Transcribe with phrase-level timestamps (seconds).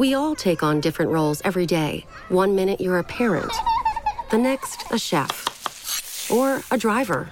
[0.00, 2.06] We all take on different roles every day.
[2.30, 3.52] One minute you're a parent,
[4.30, 7.28] the next, a chef, or a driver.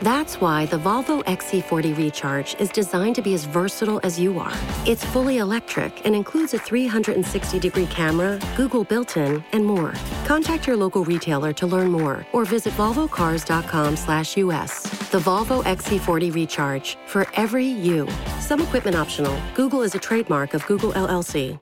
[0.00, 4.56] That's why the Volvo XC40 Recharge is designed to be as versatile as you are.
[4.86, 9.92] It's fully electric and includes a 360 degree camera, Google built in, and more.
[10.24, 14.95] Contact your local retailer to learn more or visit volvocars.com slash US.
[15.16, 18.06] The Volvo XC40 Recharge for every you.
[18.38, 19.34] Some equipment optional.
[19.54, 21.58] Google is a trademark of Google LLC.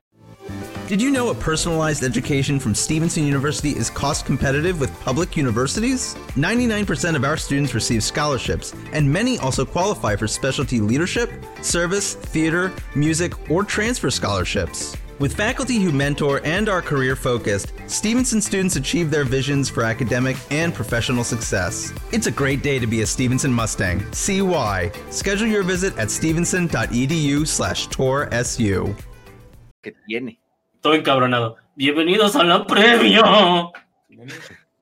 [0.89, 6.17] Did you know a personalized education from Stevenson University is cost competitive with public universities?
[6.35, 11.31] 99% of our students receive scholarships, and many also qualify for specialty leadership,
[11.63, 14.97] service, theater, music, or transfer scholarships.
[15.21, 20.37] With faculty who mentor and are career focused, Stevenson students achieve their visions for academic
[20.51, 21.93] and professional success.
[22.13, 24.05] It's a great day to be a Stevenson Mustang.
[24.13, 24.91] See why.
[25.11, 28.95] Schedule your visit at stevenson.edu slash toursu.
[29.83, 30.41] que tiene.
[30.81, 31.57] Estoy encabronado.
[31.77, 33.71] Bienvenidos a la premio.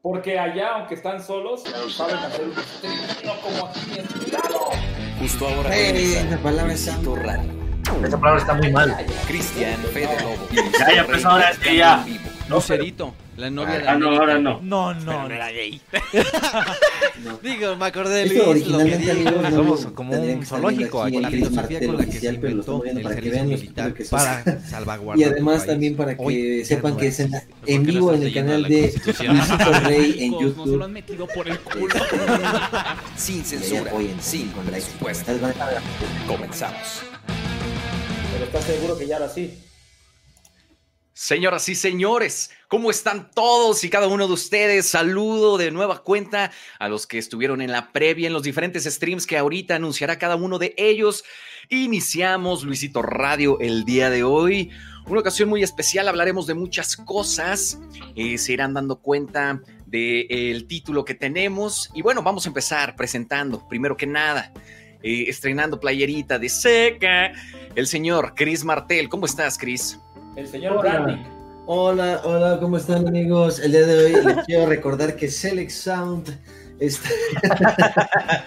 [0.03, 1.63] Porque allá, aunque están solos,
[1.95, 2.55] saben hacer un
[3.43, 4.07] como aquí en.
[5.21, 7.62] Justo ahora Ey, comienza esa palabra está- Luisito Radio.
[8.05, 8.97] Esa palabra está muy mal.
[9.27, 10.49] Cristian Fede Lobo.
[10.79, 12.05] Ya, ya, pues ahora es que ya.
[12.49, 14.61] Lucerito, la novia de Ah, no, ahora no.
[14.63, 15.27] No, no.
[15.31, 15.81] era gay.
[17.43, 21.03] Digo, me acordé de Esto Luis, lo que originalmente, amigos, no Somos como un zoológico
[21.03, 21.17] aquí.
[21.17, 22.83] aquí La en el filosofía martelo con la que se oficial, pero lo inventó estamos
[22.83, 25.19] viendo el para que servicio vean los militar que para salvaguardar.
[25.19, 28.23] Y además también para que Hoy, sepan que es en, ¿por en qué vivo en
[28.23, 28.81] el canal de?
[29.03, 30.83] Luisito Rey en Nos lo YouTube.
[30.83, 31.95] han metido por el culo.
[33.17, 35.33] Sin Y ahí censura, sin presupuesto.
[36.27, 37.03] Comenzamos.
[37.27, 39.59] Pero estás seguro que ya ahora sí.
[41.15, 44.87] Señoras y señores, ¿cómo están todos y cada uno de ustedes?
[44.87, 49.27] Saludo de nueva cuenta a los que estuvieron en la previa, en los diferentes streams
[49.27, 51.23] que ahorita anunciará cada uno de ellos.
[51.69, 54.71] Iniciamos Luisito Radio el día de hoy.
[55.07, 57.79] Una ocasión muy especial, hablaremos de muchas cosas,
[58.17, 61.91] eh, se irán dando cuenta del título que tenemos.
[61.95, 64.53] Y bueno, vamos a empezar presentando, primero que nada,
[65.03, 67.33] eh, estrenando playerita de seca,
[67.75, 69.09] el señor Chris Martel.
[69.09, 69.99] ¿Cómo estás, Chris?
[70.37, 71.01] El señor Hola.
[71.01, 71.23] Brandy.
[71.67, 73.61] Hola, hola, ¿cómo están amigos?
[73.61, 76.37] El día de hoy les quiero recordar que Select Sound
[76.81, 77.09] está...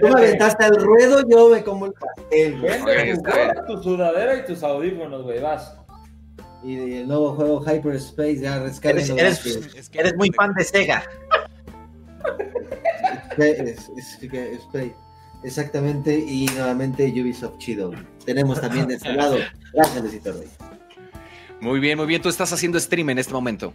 [0.00, 2.58] Tú me aventaste al ruedo, yo me como el pastel.
[2.60, 2.84] güey.
[2.84, 3.22] Vende
[3.66, 5.74] tu, tu sudadera y tus audífonos, güey, vas.
[6.64, 9.16] Y el nuevo juego Hyperspace, ya rescárguenlo.
[9.18, 9.90] Eres- gratis.
[9.92, 11.02] Eres muy fan de Sega.
[13.38, 14.92] Es- es- es- Spray.
[15.42, 17.92] Exactamente, y nuevamente Ubisoft Chido.
[18.24, 19.36] Tenemos también de este lado.
[19.74, 20.48] Gracias, Luisito Rey.
[21.60, 22.22] Muy bien, muy bien.
[22.22, 23.72] Tú estás haciendo stream en este momento.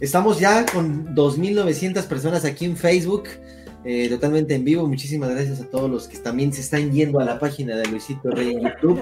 [0.00, 3.24] Estamos ya con 2.900 personas aquí en Facebook,
[3.84, 4.86] eh, totalmente en vivo.
[4.86, 8.30] Muchísimas gracias a todos los que también se están yendo a la página de Luisito
[8.30, 9.00] Rey en YouTube,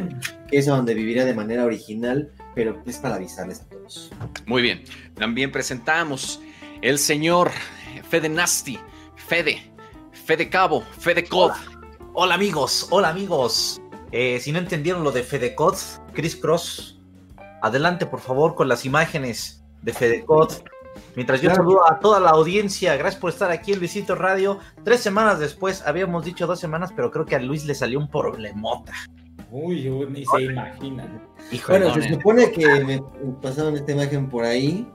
[0.48, 4.10] que es donde vivirá de manera original, pero es para avisarles a todos.
[4.46, 4.82] Muy bien.
[5.14, 6.40] También presentamos
[6.82, 7.50] el señor
[8.12, 8.78] Fede Nasty,
[9.16, 9.72] Fede,
[10.26, 11.52] Fede Cabo, Fede Cod.
[12.12, 13.80] Hola amigos, hola amigos.
[14.10, 15.76] Eh, si no entendieron lo de Fedecod,
[16.12, 17.00] Chris Cross,
[17.62, 20.52] adelante por favor con las imágenes de Fedecod.
[21.16, 21.62] Mientras yo Claro.
[21.64, 24.58] saludo a toda la audiencia, gracias por estar aquí en Luisito Radio.
[24.84, 28.10] Tres semanas después, habíamos dicho dos semanas, pero creo que a Luis le salió un
[28.10, 28.92] problemota.
[29.50, 31.26] Uy, uy, ni se imaginan.
[31.50, 33.00] Híjole, Bueno, se supone que me
[33.40, 34.86] pasaron esta imagen por ahí.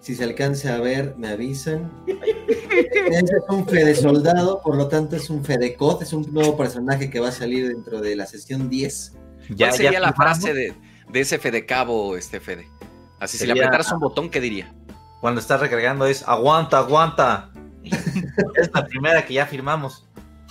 [0.00, 1.90] Si se alcanza a ver, me avisan.
[2.06, 7.10] Ese es un Fede Soldado, por lo tanto es un Fedecod, es un nuevo personaje
[7.10, 9.16] que va a salir dentro de la sesión 10.
[9.56, 10.74] ¿Cuál sería la frase de,
[11.10, 12.68] de ese Fede Cabo, este Fede?
[13.18, 14.72] Así, si le apretaras un botón, ¿qué diría?
[15.20, 17.50] Cuando estás recargando es aguanta, aguanta.
[17.82, 20.06] es la primera que ya firmamos.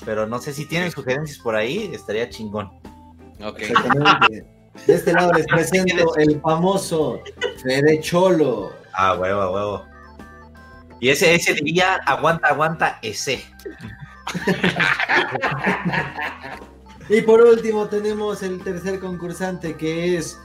[0.06, 2.70] Pero no sé si tienen sugerencias por ahí, estaría chingón.
[3.44, 3.60] Ok.
[4.86, 7.22] De este lado les presento el famoso
[7.64, 8.72] Fede Cholo.
[8.98, 9.86] Ah, huevo, huevo.
[11.00, 13.44] Y ese, ese diría aguanta, aguanta, ese.
[17.10, 20.38] Y por último tenemos el tercer concursante que es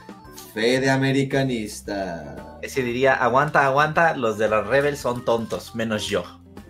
[0.55, 2.59] Fede Americanista.
[2.63, 6.23] Ese diría aguanta, aguanta, los de los Rebels son tontos, menos yo.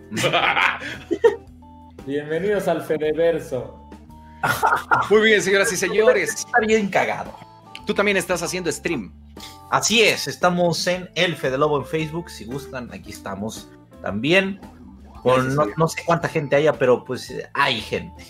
[2.07, 3.87] Bienvenidos al Fedeverso.
[5.11, 6.33] Muy bien, señoras y señores.
[6.33, 7.37] Está bien cagado.
[7.85, 9.13] Tú también estás haciendo stream.
[9.73, 12.29] Así es, estamos en El Fede Lobo en Facebook.
[12.29, 13.71] Si gustan, aquí estamos
[14.03, 14.61] también.
[15.23, 18.23] Con no, no sé cuánta gente haya, pero pues hay gente.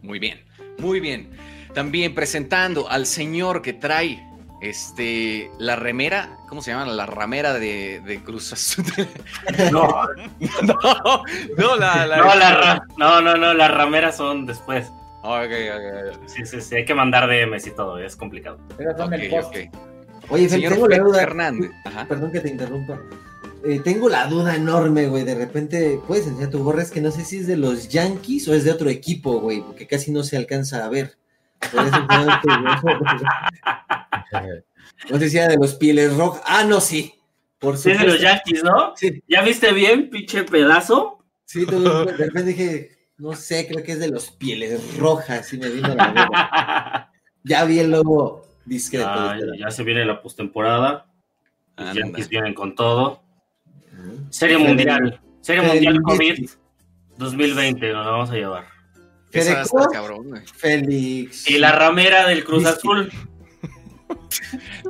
[0.00, 0.42] Muy bien,
[0.78, 1.28] muy bien.
[1.74, 4.26] También presentando al señor que trae
[4.62, 6.86] este la remera, ¿cómo se llama?
[6.86, 8.86] La ramera de, de Cruz Azul.
[9.70, 10.06] No,
[10.62, 11.22] no,
[11.58, 14.86] no, la, la- no, la ra- no, no, no, las rameras son después.
[15.22, 16.28] Ok, ok, ok.
[16.28, 18.58] Sí, sí, sí, hay que mandar DMs y todo, es complicado.
[18.78, 19.54] Esas son el post.
[20.30, 21.22] Oye, Señor tengo la duda.
[21.22, 21.70] Hernández.
[21.84, 22.06] Ajá.
[22.08, 23.00] Perdón que te interrumpa.
[23.64, 25.24] Eh, tengo la duda enorme, güey.
[25.24, 26.82] De repente, puedes enseñar tu gorra.
[26.82, 29.60] Es que no sé si es de los Yankees o es de otro equipo, güey.
[29.62, 31.16] Porque casi no se alcanza a ver.
[35.10, 36.42] No sé si era de los Pieles Rojas.
[36.46, 37.14] Ah, no, sí.
[37.58, 38.92] Por Sí, es de los Yankees, ¿no?
[38.96, 41.18] Sí, ¿Ya viste bien, pinche pedazo?
[41.46, 45.50] sí, tú- de repente dije, no sé, creo que es de los Pieles Rojas.
[45.52, 47.10] Y me vino la boca.
[47.46, 49.06] Ya vi el logo discreto.
[49.06, 49.54] Ya, discreto.
[49.58, 51.06] ya se viene la postemporada.
[51.76, 52.00] Los Anda.
[52.00, 53.22] Yankees vienen con todo.
[54.30, 55.20] Serie Fede- Mundial.
[55.40, 56.02] Serie Fede Mundial.
[56.02, 56.50] COVID
[57.18, 58.64] 2020, nos la vamos a llevar.
[59.30, 60.42] Cruz, cabrón, güey.
[60.46, 61.50] Félix.
[61.50, 62.64] Y la ramera del Cruz.
[62.66, 63.10] Azul.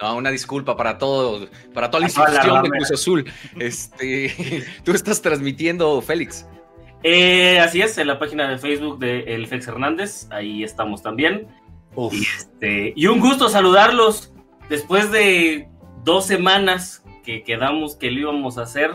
[0.00, 2.70] No, una disculpa para todo, para toda la institución de.
[2.70, 3.24] Cruz Azul.
[3.58, 6.46] Este, tú estás transmitiendo, Félix.
[7.02, 11.46] Eh, así es, en la página de Facebook de El Fex Hernández, ahí estamos también.
[11.94, 12.14] Uf.
[12.14, 14.32] Y, este, y un gusto saludarlos
[14.68, 15.68] después de
[16.04, 18.92] dos semanas que quedamos que lo íbamos a hacer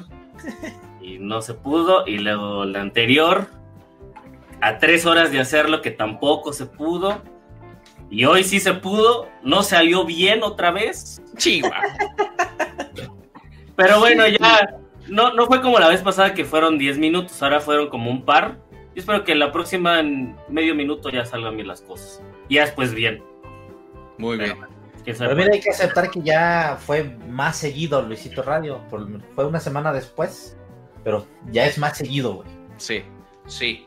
[1.01, 2.07] y no se pudo.
[2.07, 3.48] Y luego la anterior,
[4.62, 7.22] a tres horas de hacerlo que tampoco se pudo.
[8.12, 11.22] Y hoy sí se pudo, no salió bien otra vez.
[11.38, 11.81] Chihuahua.
[13.75, 17.60] Pero bueno, ya no, no fue como la vez pasada que fueron 10 minutos, ahora
[17.60, 18.57] fueron como un par.
[18.72, 22.22] Yo espero que la próxima en medio minuto ya salgan bien las cosas.
[22.50, 23.24] Y ya después bien.
[24.18, 24.57] Muy bien.
[25.06, 28.81] Pero mira, hay que aceptar que ya fue más seguido Luisito Radio.
[28.90, 30.57] por- fue una semana después,
[31.04, 32.50] pero ya es más seguido, güey.
[32.78, 33.04] Sí,
[33.48, 33.86] sí.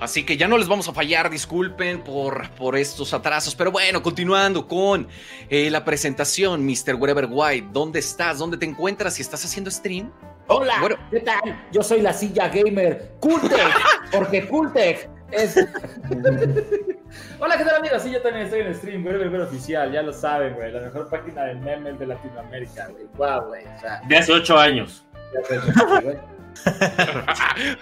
[0.00, 3.54] Así que ya no les vamos a fallar, disculpen por, por estos atrasos.
[3.54, 5.08] Pero bueno, continuando con
[5.48, 6.94] eh, la presentación, Mr.
[6.96, 7.68] Wherever White.
[7.72, 8.38] ¿Dónde estás?
[8.38, 9.14] ¿Dónde te encuentras?
[9.14, 10.12] Si estás haciendo stream.
[10.48, 10.96] Hola, Bueno.
[11.10, 11.66] ¿qué tal?
[11.72, 13.58] Yo soy la silla gamer Cultec,
[14.12, 15.56] porque Cultec es.
[17.38, 18.02] Hola, ¿qué tal, amigos?
[18.02, 20.72] Sí, yo también estoy en stream, güey, Ver Oficial, ya lo saben, güey.
[20.72, 23.04] La mejor página de memes de Latinoamérica, güey.
[23.16, 23.64] Guau, güey.
[23.64, 25.04] O sea, De hace 8 años.
[25.50, 26.16] ya güey.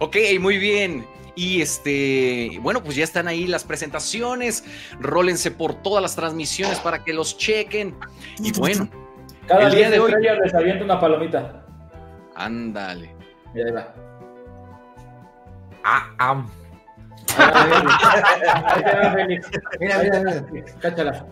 [0.00, 1.06] Ok, muy bien.
[1.34, 4.64] Y este, bueno, pues ya están ahí las presentaciones.
[5.00, 7.94] Rólense por todas las transmisiones para que los chequen.
[8.42, 8.88] Y bueno,
[9.46, 10.12] Cada El día de hoy-
[10.44, 11.64] les avienta una palomita.
[12.34, 13.14] ándale.
[13.54, 13.94] Mira, ahí va.
[15.84, 16.44] Ah, ah.
[17.36, 19.50] Ahí te va, Félix.
[19.80, 20.64] Mira, mira, mira.
[20.80, 21.26] Cáchala.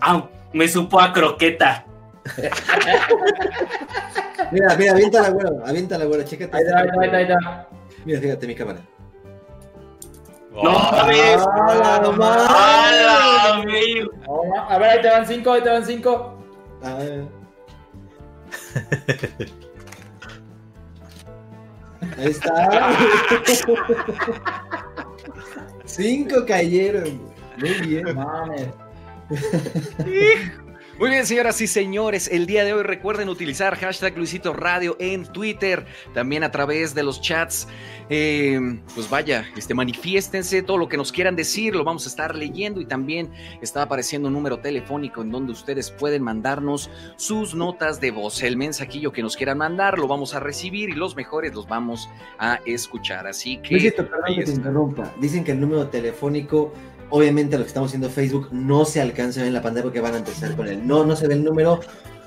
[0.00, 1.84] Ah, me supo a croqueta.
[4.52, 6.56] Mira, mira, avienta la güera, avienta la güera, chécate.
[6.56, 7.68] Ahí está, ahí está, ahí está, ahí está.
[8.04, 8.80] Mira, fíjate mi cámara.
[10.52, 11.46] No mames.
[11.46, 12.46] ¡Ah, la madre!
[12.48, 14.10] ¡Hala, amigo!
[14.26, 16.38] Oh, A ver, ahí te van cinco, ahí te van cinco.
[16.82, 16.98] Ah.
[22.18, 22.96] Ahí está.
[25.84, 27.20] Cinco cayeron.
[27.58, 28.14] Muy bien.
[28.14, 28.68] Mames.
[31.00, 35.24] Muy bien, señoras y señores, el día de hoy recuerden utilizar hashtag Luisito Radio en
[35.24, 37.66] Twitter, también a través de los chats.
[38.10, 38.60] Eh,
[38.94, 42.82] pues vaya, este, manifiéstense todo lo que nos quieran decir, lo vamos a estar leyendo
[42.82, 43.30] y también
[43.62, 48.42] está apareciendo un número telefónico en donde ustedes pueden mandarnos sus notas de voz.
[48.42, 52.10] El mensajillo que nos quieran mandar lo vamos a recibir y los mejores los vamos
[52.38, 53.26] a escuchar.
[53.26, 53.70] Así que...
[53.70, 55.14] Luisito, perdón que te interrumpa.
[55.18, 56.74] Dicen que el número telefónico,
[57.10, 59.84] obviamente lo que estamos haciendo en Facebook, no se alcanza a ver en la pantalla
[59.84, 60.86] porque van a empezar con él.
[60.86, 61.80] No, no se ve el número.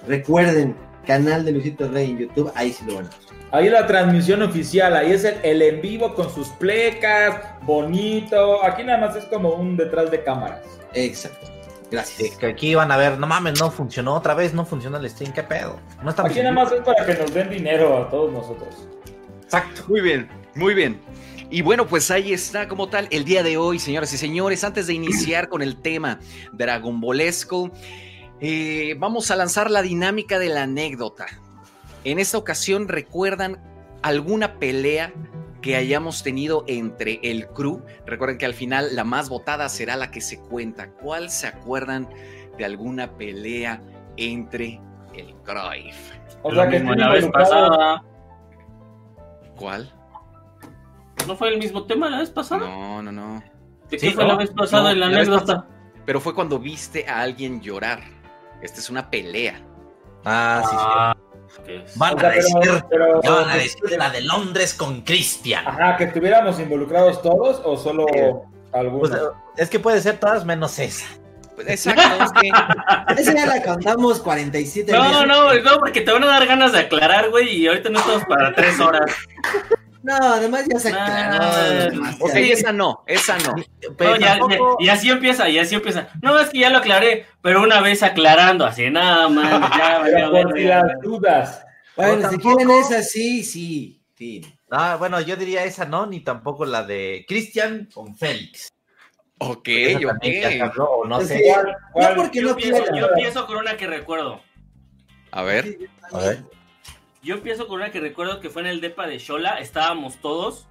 [0.08, 3.17] Recuerden, canal de Luisito Rey en YouTube, ahí sí lo van a ver.
[3.51, 8.63] Ahí la transmisión oficial, ahí es el, el en vivo con sus plecas, bonito.
[8.65, 10.62] Aquí nada más es como un detrás de cámaras.
[10.93, 11.48] Exacto.
[11.91, 12.36] Gracias.
[12.38, 15.31] Que aquí van a ver, no mames, no funcionó otra vez, no funciona el stream,
[15.31, 15.79] qué pedo.
[16.01, 18.88] No está Aquí nada más es para que nos den dinero a todos nosotros.
[19.43, 19.84] Exacto.
[19.88, 21.00] Muy bien, muy bien.
[21.53, 24.63] Y bueno, pues ahí está como tal el día de hoy, señoras y señores.
[24.63, 26.17] Antes de iniciar con el tema
[26.51, 27.69] Dragon Ballesco,
[28.41, 31.27] eh, vamos a lanzar la dinámica de la anécdota.
[32.05, 33.62] En esta ocasión, ¿recuerdan
[34.01, 35.13] alguna pelea
[35.62, 37.83] que hayamos tenido entre el crew?
[38.07, 40.89] Recuerden que al final la más votada será la que se cuenta.
[40.89, 42.10] ¿Cuál se acuerdan
[42.57, 43.79] de alguna pelea
[44.17, 44.81] entre
[45.13, 46.13] el Cruyff?
[46.41, 48.03] O sea que la vez pasada.
[49.55, 49.93] ¿Cuál?
[51.27, 52.62] ¿No fue el mismo tema la vez pasada?
[52.62, 53.44] No, no, no.
[53.89, 55.68] ¿De Sí, qué fue no, la vez pasada no, en la la anécdota?
[56.06, 58.01] Pero fue cuando viste a alguien llorar.
[58.62, 59.60] Esta es una pelea.
[60.25, 61.15] Ah, sí, Ah,
[61.65, 61.84] sí.
[61.98, 65.01] Van O sea, a decir, pero, pero- ya van a decir la de Londres con
[65.01, 65.68] Cristian.
[65.68, 68.06] Ajá, que estuviéramos involucrados todos o solo
[68.72, 69.10] algunos.
[69.10, 69.22] Pues,
[69.58, 71.06] es que puede ser todas menos esa.
[71.56, 72.50] Pues, Exacto, es que
[73.22, 75.27] Esa ya la contamos 47 No, veces.
[75.27, 78.24] no, no, porque te van a dar ganas de aclarar, güey, y ahorita no estamos
[78.25, 79.12] para tres horas.
[80.03, 81.39] No, además ya se aclaró.
[81.41, 82.15] Ah.
[82.19, 83.55] Ok, esa no, esa no.
[83.98, 86.10] Pero No, ya- tampoco- ya- y así empieza, y así empieza.
[86.22, 90.29] No, es que ya lo aclaré, pero una vez aclarando, así, nada más, ya, ya,
[90.29, 91.65] por si las dudas.
[91.95, 94.01] Bueno, No, si quieren esa, sí, sí.
[94.17, 94.41] sí.
[94.69, 98.69] Ah, bueno, yo diría esa no, ni tampoco la de Cristian con Félix.
[99.39, 100.69] Ok, Esa también ya se ok.
[100.69, 101.43] habló, o no Es sé.
[102.15, 102.79] porque Yo, no quiera.
[102.95, 104.41] yo empiezo con una que recuerdo.
[105.31, 105.77] A ver.
[106.12, 106.43] A ver.
[107.24, 110.68] Yo empiezo con una que recuerdo que fue en el depa de Shola, estábamos todos,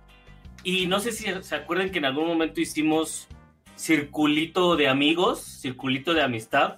[0.62, 3.26] y no sé si se acuerdan que en algún momento hicimos
[3.74, 6.76] circulito de amigos, circulito de amistad,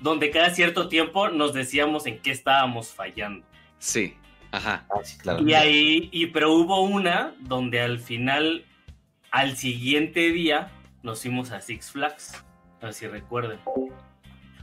[0.00, 3.46] donde cada cierto tiempo nos decíamos en qué estábamos fallando.
[3.78, 4.14] Sí,
[4.52, 4.86] ajá.
[4.90, 5.42] Ah, sí, claro.
[5.42, 8.66] Y ahí, y pero hubo una donde al final,
[9.30, 10.70] al siguiente día,
[11.02, 12.44] nos fuimos a Six Flags.
[12.82, 13.58] A ver si recuerden.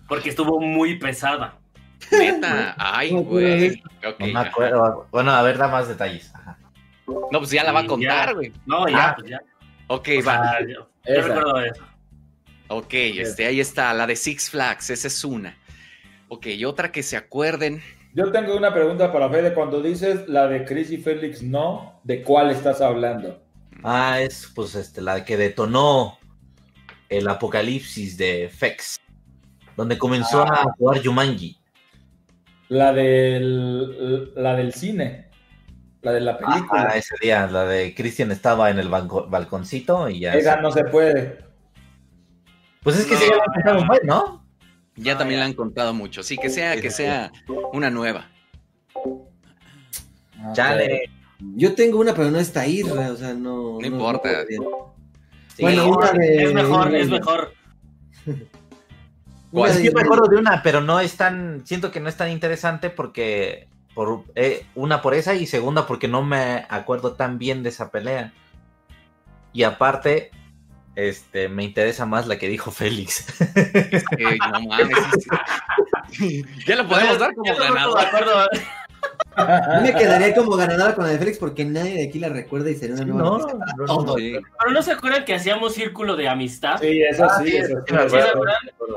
[0.07, 1.60] Porque estuvo muy pesada.
[2.11, 2.75] Neta.
[2.79, 3.81] Ay, güey.
[4.07, 4.49] Ok, No me ajá.
[4.49, 5.07] acuerdo.
[5.11, 6.33] Bueno, a ver, da más detalles.
[6.35, 6.57] Ajá.
[7.07, 8.51] No, pues ya la va a contar, güey.
[8.65, 9.15] No, ya, Ah.
[9.17, 9.41] pues ya.
[9.87, 10.51] Ok, O va.
[10.51, 11.83] sea, yo, recuerdo eso.
[12.69, 15.57] Ok, este, ahí está, la de Six Flags, esa es una.
[16.29, 17.83] Ok, y otra que se acuerden.
[18.13, 19.53] Yo tengo una pregunta para Fede.
[19.53, 23.41] Cuando dices la de Chris y Félix no, ¿de cuál estás hablando?
[23.83, 26.17] Ah, es pues este, la que detonó
[27.09, 28.97] el apocalipsis de Fex.
[29.75, 30.63] Donde comenzó Ah.
[30.67, 31.57] a jugar Yumanji.
[32.71, 35.27] La del, la del cine.
[36.03, 36.87] La de la película.
[36.89, 40.33] Ah, ese día, la de Cristian estaba en el banco- balconcito y ya.
[40.35, 41.39] Esa no se puede.
[42.81, 43.19] Pues es que No.
[43.19, 44.45] sí, ya empezaron, pues, ¿no?
[44.95, 45.43] Ya Ah, también ya.
[45.43, 46.23] la han contado mucho.
[46.23, 47.29] Sí, que sea, que sea
[47.73, 48.29] una nueva.
[50.53, 51.09] Chale.
[51.55, 53.79] Yo tengo una, pero no está ahí, o sea, no.
[53.81, 54.29] No importa.
[54.47, 54.55] Sí.
[55.61, 57.53] Bueno, una de- Es mejor, es mejor.
[59.51, 62.15] Una Pues sí me acuerdo de una, pero no es tan, siento que no es
[62.15, 67.37] tan interesante porque por eh, una por esa y segunda porque no me acuerdo tan
[67.37, 68.33] bien de esa pelea.
[69.53, 70.31] Y aparte,
[70.95, 73.41] este, me interesa más la que dijo Félix.
[73.91, 74.97] Es que, no mames.
[76.67, 77.95] ya lo podemos dar como Yo no.
[79.37, 82.69] Yo me quedaría como ganadora con la de Félix porque nadie de aquí la recuerda
[82.69, 83.47] y sería una nueva No, no,
[83.77, 84.17] no, Todo.
[84.17, 84.33] Sí.
[84.59, 86.79] Pero no se acuerdan que hacíamos círculo de amistad.
[86.79, 87.95] Sí, eso Ah, sí, eso sí.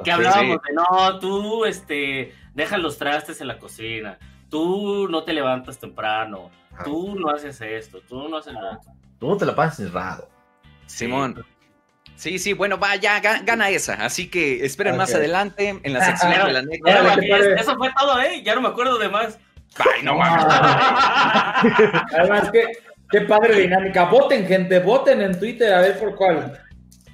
[0.04, 5.32] Que hablábamos de no, tú este deja los trastes en la cocina, tú no te
[5.32, 6.50] levantas temprano,
[6.84, 8.92] tú no haces esto, tú no haces lo otro.
[9.18, 10.28] Tú te la pasas encerrado.
[10.86, 11.44] Simón.
[12.16, 13.94] Sí, sí, bueno, va, ya ga- gana esa.
[13.94, 17.14] Así que esperen más adelante en la sección de la anécdota.
[17.60, 18.42] Eso fue todo, ¿eh?
[18.44, 19.38] Ya no me acuerdo de más.
[19.78, 20.44] Ay, no mames.
[22.18, 22.64] Además, qué,
[23.10, 24.04] qué padre dinámica.
[24.04, 26.60] Voten, gente, voten en Twitter a ver por cuál.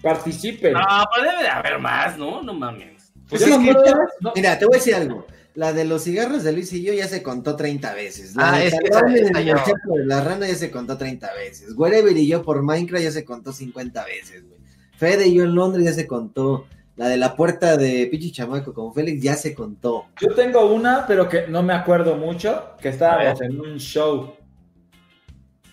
[0.03, 0.73] Participen.
[0.73, 0.81] No,
[1.15, 2.43] pues debe de haber más, ¿no?
[2.43, 3.13] No mames.
[3.29, 3.75] Pues es que-
[4.21, 5.27] no, Mira, te voy a decir algo.
[5.55, 8.37] La de los cigarros de Luis y yo ya se contó 30 veces.
[8.37, 9.55] La Ah, de es que esa- en esa yo-
[9.95, 11.73] de la rana ya se contó 30 veces.
[11.77, 14.61] Wherever y yo por Minecraft ya se contó 50 veces, güey.
[14.97, 16.67] Fede y yo en Londres ya se contó.
[17.01, 20.09] La de la puerta de Pichi Chamaco con Félix ya se contó.
[20.21, 24.37] Yo tengo una, pero que no me acuerdo mucho, que estábamos en un show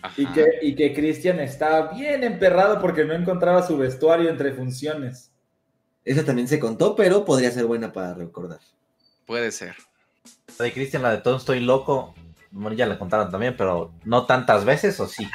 [0.00, 0.14] Ajá.
[0.16, 5.30] y que, y que Cristian estaba bien emperrado porque no encontraba su vestuario entre funciones.
[6.02, 8.60] Esa también se contó, pero podría ser buena para recordar.
[9.26, 9.74] Puede ser.
[10.58, 12.14] La de Cristian, la de todo estoy loco.
[12.52, 15.28] Bueno, ya la contaron también, pero no tantas veces, ¿o sí?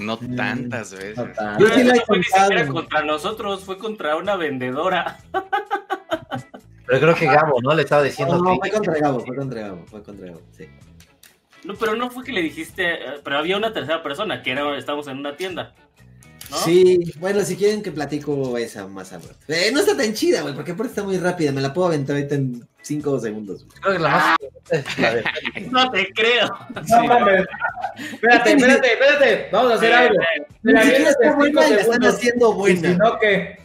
[0.00, 1.16] No Mm, tantas veces.
[1.16, 2.48] No tan- Yo sí la he no fue ni contado.
[2.48, 5.18] siquiera contra nosotros, fue contra una vendedora.
[6.86, 7.74] Pero creo que Gabo, ¿no?
[7.74, 10.66] Le estaba diciendo No, fue contra Gabo, fue contra Gabo, fue contra Gabo, sí.
[11.64, 14.76] No, pero no fue que le dijiste, eh, pero había una tercera persona, que era,
[14.76, 15.74] estábamos en una tienda.
[16.50, 16.56] ¿No?
[16.58, 19.36] Sí, bueno, si quieren que platico esa más al rato.
[19.48, 21.52] Eh, no está tan chida, güey, porque aparte está muy rápida.
[21.52, 23.64] Me la puedo aventar ahorita en 5 segundos.
[23.64, 23.78] güey.
[23.80, 24.36] Creo que la más
[25.70, 26.48] No te creo.
[26.88, 27.46] No mames.
[28.12, 29.48] Espérate, espérate, espérate.
[29.52, 30.14] Vamos a hacer algo.
[30.62, 32.88] Mira, Ni siquiera está buena cinco y la están haciendo buena.
[32.92, 33.58] si no, ¿qué?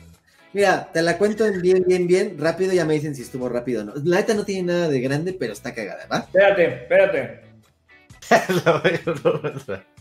[0.54, 2.72] Mira, te la cuento en bien, bien, bien, rápido.
[2.74, 3.94] Ya me dicen si estuvo rápido o no.
[4.04, 6.20] La neta no tiene nada de grande, pero está cagada, ¿va?
[6.20, 7.42] Espérate, espérate.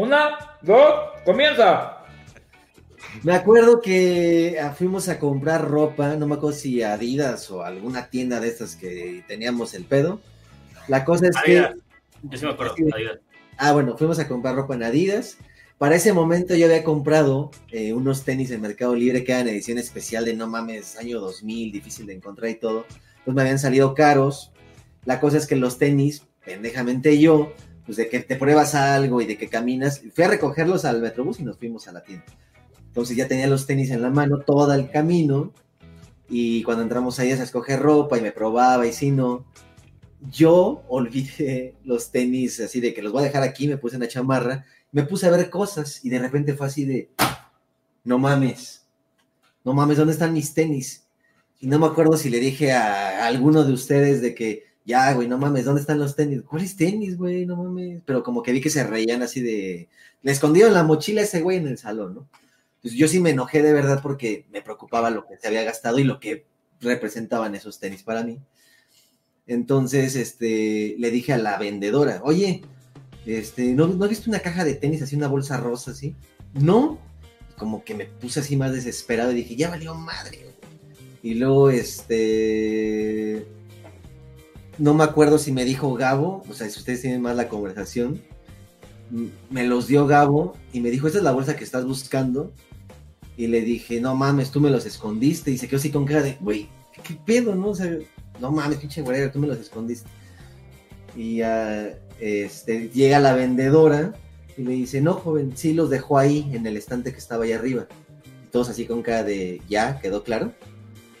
[0.00, 0.94] Una, dos,
[1.26, 1.98] comienza.
[3.22, 8.08] Me acuerdo que ah, fuimos a comprar ropa, no me acuerdo si Adidas o alguna
[8.08, 10.22] tienda de estas que teníamos el pedo.
[10.88, 11.58] La cosa es que.
[11.58, 11.76] Adidas.
[12.22, 12.74] Yo sí me acuerdo.
[12.94, 13.18] Adidas.
[13.58, 15.36] Ah, bueno, fuimos a comprar ropa en Adidas.
[15.76, 19.76] Para ese momento yo había comprado eh, unos tenis en Mercado Libre que eran edición
[19.76, 22.86] especial de no mames, año 2000, difícil de encontrar y todo.
[23.26, 24.50] Pues me habían salido caros.
[25.04, 27.52] La cosa es que los tenis, pendejamente yo,
[27.90, 31.40] pues de que te pruebas algo y de que caminas, fui a recogerlos al Metrobús
[31.40, 32.24] y nos fuimos a la tienda.
[32.86, 35.52] Entonces ya tenía los tenis en la mano todo el camino
[36.28, 39.44] y cuando entramos ahí a escoger ropa y me probaba y si no,
[40.30, 44.02] yo olvidé los tenis así de que los voy a dejar aquí, me puse en
[44.02, 47.10] la chamarra, me puse a ver cosas y de repente fue así de,
[48.04, 48.86] no mames,
[49.64, 51.08] no mames, ¿dónde están mis tenis?
[51.58, 55.26] Y no me acuerdo si le dije a alguno de ustedes de que, ya, güey,
[55.26, 56.42] no mames, ¿dónde están los tenis?
[56.42, 57.46] ¿Cuáles tenis, güey?
[57.46, 58.02] No mames.
[58.04, 59.88] Pero como que vi que se reían así de,
[60.22, 62.28] le escondieron la mochila a ese güey en el salón, ¿no?
[62.76, 65.98] Entonces yo sí me enojé de verdad porque me preocupaba lo que se había gastado
[65.98, 66.46] y lo que
[66.80, 68.38] representaban esos tenis para mí.
[69.46, 72.62] Entonces, este, le dije a la vendedora, oye,
[73.26, 76.14] este, ¿no, ¿no viste una caja de tenis así, una bolsa rosa así?
[76.54, 76.98] No.
[77.58, 80.38] Como que me puse así más desesperado y dije, ya valió madre.
[80.38, 80.54] güey.
[81.22, 83.46] Y luego, este,
[84.78, 88.22] no me acuerdo si me dijo Gabo, o sea, si ustedes tienen más la conversación,
[89.50, 92.52] me los dio Gabo y me dijo, esta es la bolsa que estás buscando.
[93.36, 95.50] Y le dije, no mames, tú me los escondiste.
[95.50, 96.68] Y se quedó así con cara de, güey,
[97.02, 97.72] ¿qué, pedo, no?
[98.38, 100.08] No mames, pinche güey, tú me los escondiste.
[101.16, 101.40] Y
[102.20, 104.12] este, llega la vendedora
[104.56, 107.52] y le dice, no, joven, sí los dejó ahí en el estante que estaba ahí
[107.52, 107.86] arriba.
[108.26, 109.98] Y todos así con cara de, ¿ya?
[110.00, 110.52] ¿Quedó claro?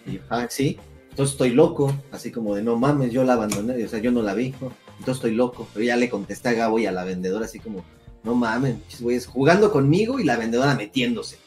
[0.06, 0.78] Y yo, ah, sí.
[1.10, 4.22] Entonces estoy loco, así como de, no mames, yo la abandoné, o sea, yo no
[4.22, 4.46] la vi.
[4.46, 5.68] Entonces estoy loco.
[5.74, 7.84] Pero ya le contesté a Gabo y a la vendedora así como,
[8.22, 11.38] no mames, güeyes, jugando conmigo y la vendedora metiéndose.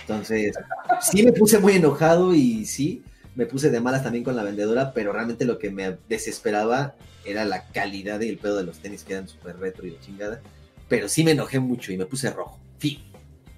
[0.00, 0.56] Entonces,
[1.00, 3.04] sí me puse muy enojado y sí,
[3.36, 6.94] me puse de malas también con la vendedora, pero realmente lo que me desesperaba
[7.24, 10.00] era la calidad y el pedo de los tenis que eran súper retro y de
[10.00, 10.40] chingada.
[10.88, 12.58] Pero sí me enojé mucho y me puse rojo.
[12.78, 12.98] Fin.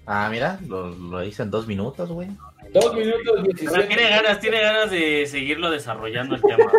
[0.04, 2.28] Ah, mira, lo, lo hice en dos minutos, güey.
[2.73, 3.83] Dos minutos Pero 17.
[3.85, 6.64] tiene ganas, tiene ganas de seguirlo desarrollando el tema.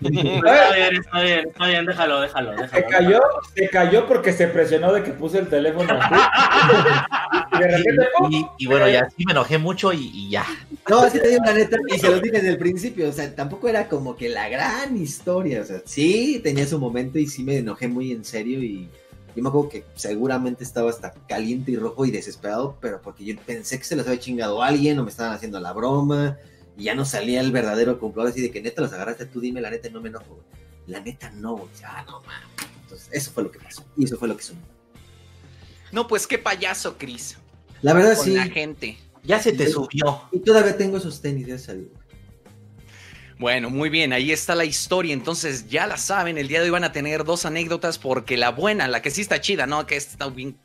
[0.00, 0.14] Pero...
[0.46, 2.86] Está bien, está bien, está bien, déjalo, déjalo, Se déjalo.
[2.88, 3.20] cayó,
[3.54, 5.98] se cayó porque se presionó de que puse el teléfono.
[7.50, 8.30] Y de repente, ¡pum!
[8.32, 10.44] Y, y bueno, ya sí me enojé mucho y, y ya.
[10.88, 13.12] No, es que te digo la neta, y se los dije desde el principio, o
[13.12, 17.26] sea, tampoco era como que la gran historia, o sea, sí tenía su momento y
[17.26, 18.88] sí me enojé muy en serio y
[19.38, 23.36] yo me acuerdo que seguramente estaba hasta caliente y rojo y desesperado, pero porque yo
[23.46, 26.36] pensé que se los había chingado alguien o me estaban haciendo la broma
[26.76, 29.60] y ya no salía el verdadero comprador así de que neta los agarraste tú, dime
[29.60, 30.46] la neta, no me enojo, güey.
[30.88, 32.48] La neta no, güey, ah, no mames.
[32.82, 34.60] Entonces, eso fue lo que pasó y eso fue lo que sonó.
[35.92, 37.36] No, pues qué payaso, Chris.
[37.80, 38.98] La verdad Con sí, la gente.
[39.22, 40.22] Ya se te subió.
[40.32, 41.86] y todavía tengo esos tenis, ya salió.
[43.38, 45.14] Bueno, muy bien, ahí está la historia.
[45.14, 48.50] Entonces, ya la saben, el día de hoy van a tener dos anécdotas porque la
[48.50, 49.86] buena, la que sí está chida, ¿no?
[49.86, 50.56] Que está bien,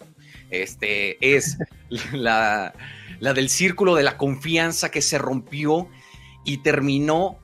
[0.50, 1.58] este, es
[2.12, 2.74] la,
[3.20, 5.88] la del círculo de la confianza que se rompió
[6.46, 7.40] y terminó,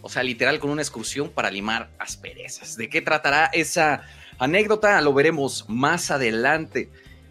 [0.00, 2.76] o sea, literal con una excursión para limar asperezas.
[2.76, 4.02] ¿De qué tratará esa
[4.38, 5.00] anécdota?
[5.00, 6.88] Lo veremos más adelante.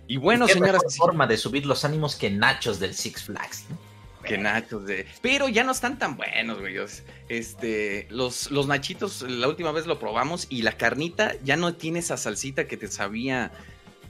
[0.07, 3.65] Y bueno, ¿Qué señoras y forma de subir los ánimos que nachos del Six Flags.
[3.69, 3.84] ¿no?
[4.25, 5.05] Que nachos de.
[5.21, 6.75] Pero ya no están tan buenos, güey.
[7.29, 11.99] Este, los, los nachitos, la última vez lo probamos y la carnita ya no tiene
[11.99, 13.51] esa salsita que te sabía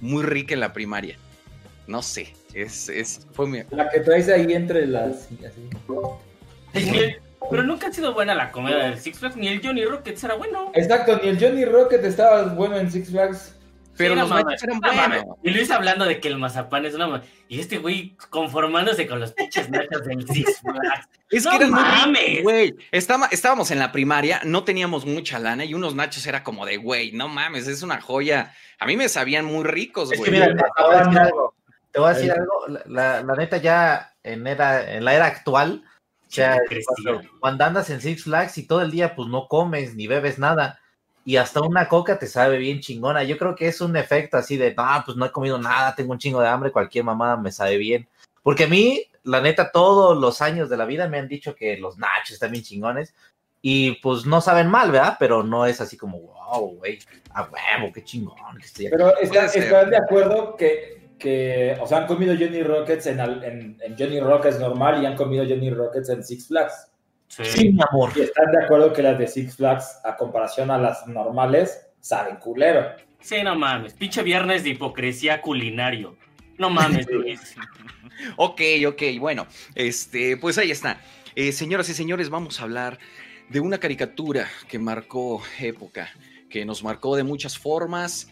[0.02, 1.18] muy rica en la primaria.
[1.88, 3.64] No sé, es, es, fue mi.
[3.72, 5.30] La que traes ahí entre las.
[5.46, 5.70] así.
[7.50, 10.36] Pero nunca ha sido buena la comida del Six Flags, ni el Johnny Rockets era
[10.36, 10.72] bueno.
[10.74, 13.55] Exacto, ni el Johnny Rocket estaba bueno en Six Flags.
[13.98, 15.24] Pero Sí, no los mames, nachos eran no mames.
[15.24, 15.38] buenos.
[15.44, 17.22] Y Luis hablando de que el mazapán es una...
[17.48, 21.08] Y este güey conformándose con los pinches nachos del Six Flags.
[21.30, 22.44] Es No que eran ricos, mames.
[22.44, 22.76] güey.
[22.92, 26.78] Estaba- estábamos en la primaria, no teníamos mucha lana y unos nachos era como de,
[26.78, 28.54] güey, no mames, es una joya.
[28.80, 30.32] A mí me sabían muy ricos, Es güey.
[30.32, 31.56] que mira, te voy a decir algo.
[31.92, 32.54] Te voy a decir algo.
[32.88, 35.84] La, neta, ya en, era, en la era actual,
[36.28, 36.60] o sea,
[37.40, 40.80] cuando andas en Six Flags y todo el día, pues no comes ni bebes nada.
[41.28, 43.24] Y hasta una coca te sabe bien chingona.
[43.24, 46.12] Yo creo que es un efecto así de, ah, pues no he comido nada, tengo
[46.12, 48.08] un chingo de hambre, cualquier mamada me sabe bien.
[48.44, 51.78] Porque a mí, la neta, todos los años de la vida me han dicho que
[51.78, 53.16] los nachos están bien chingones.
[53.60, 55.16] Y pues no saben mal, ¿verdad?
[55.20, 57.00] Pero no es así como, wow, güey,
[57.34, 58.36] a huevo, qué chingón.
[58.60, 58.96] Que estoy aquí".
[58.96, 63.78] Pero está- están de acuerdo que, que, o sea, han comido Johnny Rockets en, en,
[63.82, 66.92] en Johnny Rockets normal y han comido Johnny Rockets en Six Flags.
[67.44, 68.12] Sí, mi amor.
[68.16, 72.38] Y están de acuerdo que las de Six Flags, a comparación a las normales, saben
[72.38, 72.92] culero.
[73.20, 73.94] Sí, no mames.
[73.94, 76.16] Pinche viernes de hipocresía culinario.
[76.58, 77.56] No mames, Luis.
[78.38, 81.02] Ok, ok, bueno, este, pues ahí está.
[81.36, 83.00] Eh, señoras y señores, vamos a hablar
[83.50, 86.10] de una caricatura que marcó época,
[86.50, 88.32] que nos marcó de muchas formas.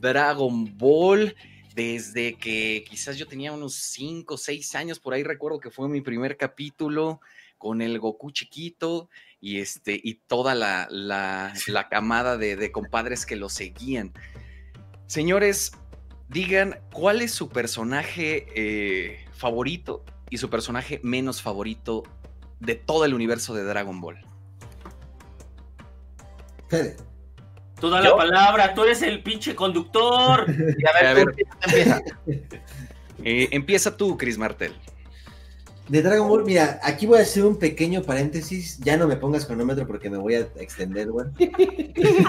[0.00, 1.34] Dragon Ball,
[1.74, 5.88] desde que quizás yo tenía unos 5 o 6 años, por ahí recuerdo que fue
[5.88, 7.20] mi primer capítulo
[7.58, 9.08] con el Goku chiquito
[9.40, 14.12] y, este, y toda la, la- la camada de, de compadres que lo seguían.
[15.06, 15.72] Señores,
[16.28, 22.02] digan cuál es su personaje eh, favorito y su personaje menos favorito
[22.60, 24.18] de todo el universo de Dragon Ball.
[26.68, 26.96] Fede.
[27.80, 28.10] Tú da ¿Yo?
[28.10, 30.44] la palabra, tú eres el pinche conductor.
[30.48, 31.46] Y a ver, A tú ver.
[31.66, 32.02] empieza.
[33.24, 34.72] Eh, empieza tú, Chris Martel.
[35.88, 38.78] De Dragon Ball, mira, aquí voy a hacer un pequeño paréntesis.
[38.80, 41.28] Ya no me pongas cronómetro porque me voy a extender, güey.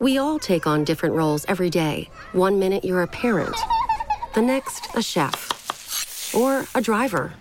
[0.00, 2.10] We all take on different roles every day.
[2.32, 3.54] One minute you're a parent,
[4.34, 7.34] the next, a chef, or a driver.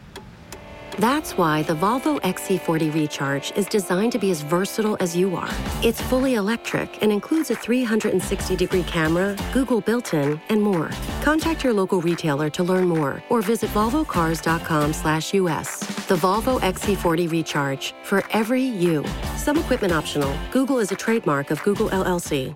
[0.99, 5.49] That's why the Volvo XC40 Recharge is designed to be as versatile as you are.
[5.83, 10.91] It's fully electric and includes a 360 degree camera, Google built in, and more.
[11.23, 15.79] Contact your local retailer to learn more or visit volvocars.com/us.
[16.07, 19.03] The Volvo XC40 Recharge for every you.
[19.37, 20.33] Some equipment optional.
[20.51, 22.55] Google is a trademark of Google LLC.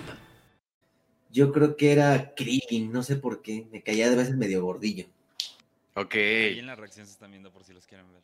[1.31, 5.05] yo creo que era Krillin, no sé por qué, me caía de veces medio gordillo.
[5.95, 8.21] Ok, Ahí en la reacción se están viendo por si los quieren ver.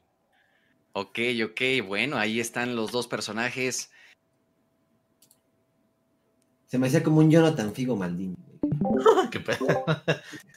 [0.93, 1.20] ok,
[1.52, 1.88] ok.
[1.88, 3.91] Bueno, ahí están los dos personajes.
[6.65, 8.36] Se me hacía como un Jonathan Figo Maldini.
[9.32, 9.86] Qué pedo.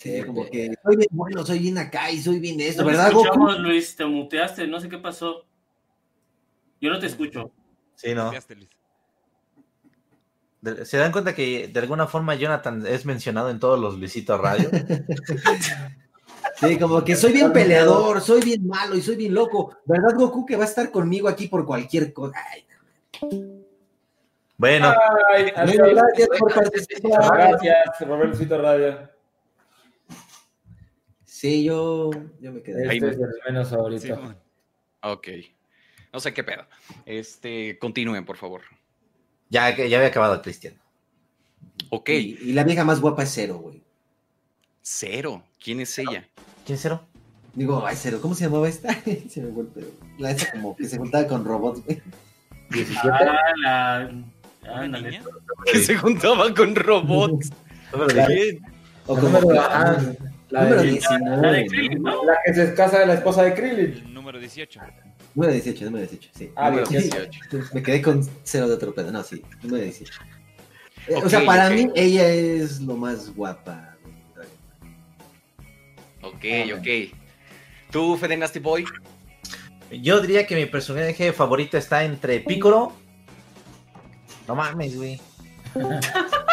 [0.00, 2.92] Sí, como que soy bien bueno, soy bien acá y soy bien esto, No te
[2.92, 3.26] ¿verdad, Goku?
[3.26, 5.44] escuchamos, Luis, te muteaste, no sé qué pasó.
[6.80, 7.50] Yo no te escucho.
[7.96, 8.26] Sí, no.
[8.26, 8.70] Copiaste, Luis.
[10.60, 14.36] De- ¿Se dan cuenta que de alguna forma Jonathan es mencionado en todos los Luisito
[14.38, 14.70] Radio?
[16.60, 19.76] Sí, como que soy bien peleador, soy bien malo y soy bien loco.
[19.84, 22.36] ¿Verdad, Goku, que va a estar conmigo aquí por cualquier cosa?
[22.52, 22.66] Ay,
[24.56, 24.92] Bueno,
[25.32, 27.32] Ay, bueno, gracias por participar.
[27.32, 29.08] Gracias, Roberto Radio.
[31.24, 32.88] Sí, yo, yo me quedé.
[32.88, 34.02] Ahí Este me- es el menos favorito.
[34.02, 34.36] Simón.
[35.02, 35.28] Ok.
[36.12, 36.66] No sé qué pedo.
[37.06, 38.62] Este, continúen, por favor.
[39.50, 40.74] Ya, que- ya había acabado Cristian.
[41.90, 43.82] Ok, Y, y la vieja más guapa es Cero, güey.
[44.82, 45.42] cero.
[45.62, 46.28] ¿Quién es ella?
[46.64, 47.02] ¿Quién es Cero?
[47.54, 48.92] Digo, ay, Cero, ¿cómo se llamaba esta?
[49.28, 49.90] se me pedo.
[50.18, 52.00] La esa como que se juntaba con robots, güey.
[53.02, 54.10] Ah, la.
[54.62, 55.10] ¿Una ándale.
[55.10, 55.24] niña?
[55.72, 57.50] Que se juntaba con robots.
[58.26, 58.60] ¿Quién?
[59.06, 59.96] O La como número, ah,
[60.50, 61.36] la, número de- 19.
[61.42, 62.24] La de Krillin, ¿no?
[62.24, 63.92] la que se casa de la esposa de Krillin.
[64.04, 64.80] El número 18.
[65.38, 66.50] Número 18, número 18, sí.
[66.56, 67.30] Ah, Número 18.
[67.52, 67.70] 18.
[67.72, 69.12] Me quedé con cero de otro pedo.
[69.12, 70.12] No, sí, número 18.
[71.06, 71.74] Eh, Ok, o sea, para ok.
[71.74, 73.94] mí ella es lo más guapa.
[76.22, 76.44] Ok,
[76.76, 77.14] ok.
[77.92, 78.84] ¿Tú, Fede Nasty Boy?
[80.02, 82.92] Yo diría que mi personaje favorito está entre Piccolo.
[84.48, 85.20] No mames, güey.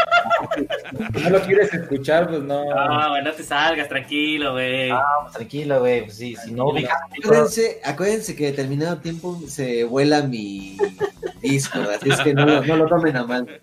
[1.24, 2.64] No lo quieres escuchar, pues no.
[2.76, 4.90] Ah, güey, no te salgas, tranquilo, güey.
[4.90, 6.04] Vamos, tranquilo, güey.
[6.04, 6.90] Pues sí, si no Piccolo,
[7.24, 10.78] Acuérdense, acuérdense que determinado tiempo se vuela mi
[11.42, 13.62] disco, así es que no, lo- no lo tomen a mal.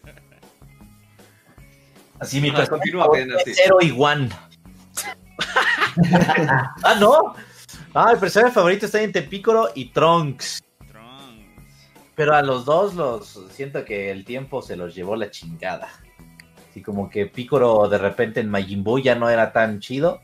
[2.20, 3.08] así mi Ah, personaje continúa,
[3.54, 4.28] Zero y One.
[6.84, 7.34] ah, no.
[7.94, 10.62] Ah, el personaje favorito está entre Piccolo y Trunks.
[10.90, 11.90] Trunks.
[12.14, 15.88] Pero a los dos los siento que el tiempo se los llevó la chingada.
[16.72, 20.22] Así como que Piccolo de repente en Majin Buu ya no era tan chido.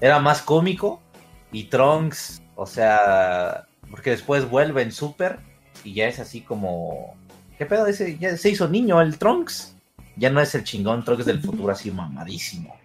[0.00, 1.02] Era más cómico.
[1.50, 5.40] Y Trunks, o sea, porque después vuelve en Super
[5.82, 7.16] y ya es así como...
[7.58, 7.88] ¿Qué pedo?
[7.88, 9.74] Ese, ya se hizo niño el Trunks.
[10.14, 12.76] Ya no es el chingón Trunks del futuro así mamadísimo.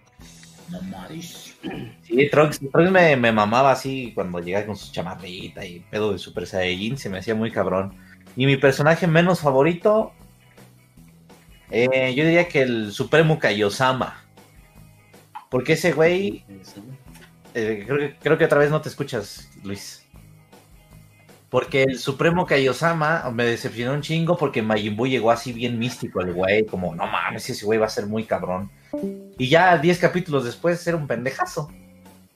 [2.02, 6.18] Sí, Trunks, Trunks me, me mamaba así cuando llegaba con su chamarrita y pedo de
[6.18, 7.94] Super Saiyajin, se me hacía muy cabrón.
[8.36, 10.12] Y mi personaje menos favorito,
[11.78, 14.24] eh, yo diría que el Supremo Kaiosama.
[15.50, 16.46] Porque ese güey,
[17.54, 20.06] eh, creo, que, creo que otra vez no te escuchas, Luis.
[21.50, 26.22] Porque el Supremo Kaiosama me decepcionó un chingo porque Majin Buu llegó así bien místico
[26.22, 28.72] el güey, como no mames, ese güey va a ser muy cabrón.
[29.38, 31.70] Y ya 10 capítulos después era un pendejazo.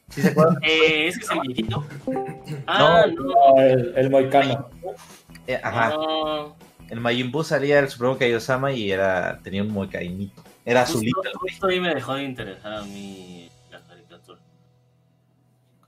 [0.10, 0.58] ¿Sí se acuerdan?
[0.64, 1.86] Eh, ¿Ese es el viejito?
[2.68, 3.24] Ah, no.
[3.24, 4.70] No, el, el moicano.
[5.48, 5.92] Eh, ajá.
[5.92, 6.69] no.
[6.90, 10.44] El Majin Buu salía el Supremo Kaiosama y era, tenía un muy caínito.
[10.66, 11.22] Era azulito.
[11.36, 14.40] justo ahí me dejó de interesar a mí la caricatura.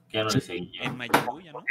[0.08, 0.82] Que ya no le seguía.
[0.82, 1.64] En Majin Buu ya no.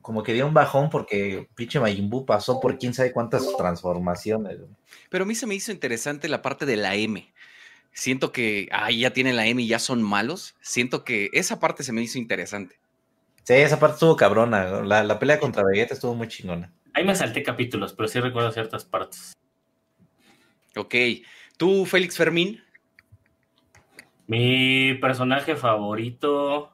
[0.00, 4.58] Como que dio un bajón porque pinche Majin Buu pasó por quién sabe cuántas transformaciones.
[5.10, 7.32] Pero a mí se me hizo interesante la parte de la M.
[7.92, 10.54] Siento que, ay, ya tienen la M y ya son malos.
[10.60, 12.76] Siento que esa parte se me hizo interesante.
[13.44, 14.82] Sí, esa parte estuvo cabrona.
[14.82, 16.72] La, la pelea contra Vegeta estuvo muy chingona.
[16.94, 19.32] Ahí me salté capítulos, pero sí recuerdo ciertas partes.
[20.76, 20.94] Ok.
[21.56, 22.62] ¿Tú, Félix Fermín?
[24.26, 26.72] Mi personaje favorito,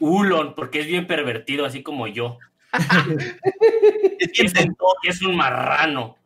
[0.00, 2.38] Ulon, porque es bien pervertido, así como yo.
[4.18, 6.16] es, un, es un marrano.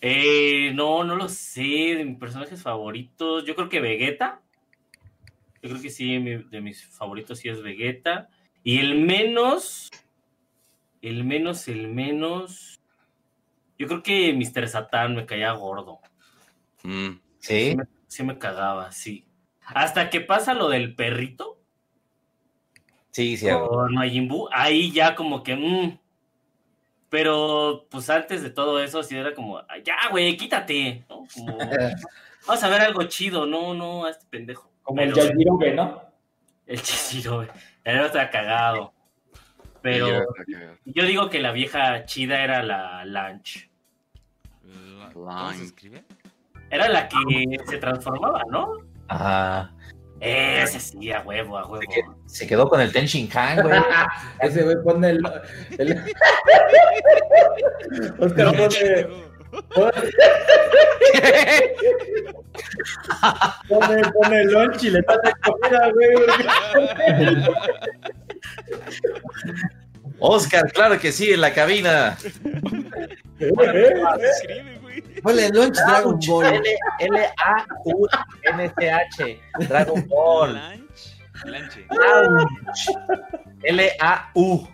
[0.00, 1.94] Eh, no, no lo sé.
[1.96, 4.40] De mis personajes favoritos, yo creo que Vegeta.
[5.62, 8.28] Yo creo que sí, mi- de mis favoritos sí es Vegeta.
[8.64, 9.90] Y el menos,
[11.02, 12.80] el menos, el menos.
[13.78, 14.68] Yo creo que Mr.
[14.68, 15.98] Satan me caía gordo.
[16.84, 17.70] Mm, Sí.
[17.70, 19.26] Sí me, sí me cagaba, sí.
[19.66, 21.58] Hasta que pasa lo del perrito
[23.10, 23.48] Sí, sí.
[23.50, 25.56] con Majin Buu, ahí ya como que...
[25.56, 25.98] mm.
[27.08, 31.04] Pero pues antes de todo eso sí era como, "Ay, ya, güey, quítate.
[31.10, 31.26] ¿no?
[31.34, 31.58] Como,
[32.46, 34.70] vamos a ver algo chido, no, no, a este pendejo.
[34.82, 36.02] Como el Yajirobe, ¿no?
[36.66, 36.80] El
[37.28, 37.48] güey.
[37.84, 38.94] El otro está cagado.
[39.82, 40.26] Pero
[40.84, 43.68] yo digo que la vieja chida era la Lunch.
[44.64, 46.04] La- ¿Cómo se escribe?
[46.70, 47.16] Era la que
[47.66, 48.78] se transformaba, ¿no?
[49.08, 49.72] Ajá.
[50.20, 51.82] Ese sí, a huevo, a huevo.
[52.26, 53.80] Se quedó con el Ten Shinhan, güey.
[54.40, 55.20] Ese güey pone el.
[55.78, 56.00] el...
[58.20, 59.06] Oscar pone.
[63.68, 66.16] Pone, pone el lunch y le pasa comida, güey.
[70.18, 72.16] Oscar, claro que sí, en la cabina.
[75.22, 76.46] Ponle Launch Dragon Ball.
[76.46, 76.76] L-
[78.60, 79.40] L-A-U-N-C-H.
[79.68, 80.60] Dragon Ball.
[83.64, 84.68] L-A-U.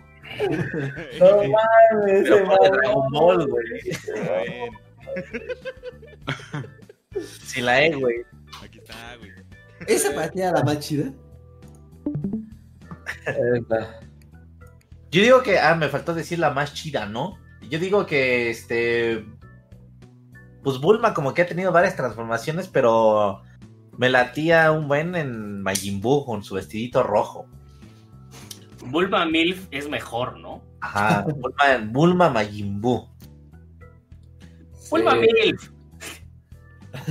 [1.19, 2.57] No mames, Pero man.
[2.71, 3.65] Dragon Ball, güey.
[7.45, 8.17] Si la E, güey.
[8.63, 9.31] aquí está, güey.
[9.87, 11.11] Esa para ti era la más chida.
[15.11, 17.37] Yo digo que, ah, me faltó decir la más chida, ¿no?
[17.69, 19.25] Yo digo que, este,
[20.63, 23.41] pues Bulma como que ha tenido varias transformaciones, pero
[23.97, 27.47] me latía un buen en Majin Buu con su vestidito rojo.
[28.85, 30.61] Bulma Milf es mejor, ¿no?
[30.81, 33.09] Ajá, Bulma, Bulma Majin Buu.
[34.89, 35.19] Bulma Sí.
[35.19, 35.69] Milf.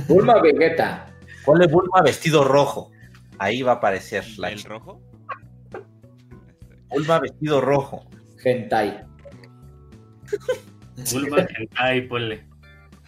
[0.07, 1.13] Bulma Vegeta.
[1.45, 2.91] Ponle Bulma vestido rojo.
[3.37, 5.01] Ahí va a aparecer la ¿El rojo?
[6.89, 8.05] Bulma vestido rojo.
[8.43, 9.03] Hentai.
[11.11, 12.45] Bulma Hentai, ponle.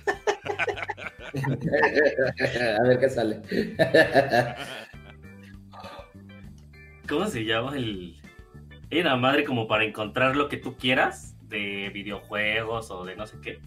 [2.79, 3.41] A ver qué sale.
[7.07, 8.17] ¿Cómo se llama el...?
[8.91, 13.25] Hay una madre como para encontrar lo que tú quieras de videojuegos o de no
[13.25, 13.59] sé qué.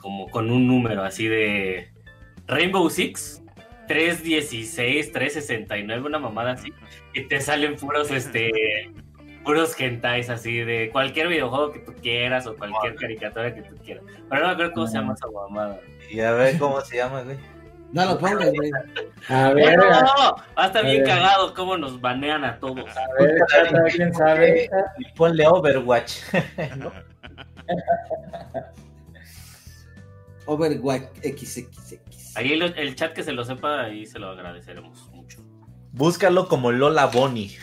[0.00, 1.92] Como con un número así de
[2.46, 3.42] Rainbow Six
[3.86, 6.72] 316, 369, una mamada así.
[7.12, 8.90] Y te salen puros, este,
[9.44, 14.04] puros hentais así de cualquier videojuego que tú quieras o cualquier caricatura que tú quieras.
[14.28, 15.80] Pero no me acuerdo cómo se llama esa mamada.
[16.10, 17.36] Y a ver cómo se llama, güey.
[17.92, 18.70] No lo pongas, güey.
[19.28, 21.08] A ver, Bueno, a no, va a estar A bien ver.
[21.14, 22.84] cagado cómo nos banean a todos.
[23.18, 24.68] ver, chata, quién sabe.
[24.98, 26.16] Y ponle Overwatch.
[30.46, 32.36] Overwatch XXX.
[32.36, 35.38] Ahí el, el chat que se lo sepa, ahí se lo agradeceremos mucho.
[35.92, 37.56] Búscalo como Lola Bonnie.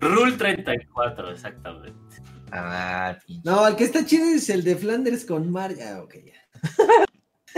[0.00, 2.22] Rule 34, exactamente.
[2.52, 3.42] Ah, pinche.
[3.44, 5.72] No, el que está chido es el de Flanders con Mar.
[5.82, 6.34] Ah, ok, ya.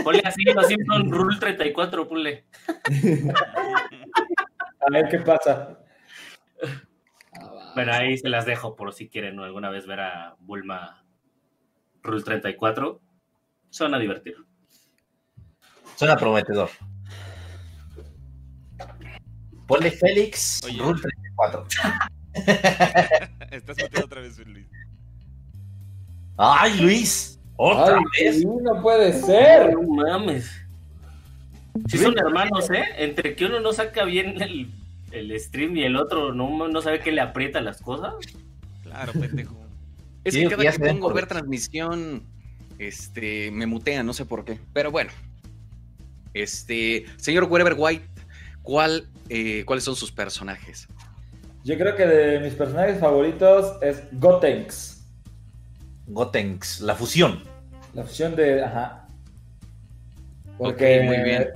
[0.03, 2.45] Ponle así, los Simpson Rule 34, ponle.
[4.79, 5.79] A ver qué pasa.
[7.75, 11.03] Bueno, ahí se las dejo por si quieren alguna vez ver a Bulma
[12.01, 13.01] Rule 34.
[13.69, 14.45] Suena divertido.
[15.95, 16.69] Suena prometedor.
[19.67, 20.79] Ponle Félix Oye.
[20.79, 21.67] Rule 34.
[23.51, 24.65] Estás metiendo otra vez, Luis.
[26.37, 27.39] ¡Ay, Luis!
[27.55, 28.45] ¡Otra Ay, vez!
[28.45, 29.73] no puede ser.
[29.73, 30.51] No mames.
[31.87, 32.83] Si son hermanos, ¿eh?
[32.97, 34.69] Entre que uno no saca bien el,
[35.11, 38.13] el stream y el otro no, no sabe qué le aprieta las cosas.
[38.83, 39.55] Claro, pendejo.
[40.23, 42.23] Es Sí, que cada que pongo ver transmisión,
[42.79, 44.59] este, me mutea, no sé por qué.
[44.73, 45.09] Pero bueno.
[46.33, 48.05] Este, señor Wherever White,
[48.61, 50.89] ¿cuál, eh, ¿cuáles son sus personajes?
[51.63, 55.05] Yo creo que de mis personajes favoritos es Gotenks.
[56.07, 57.43] Gotenks, la fusión.
[57.93, 58.63] La fusión de.
[58.63, 59.07] Ajá.
[60.57, 61.49] Porque Ok, muy bien.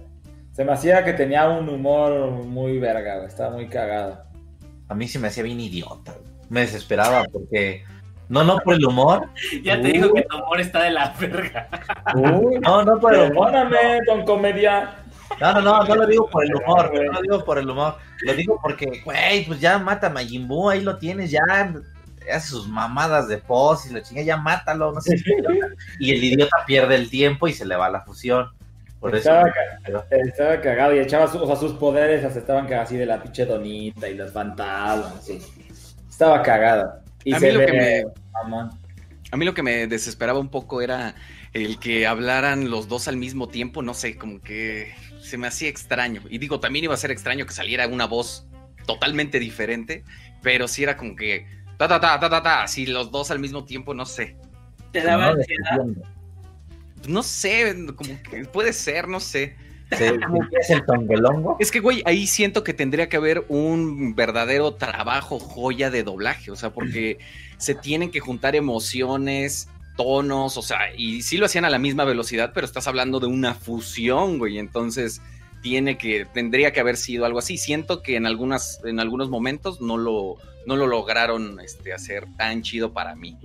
[0.52, 4.24] se me hacía que tenía un humor muy verga, güey, Estaba muy cagado.
[4.90, 6.12] A mí se me hacía bien idiota.
[6.14, 6.26] güey.
[6.50, 7.84] Me desesperaba porque.
[8.28, 9.30] No, no por el humor.
[9.64, 11.68] Ya te digo que tu amor está de la verga.
[12.16, 13.52] Uy, No, no por el humor.
[13.52, 14.98] perdóname, don comedia.
[15.40, 16.92] No, no, no, no lo digo por el humor.
[17.06, 17.96] No lo digo por el humor.
[18.22, 21.42] Lo digo porque, güey, pues ya mata a Majin Buu, ahí lo tienes, ya
[22.32, 25.16] hace sus mamadas de pos y lo chinga, ya mátalo, no sé.
[26.00, 28.50] Y el idiota pierde el tiempo y se le va la fusión.
[29.00, 29.30] Por eso.
[29.32, 33.24] Estaba, ca- estaba cagado y echaba su- o sea, sus poderes cagados así de la
[33.24, 35.16] pinche donita y los fantasmas.
[35.16, 35.42] así.
[36.08, 37.00] Estaba cagado.
[37.24, 38.70] Y A se mí lo ve, que me- mamón.
[39.32, 41.16] A mí lo que me desesperaba un poco era
[41.54, 44.94] el que hablaran los dos al mismo tiempo, no sé, como que
[45.32, 46.22] se me hacía extraño.
[46.30, 48.46] Y digo, también iba a ser extraño que saliera una voz
[48.86, 50.04] totalmente diferente,
[50.42, 53.40] pero sí era como que ta ta ta ta ta ta, así los dos al
[53.40, 54.36] mismo tiempo, no sé.
[54.92, 55.86] Te daba No, ansiedad.
[57.08, 59.56] No sé, como que puede ser, no sé.
[59.98, 60.04] Sí,
[60.60, 60.84] es el.
[61.60, 66.52] Es que, güey, ahí siento que tendría que haber un verdadero trabajo joya de doblaje,
[66.52, 67.20] o sea, porque
[67.58, 69.70] se tienen que juntar emociones,
[70.04, 73.28] tonos, o sea, y sí lo hacían a la misma velocidad, pero estás hablando de
[73.28, 75.22] una fusión, güey, entonces
[75.62, 77.58] tiene que, tendría que haber sido algo así.
[77.58, 82.64] Siento que en algunas, en algunos momentos no lo, no lo lograron este, hacer tan
[82.64, 83.38] chido para mí.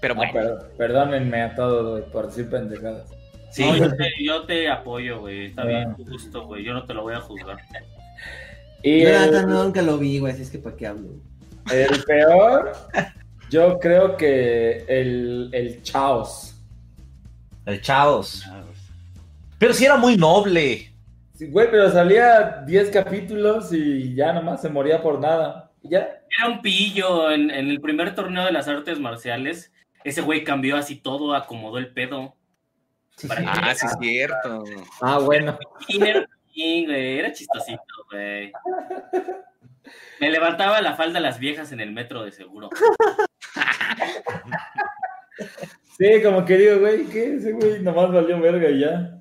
[0.00, 3.08] Pero Ah, bueno, per- perdónenme a todos güey, por decir pendejadas.
[3.52, 5.46] Sí, No, yo, te, yo te apoyo, güey.
[5.46, 5.66] Está Ah.
[5.66, 6.64] bien, justo, güey.
[6.64, 7.58] Yo no te lo voy a juzgar.
[8.82, 11.10] Y Yo el, nunca lo vi, güey, así es que para qué hablo.
[11.72, 12.72] el peor,
[13.54, 16.56] yo creo que el, el Chaos.
[17.66, 18.44] el Chaos.
[19.60, 20.92] Pero sí era muy noble.
[21.34, 25.70] Sí, güey, pero salía 10 capítulos y ya nomás se moría por nada.
[25.84, 26.20] Ya.
[26.36, 29.72] Era un pillo en, en el primer torneo de las artes marciales.
[30.02, 32.34] Ese güey cambió así todo, acomodó el pedo.
[33.28, 34.64] Para ah, sí es cierto.
[35.00, 35.56] Ah, bueno.
[35.88, 38.52] Era, era chistosito, güey.
[40.20, 42.70] Me levantaba la falda a las viejas en el metro de seguro.
[45.96, 47.34] Sí, como que digo, güey, ¿qué?
[47.36, 49.20] Ese güey nomás valió verga y ya.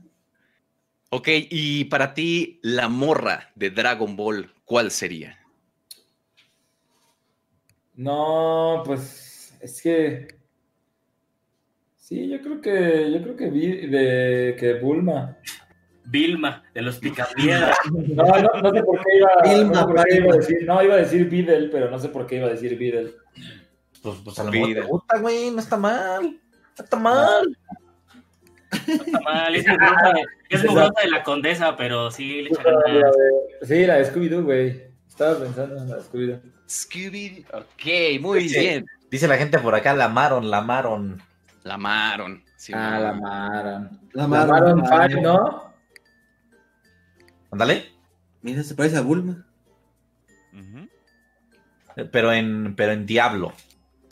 [1.12, 5.38] Ok, y para ti, la morra de Dragon Ball, ¿cuál sería?
[7.96, 10.28] No, pues es que
[11.96, 15.38] sí, yo creo que yo creo que vi de que Bulma.
[16.06, 17.78] Vilma, de los picapiedras.
[17.92, 20.58] No, no, no sé por qué iba, Vilma, no, sé por qué iba a decir,
[20.66, 23.16] no iba a decir Videl, pero no sé por qué iba a decir Videl.
[24.04, 24.86] Pues, pues a lo mejor te Vida.
[24.86, 26.24] gusta, güey, no está mal.
[26.78, 27.58] No está mal.
[28.88, 32.50] No está mal, es mugrosa de, es mugrosa de la condesa, pero sí le.
[33.66, 34.84] Sí, la de Scooby-Doo, güey.
[35.08, 36.42] Estaba pensando en la de Scooby-Doo.
[36.68, 37.46] Scooby.
[37.54, 38.60] Ok, muy Sí.
[38.60, 38.86] bien.
[39.10, 41.22] Dice la gente por acá, la amaron, la amaron.
[41.64, 42.44] La amaron.
[42.58, 44.00] sí, Ah, la Maron.
[44.14, 45.72] La La Maron, Maron Five, ¿no?
[47.52, 47.86] Ándale.
[48.42, 49.46] Mira, se parece a Bulma.
[52.12, 53.54] Pero en, pero en Diablo.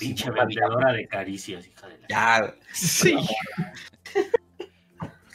[0.02, 2.08] Pinche vendedora de caricias, hija de la.
[2.10, 2.56] Ya.
[2.74, 3.16] Sí.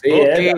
[0.03, 0.38] Sí, Ok.
[0.38, 0.55] eh.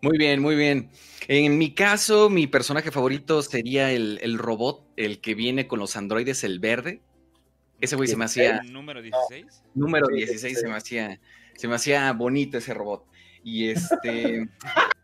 [0.00, 0.90] Muy bien, muy bien.
[1.28, 5.96] En mi caso, mi personaje favorito sería el, el robot, el que viene con los
[5.96, 7.02] androides, el verde.
[7.80, 9.64] Ese güey se me hacía Número 16.
[9.74, 10.60] número Sí, 16, sí.
[10.62, 11.20] se me hacía,
[11.56, 13.04] se me hacía bonito ese robot.
[13.42, 14.48] Y este,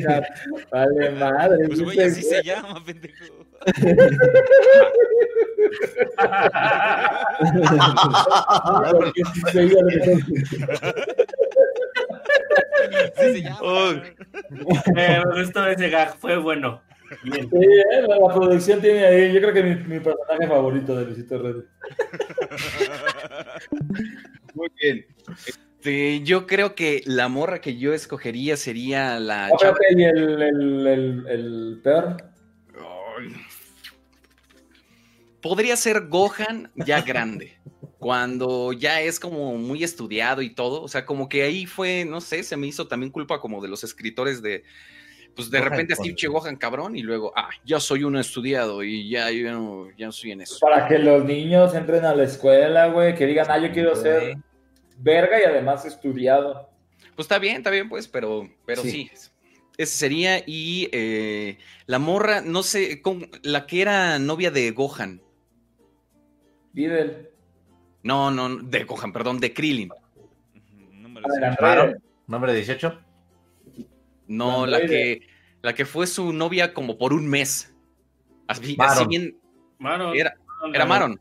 [0.00, 0.20] Sea,
[0.70, 1.66] Vale, madre.
[1.66, 3.44] Pues güey, así se llama, pendejo.
[8.92, 9.64] Porque sí se.
[13.60, 13.92] Oh.
[13.92, 14.14] cabrón.
[14.94, 16.82] Me gustó ese gag, fue bueno.
[17.22, 17.48] Bien.
[17.50, 21.04] Sí, eh, la, la producción tiene ahí, yo creo que mi, mi personaje favorito de
[21.04, 21.54] Luisito Rey.
[24.54, 25.06] Muy bien.
[25.84, 30.86] Este, yo creo que la morra que yo escogería sería la chava- ¿y el, el,
[30.86, 32.16] el, el peor?
[35.42, 37.58] Podría ser Gohan ya grande,
[37.98, 42.22] cuando ya es como muy estudiado y todo, o sea, como que ahí fue, no
[42.22, 44.64] sé, se me hizo también culpa como de los escritores de,
[45.36, 48.82] pues de Gohan repente así, che Gohan cabrón, y luego, ah, ya soy un estudiado
[48.82, 50.56] y ya, yo no, ya no soy en eso.
[50.60, 54.38] Para que los niños entren a la escuela, güey, que digan, ah, yo quiero ser.
[54.98, 56.68] Verga y además estudiado.
[57.14, 59.10] Pues está bien, está bien, pues, pero, pero sí.
[59.14, 59.30] Sí.
[59.76, 65.20] Ese sería, y eh, la morra, no sé, con, la que era novia de Gohan,
[66.72, 67.30] Videl.
[68.04, 69.90] no, no, de Gohan, perdón, de Krillin.
[71.24, 72.00] Adelante.
[72.26, 73.00] Nombre 18.
[74.26, 75.20] No, La que,
[75.62, 77.74] la que fue su novia como por un mes.
[78.46, 79.08] Así, así Maron.
[79.08, 79.38] bien.
[79.78, 80.16] Maron.
[80.16, 80.34] Era,
[80.72, 81.20] era Maron.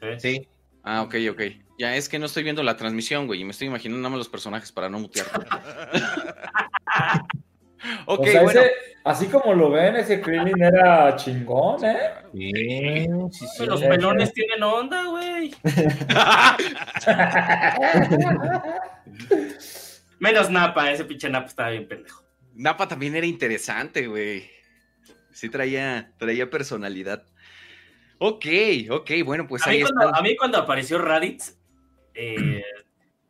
[0.00, 0.06] Sí.
[0.18, 0.48] Sí.
[0.82, 1.40] Ah, ok, ok.
[1.80, 4.18] Ya es que no estoy viendo la transmisión, güey, y me estoy imaginando nada más
[4.18, 5.26] los personajes para no mutear.
[8.04, 8.60] ok, o sea, bueno.
[8.60, 8.70] ese,
[9.02, 11.96] así como lo ven, ese Krillin era chingón, ¿eh?
[12.34, 13.64] Sí, sí, sí.
[13.64, 13.86] Los sí.
[13.88, 15.54] pelones tienen onda, güey.
[20.18, 22.22] Menos Napa, ese pinche Napa estaba bien pendejo.
[22.56, 24.50] Napa también era interesante, güey.
[25.32, 27.24] Sí traía, traía personalidad.
[28.18, 28.44] Ok,
[28.90, 30.14] ok, bueno, pues a, mí ahí cuando, están.
[30.14, 31.56] a mí cuando apareció Raditz,
[32.20, 32.64] eh,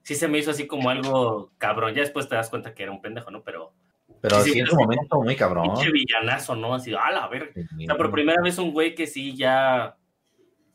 [0.03, 1.95] sí se me hizo así como algo cabrón.
[1.95, 3.43] Ya después te das cuenta que era un pendejo, ¿no?
[3.43, 3.73] Pero
[4.21, 4.77] Pero Sí, sí, en sí, sí.
[4.77, 5.63] momento muy cabrón.
[5.73, 6.75] pinche villanazo, ¿no?
[6.75, 7.53] Así, a la verga.
[7.55, 7.85] Sí.
[7.85, 9.97] O sea, por primera vez un güey que sí ya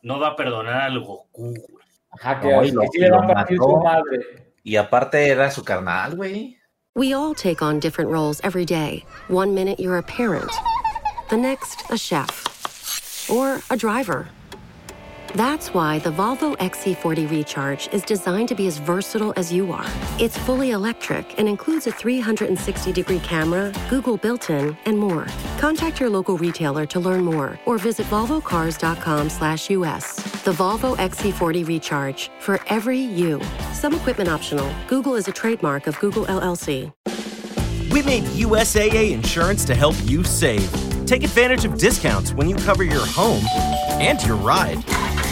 [0.02, 1.86] no va a perdonar al Goku, güey.
[2.12, 4.54] Ajá, que, No, y que lo- sí le va a partir su madre.
[4.64, 6.58] Y aparte era su carnal, güey.
[6.96, 9.04] We all take on different roles every day.
[9.30, 10.50] One minute you're a parent,
[11.30, 14.28] the next, a chef, or a driver.
[15.36, 19.86] That's why the Volvo XC40 Recharge is designed to be as versatile as you are.
[20.18, 25.28] It's fully electric and includes a 360 degree camera, Google built in, and more.
[25.58, 30.16] Contact your local retailer to learn more or visit volvocars.com/us.
[30.44, 33.42] The Volvo XC40 Recharge for every you.
[33.74, 34.74] Some equipment optional.
[34.88, 36.94] Google is a trademark of Google LLC.
[37.92, 40.72] We made USAA insurance to help you save.
[41.06, 43.44] Take advantage of discounts when you cover your home
[44.00, 44.82] and your ride.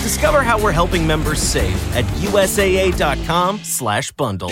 [0.03, 4.51] Discover how we're helping members save at usaa.com/bundle.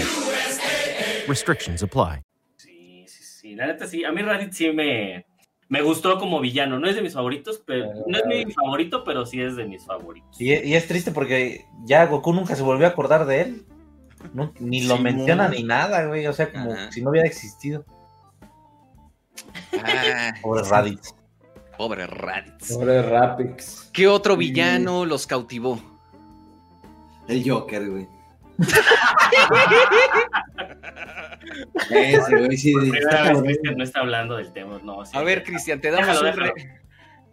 [1.27, 2.21] Restrictions apply.
[2.57, 3.55] Sí, sí, sí.
[3.55, 4.03] La neta sí.
[4.05, 5.25] A mí Raditz sí me,
[5.67, 6.79] me gustó como villano.
[6.79, 9.85] No es de mis favoritos, pero no es mi favorito, pero sí es de mis
[9.85, 10.39] favoritos.
[10.39, 13.65] Y, y es triste porque ya Goku nunca se volvió a acordar de él.
[14.33, 15.55] No, ni lo Sí, menciona no.
[15.55, 16.27] ni nada, güey.
[16.27, 16.91] O sea, como Ajá.
[16.91, 17.83] si no hubiera existido.
[19.83, 21.13] Ah, Pobre Raditz.
[21.81, 22.67] Pobre Raditz.
[22.67, 23.89] Sobre Rapix.
[23.91, 25.81] ¿Qué otro villano los cautivó?
[27.27, 28.07] El Joker, güey.
[31.89, 32.75] Ese, güey, sí.
[32.75, 33.43] Primera está vez cabrón.
[33.45, 34.79] Cristian no está hablando del tema.
[34.83, 35.11] No, sí.
[35.17, 36.73] A ver, Cristian, te damos, Déjalo, un re- déjalo.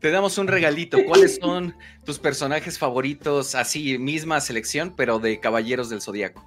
[0.01, 0.97] te damos un regalito.
[1.07, 1.77] ¿Cuáles son
[2.07, 3.55] tus personajes favoritos?
[3.55, 6.43] Así, misma selección, pero de Caballeros del Zodíaco.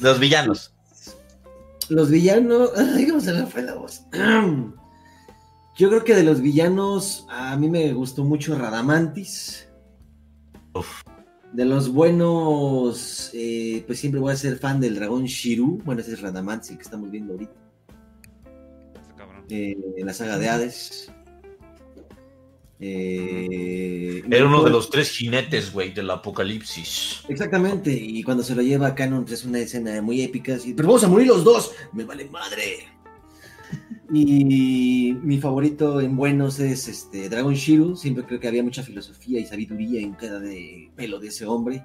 [0.00, 0.74] Los villanos.
[1.88, 2.72] Los villanos.
[2.94, 4.02] Ay, cómo se me fue la voz.
[5.76, 9.68] Yo creo que de los villanos, a mí me gustó mucho Radamantis.
[11.52, 15.80] De los buenos, eh, pues siempre voy a ser fan del dragón Shiru.
[15.84, 17.52] Bueno, ese es Radamantis, el que estamos viendo ahorita.
[19.00, 19.44] Está cabrón.
[19.50, 21.10] eh, en la saga de Hades.
[22.80, 27.22] Eh, Era uno de los tres jinetes, güey, del apocalipsis.
[27.28, 30.54] Exactamente, y cuando se lo lleva a Canon pues, es una escena muy épica.
[30.56, 32.88] así, Pero vamos a morir los dos, me vale madre.
[34.12, 37.96] Y mi favorito en buenos es este Dragon Shiru.
[37.96, 41.84] Siempre creo que había mucha filosofía y sabiduría en cada de pelo de ese hombre.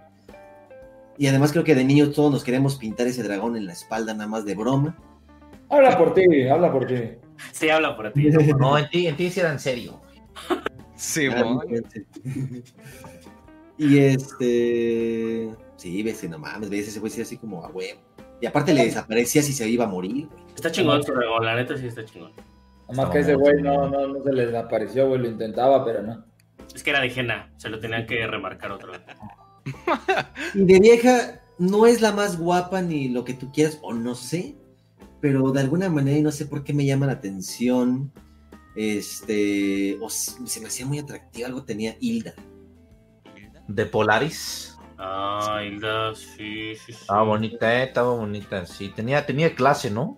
[1.17, 4.13] Y además creo que de niños todos nos queremos pintar ese dragón en la espalda
[4.13, 4.97] nada más de broma.
[5.69, 6.95] Habla por ti, habla por ti.
[7.51, 8.29] Sí, habla por ti.
[8.59, 10.01] No, en ti, en ti sí era en serio.
[10.95, 11.59] Sí, Ah,
[13.77, 15.49] y este.
[15.77, 18.01] Sí, ves, no mames, ves, ese güey sí así como a huevo.
[18.41, 20.27] Y aparte le desaparecía si se iba a morir.
[20.55, 22.31] Está chingón su dragón, la neta sí está chingón.
[22.87, 26.25] Además que ese güey no, no, no se les apareció, güey, lo intentaba, pero no.
[26.73, 29.01] Es que era de Jena, se lo tenían que remarcar otra vez.
[30.55, 34.15] Y de vieja no es la más guapa ni lo que tú quieras, o no
[34.15, 34.55] sé,
[35.21, 38.11] pero de alguna manera, y no sé por qué me llama la atención,
[38.75, 42.33] este, o se me hacía muy atractiva, algo tenía Hilda.
[43.67, 44.68] De Polaris.
[45.01, 46.91] Ah, Hilda, sí, sí, sí.
[46.91, 48.65] Estaba bonita, eh, estaba bonita.
[48.65, 50.17] Sí, tenía, tenía clase, ¿no?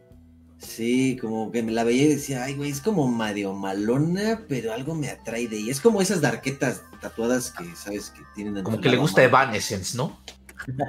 [0.58, 4.74] Sí, como que me la veía y decía, ay, güey, es como medio malona, pero
[4.74, 5.72] algo me atrae de ella.
[5.72, 8.10] Es como esas darquetas tatuadas que, ¿sabes?
[8.10, 8.64] Que tienen...
[8.64, 10.20] Como que le gusta Evanescence, ¿no?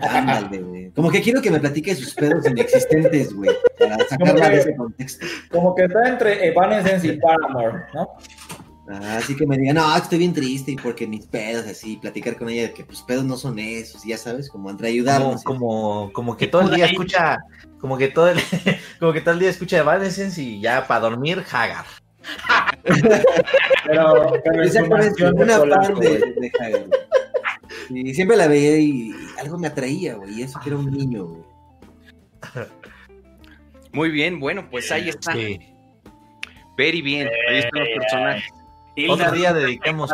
[0.02, 0.90] Ándale, güey.
[0.90, 5.26] Como que quiero que me platique sus pedos inexistentes, güey, para sacarla de ese contexto.
[5.50, 8.08] Como que está entre Evanescence y Paramore, ¿no?
[8.88, 12.36] Ah, así que me diga, no, estoy bien triste y porque mis pedos, así, platicar
[12.36, 14.92] con ella de que pues pedos no son esos, y ya sabes, como entre Como,
[14.92, 15.44] ayudarnos.
[15.44, 17.38] como, como que todo el día escucha,
[17.78, 18.38] como que todo el,
[18.98, 21.86] como que todo el día escucha Evanescence y ya para dormir, Hagar.
[23.84, 26.86] Pero, pero es Exactamente, información de una fan de, de Hagar.
[27.90, 31.24] Y siempre la veía y algo me atraía, güey, y eso que era un niño,
[31.26, 31.42] güey.
[33.92, 35.32] Muy bien, bueno, pues ahí está.
[35.34, 35.60] Sí.
[36.76, 37.28] Very bien.
[37.48, 38.61] Ahí están los personajes.
[38.96, 39.60] Hilda Otro día 94.
[39.66, 40.10] dedicamos,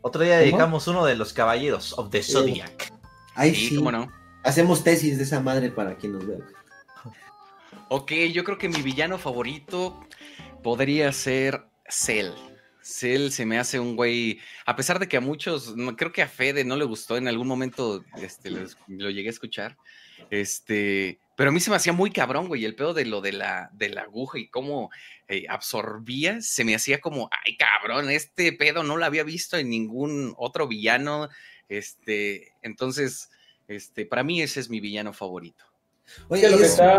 [0.00, 2.92] otro día dedicamos uno de los caballeros of the Zodiac.
[3.34, 4.10] Ay, Sí, sí, cómo no.
[4.44, 6.38] hacemos tesis de esa madre para quien nos vea.
[7.88, 10.00] Ok, yo creo que mi villano favorito
[10.62, 12.30] podría ser Cell.
[12.82, 16.22] Cell se me hace un güey, a pesar de que a muchos, no, creo que
[16.22, 19.76] a Fede no le gustó en algún momento, este, lo, lo llegué a escuchar,
[20.30, 23.32] este, pero a mí se me hacía muy cabrón, güey, el pedo de lo de
[23.32, 24.90] la, de la aguja y cómo
[25.28, 29.70] eh, absorbía, se me hacía como, ay cabrón, este pedo no lo había visto en
[29.70, 31.28] ningún otro villano,
[31.68, 33.30] este, entonces,
[33.68, 35.64] este, para mí ese es mi villano favorito.
[36.28, 36.98] Oye, Que lo que es- está.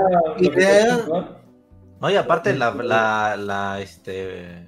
[2.01, 4.67] No, y aparte la, la, la, este,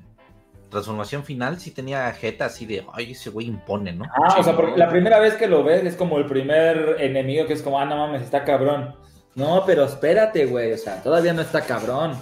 [0.69, 4.05] transformación final sí tenía jeta así de, ay, ese güey impone, ¿no?
[4.23, 7.45] Ah, o sea, porque la primera vez que lo ves es como el primer enemigo
[7.47, 8.95] que es como, ah, no mames, está cabrón.
[9.35, 12.17] No, pero espérate, güey, o sea, todavía no está cabrón.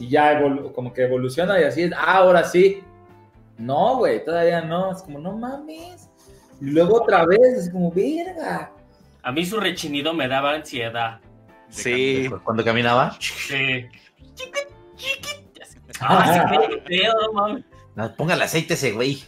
[0.00, 0.42] Y ya
[0.74, 2.82] como que evoluciona y así es, ah, ahora sí.
[3.58, 4.90] No, güey, todavía no.
[4.92, 6.08] Es como, no mames.
[6.60, 8.72] Y luego otra vez, es como, verga.
[9.22, 11.20] A mí su rechinido me daba ansiedad.
[11.68, 12.28] Sí.
[12.42, 13.86] Cuando caminaba, Sí.
[14.34, 15.60] Chiquit, chiquit.
[15.62, 15.78] Así.
[16.00, 17.64] Ah, pedo, no mames.
[17.96, 19.22] "Ah, ponga el aceite ese güey.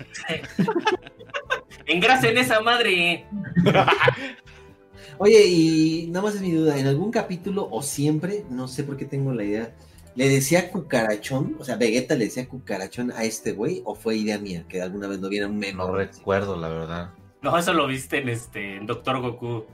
[1.86, 3.26] Engrasen esa madre.
[5.18, 8.96] Oye, y nada más es mi duda, ¿en algún capítulo o siempre, no sé por
[8.96, 9.74] qué tengo la idea,
[10.14, 11.56] le decía cucarachón?
[11.58, 15.08] O sea, Vegeta le decía cucarachón a este güey, o fue idea mía, que alguna
[15.08, 15.74] vez lo viera un meme.
[15.74, 17.10] No recuerdo, la verdad.
[17.40, 19.64] No, eso lo viste en este en Doctor Goku.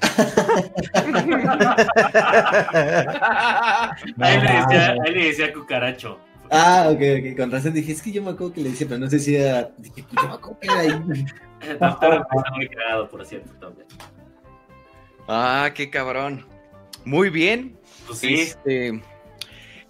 [0.00, 0.06] A
[4.32, 6.20] él le decía, a él le decía cucaracho.
[6.50, 9.00] Ah, ok, ok, con razón dije, es que yo me acuerdo que le decía, pero
[9.00, 10.88] no sé si era, dije, pues yo me acuerdo que era ahí.
[11.80, 13.88] Doctor Goku está muy cagado, por cierto, también.
[15.26, 16.46] Ah, qué cabrón.
[17.04, 17.76] Muy bien.
[18.06, 18.34] Pues sí.
[18.34, 19.02] Este,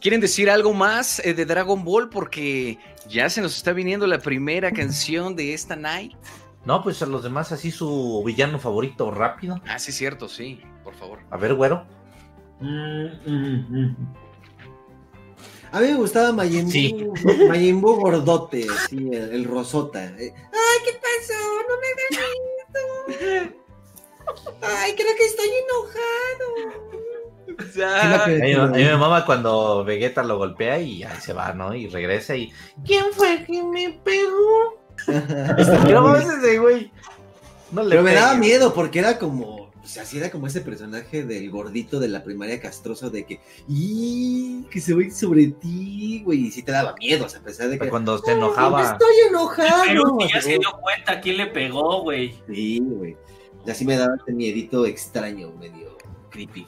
[0.00, 2.08] ¿Quieren decir algo más eh, de Dragon Ball?
[2.08, 2.78] Porque
[3.08, 6.16] ya se nos está viniendo la primera canción de esta night.
[6.64, 9.60] No, pues a los demás así su villano favorito rápido.
[9.66, 11.20] Ah, sí, cierto, sí, por favor.
[11.30, 11.86] A ver, güero.
[12.60, 14.14] Mm, mm, mm.
[15.70, 17.06] A mí me gustaba Majin Buu, Sí.
[17.48, 20.04] Majin Buu gordote, así, el, el rosota.
[20.18, 21.40] Eh, Ay, ¿qué pasó?
[21.68, 23.56] No me hagan esto.
[24.62, 27.07] Ay, creo que estoy enojado.
[27.58, 31.74] A mí, a mí me mama cuando Vegeta lo golpea y ahí se va, ¿no?
[31.74, 32.52] Y regresa y.
[32.84, 34.78] ¿Quién fue que me pegó?
[35.88, 36.90] No mames ese güey.
[37.72, 40.60] No le Pero me daba miedo porque era como, o sea, sí era como ese
[40.62, 44.64] personaje del gordito de la primaria castroso de que, ¡y!
[44.70, 47.68] que se ir sobre ti, güey, y sí te daba miedo, o sea, a pesar
[47.68, 48.82] de que, Cuando se "Ay, enojaba.
[48.92, 49.82] estoy enojado.
[49.86, 52.34] Pero que ya Así, se dio cuenta quién le pegó, güey.
[52.48, 53.16] Sí, güey.
[53.66, 55.96] Y así me daba ese miedito extraño, medio
[56.30, 56.66] creepy.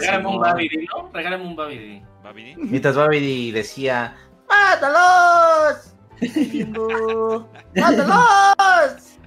[0.00, 0.40] Regálame un.
[0.40, 1.10] Babidi, ¿no?
[1.12, 2.02] Regálame un Babidi.
[2.22, 2.56] ¿Babidi?
[2.56, 4.16] Mientras Babidi decía:
[4.48, 5.94] ¡Mátalos!
[7.76, 9.18] ¡Mátalos!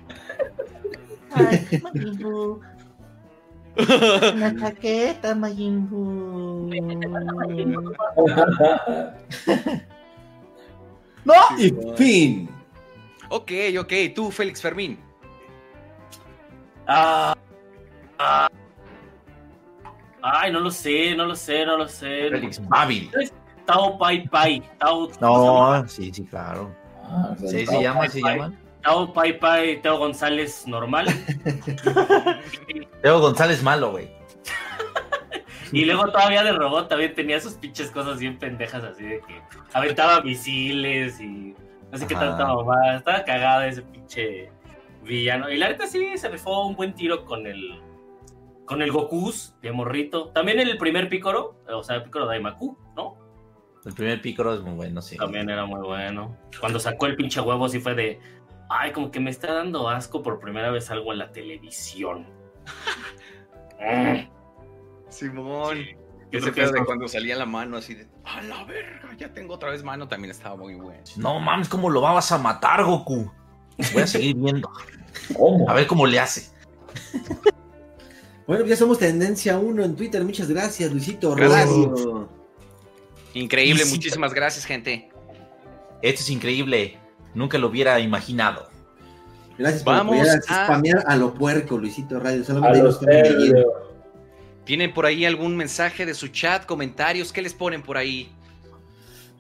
[1.34, 1.82] Ay.
[3.78, 5.34] Una chaqueta.
[11.24, 11.34] ¡No!
[11.58, 12.50] Y fin.
[13.30, 15.00] Ok, ok, tú, Félix Fermín.
[16.88, 17.34] Ah,
[18.20, 18.51] ah.
[20.24, 22.30] Ay, no lo sé, no lo sé, no lo sé.
[22.30, 23.10] Félix Babidi.
[23.66, 24.62] Tao Pai Pai.
[24.80, 25.10] Tao.
[25.20, 26.74] No, sí, sí, claro.
[27.04, 28.38] Ah, Sí, Tao se llama, se Pai.
[28.38, 28.54] llama.
[28.84, 31.06] Tao Pai Pai, Teo González normal.
[33.02, 34.10] Teo González malo, güey.
[35.74, 39.42] Y luego todavía de robot también tenía sus pinches cosas bien pendejas así de que
[39.72, 41.56] aventaba misiles y
[41.90, 42.98] no sé qué tanta mamá.
[42.98, 44.50] Estaba cagado ese pinche
[45.04, 45.50] villano.
[45.50, 47.80] Y la neta sí se rifó un buen tiro con el
[48.66, 50.30] con el Gokus de morrito.
[50.30, 53.18] También el primer Picoro, o sea, el Picoro Daimaku, ¿no?
[53.84, 55.18] El primer pícoro es muy bueno, sí.
[55.18, 56.38] También era muy bueno.
[56.60, 58.20] Cuando sacó el pinche huevo sí fue de
[58.72, 62.26] ay, como que me está dando asco por primera vez algo en la televisión.
[65.10, 65.80] Simón.
[66.32, 69.14] Yo Ese creo que pedo de cuando salía la mano así de, a la verga,
[69.18, 71.04] ya tengo otra vez mano, también estaba muy bueno.
[71.18, 73.30] No mames, ¿cómo lo vas a matar, Goku?
[73.94, 74.72] Voy a seguir viendo.
[75.38, 75.70] ¿Cómo?
[75.70, 76.50] A ver cómo le hace.
[78.52, 80.22] Bueno, ya somos tendencia 1 en Twitter.
[80.26, 81.70] Muchas gracias, Luisito Gracias.
[81.70, 82.28] Radio.
[83.34, 85.10] Increíble, muchísimas gracias, gente.
[86.02, 87.00] Esto es increíble.
[87.34, 88.70] Nunca lo hubiera imaginado.
[89.58, 92.42] Gracias por Vamos apoyar a- spamear a lo puerco, Luisito Radio.
[92.42, 93.00] A Solamente los.
[94.66, 97.32] ¿Tienen por ahí algún mensaje de su chat, comentarios?
[97.32, 98.36] ¿Qué les ponen por ahí?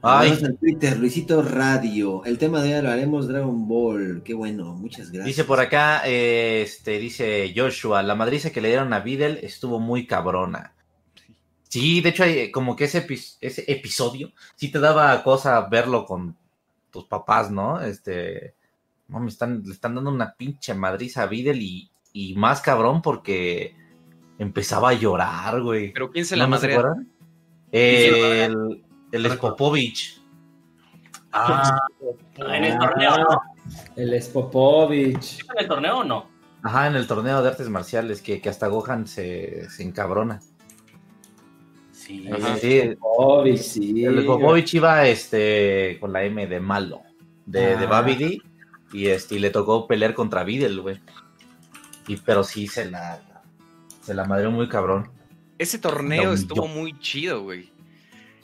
[0.04, 2.24] Ay, Vamos en Twitter, Luisito Radio.
[2.26, 4.22] El tema de hoy lo haremos Dragon Ball.
[4.24, 5.26] Qué bueno, muchas gracias.
[5.26, 9.80] dice por acá, eh, este, dice Joshua, la madriza que le dieron a Videl estuvo
[9.80, 10.74] muy cabrona.
[11.70, 16.06] Sí, de hecho, hay, como que ese, epi- ese episodio sí te daba cosa verlo
[16.06, 16.36] con
[16.91, 17.80] tus papás, ¿no?
[17.80, 18.56] Este,
[19.08, 23.76] mami, están, le están dando una pinche madriza a Videl y, y más cabrón porque
[24.39, 25.93] empezaba a llorar, güey.
[25.93, 26.95] ¿Pero quién se ¿No, la no la madrea?
[27.72, 30.22] El, el Spopovich.
[31.34, 31.78] Ah,
[32.38, 33.41] en el torneo, ¿no?
[33.95, 35.39] El Spopovich.
[35.53, 36.30] ¿En el torneo o no?
[36.64, 40.41] Ajá, en el torneo de artes marciales, que, que hasta Gohan se, se encabrona.
[41.91, 42.30] Sí.
[42.32, 42.57] Ajá.
[42.57, 44.05] Sí, Spopovich, sí.
[44.05, 47.01] el Popovich iba este, con la M de malo,
[47.45, 47.89] de, de Ah.
[47.89, 48.41] Babidi,
[48.91, 50.99] y, este, y le tocó pelear contra Videl, güey.
[52.07, 53.22] Y, pero sí se la,
[54.01, 55.09] se la madreó muy cabrón.
[55.57, 57.72] Ese torneo estuvo muy chido, güey.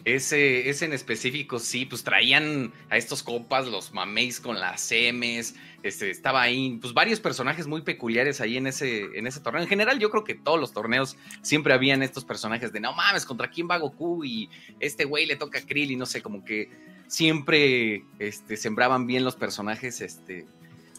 [0.07, 5.53] Ese, ese en específico, sí, pues traían a estos compas, los mameis con las M's,
[5.83, 9.61] este, estaba ahí, pues varios personajes muy peculiares ahí en ese, en ese torneo.
[9.61, 13.25] En general, yo creo que todos los torneos siempre habían estos personajes de, no mames,
[13.25, 14.23] ¿contra quién va Goku?
[14.23, 14.49] Y
[14.79, 16.69] este güey le toca a Krill y no sé, como que
[17.07, 20.45] siempre este, sembraban bien los personajes este,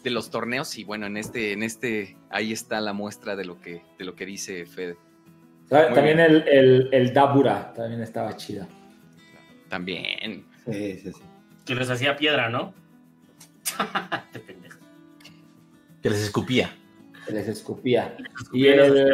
[0.03, 3.59] de los torneos y bueno, en este, en este, ahí está la muestra de lo
[3.59, 4.97] que, de lo que dice Fede.
[5.71, 8.67] Muy También el, el, el Dabura también estaba chida.
[9.69, 10.45] También.
[10.65, 11.21] Sí, sí, sí.
[11.65, 12.73] Que les hacía piedra, ¿no?
[14.31, 14.79] Te pendejo.
[16.01, 16.75] Que les escupía.
[17.25, 18.15] Se les escupía.
[18.51, 19.13] Y el,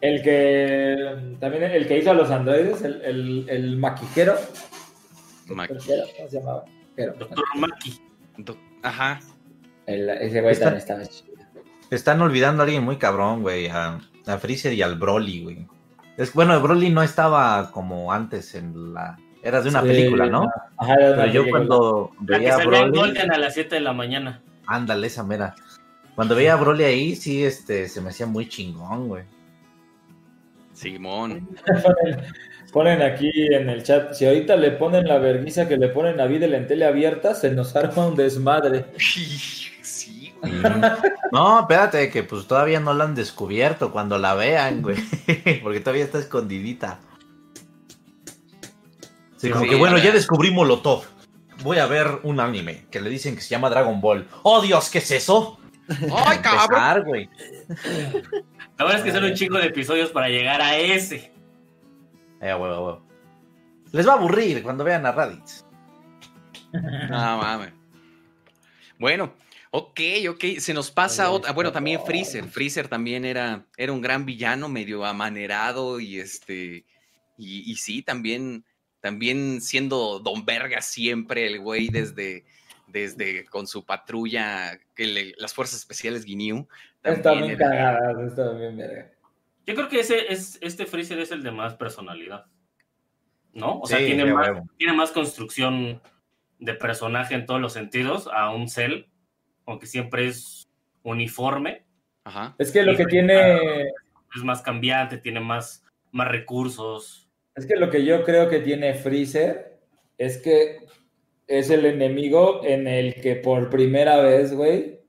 [0.00, 4.34] el que también el que hizo a los androides, el, el, el maquijero.
[5.46, 6.64] ¿Cómo se llamaba?
[6.96, 8.00] Pero, Doctor Maki.
[8.38, 9.20] Do- Ajá.
[9.86, 11.32] el- ese güey Está- también estaba chido.
[11.90, 15.66] Están olvidando a alguien muy cabrón, güey, a, a Freezer y al Broly, güey.
[16.16, 19.18] Es, bueno, el Broly no estaba como antes en la...
[19.42, 20.48] Era de una Sí, película, ¿no?
[20.76, 21.50] Ajá, era Pero yo película.
[21.50, 22.98] cuando La que veía a en Broly...
[22.98, 24.40] Golden a las 7 de la mañana.
[24.66, 25.54] Ándale, esa mera.
[26.14, 29.24] Cuando veía a Broly ahí, sí, este, se me hacía muy chingón, güey.
[30.72, 31.48] Simón.
[31.82, 32.22] Ponen,
[32.72, 36.26] ponen aquí en el chat, si ahorita le ponen la vergüenza que le ponen a
[36.26, 38.86] Videl en tele abierta, se nos arma un desmadre.
[38.96, 40.52] Sí, güey.
[41.32, 44.96] No, espérate, que pues todavía no la han descubierto cuando la vean, güey.
[45.62, 46.98] Porque todavía está escondidita.
[49.42, 51.02] Sí, como Sí, que bueno, ya descubrí Molotov.
[51.64, 54.28] Voy a ver un anime que le dicen que se llama Dragon Ball.
[54.44, 54.88] ¡Oh, Dios!
[54.88, 55.58] ¿Qué es eso?
[56.26, 57.04] ¡Ay, cabrón!
[57.04, 57.28] Güey.
[58.78, 61.32] La verdad es que son un chingo de episodios para llegar a ese.
[62.40, 63.06] Eh, huevo, huevo.
[63.90, 65.64] Les va a aburrir cuando vean a Raditz.
[66.72, 67.72] No mames.
[68.96, 69.34] Bueno,
[69.72, 70.44] ok, ok.
[70.58, 71.50] Se nos pasa otra.
[71.52, 72.44] Bueno, también Freezer.
[72.44, 76.86] Freezer también era, era un gran villano, medio amanerado y este.
[77.36, 78.64] Y, y sí, también,
[79.02, 82.46] también siendo Don Verga siempre, el güey desde,
[82.86, 86.64] desde con su patrulla, que le- las fuerzas especiales Guinea.
[87.02, 89.12] Está bien cagada, está bien verga.
[89.66, 92.46] Yo creo que ese es, este Freezer es el de más personalidad.
[93.52, 93.80] ¿No?
[93.80, 94.48] O sea, tiene, más,
[94.78, 96.00] tiene más construcción
[96.58, 99.04] de personaje en todos los sentidos a un Cell,
[99.66, 100.66] aunque siempre es
[101.02, 101.84] uniforme,
[102.24, 102.54] Ajá.
[102.56, 107.21] Es que lo que güey, tiene, es más cambiante, tiene más, más recursos.
[107.56, 109.78] Es que lo que yo creo que tiene Freezer
[110.18, 110.86] es que
[111.46, 115.00] es el enemigo en el que por primera vez, güey,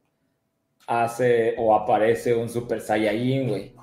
[0.87, 3.73] hace o aparece un Super Saiyajin, güey.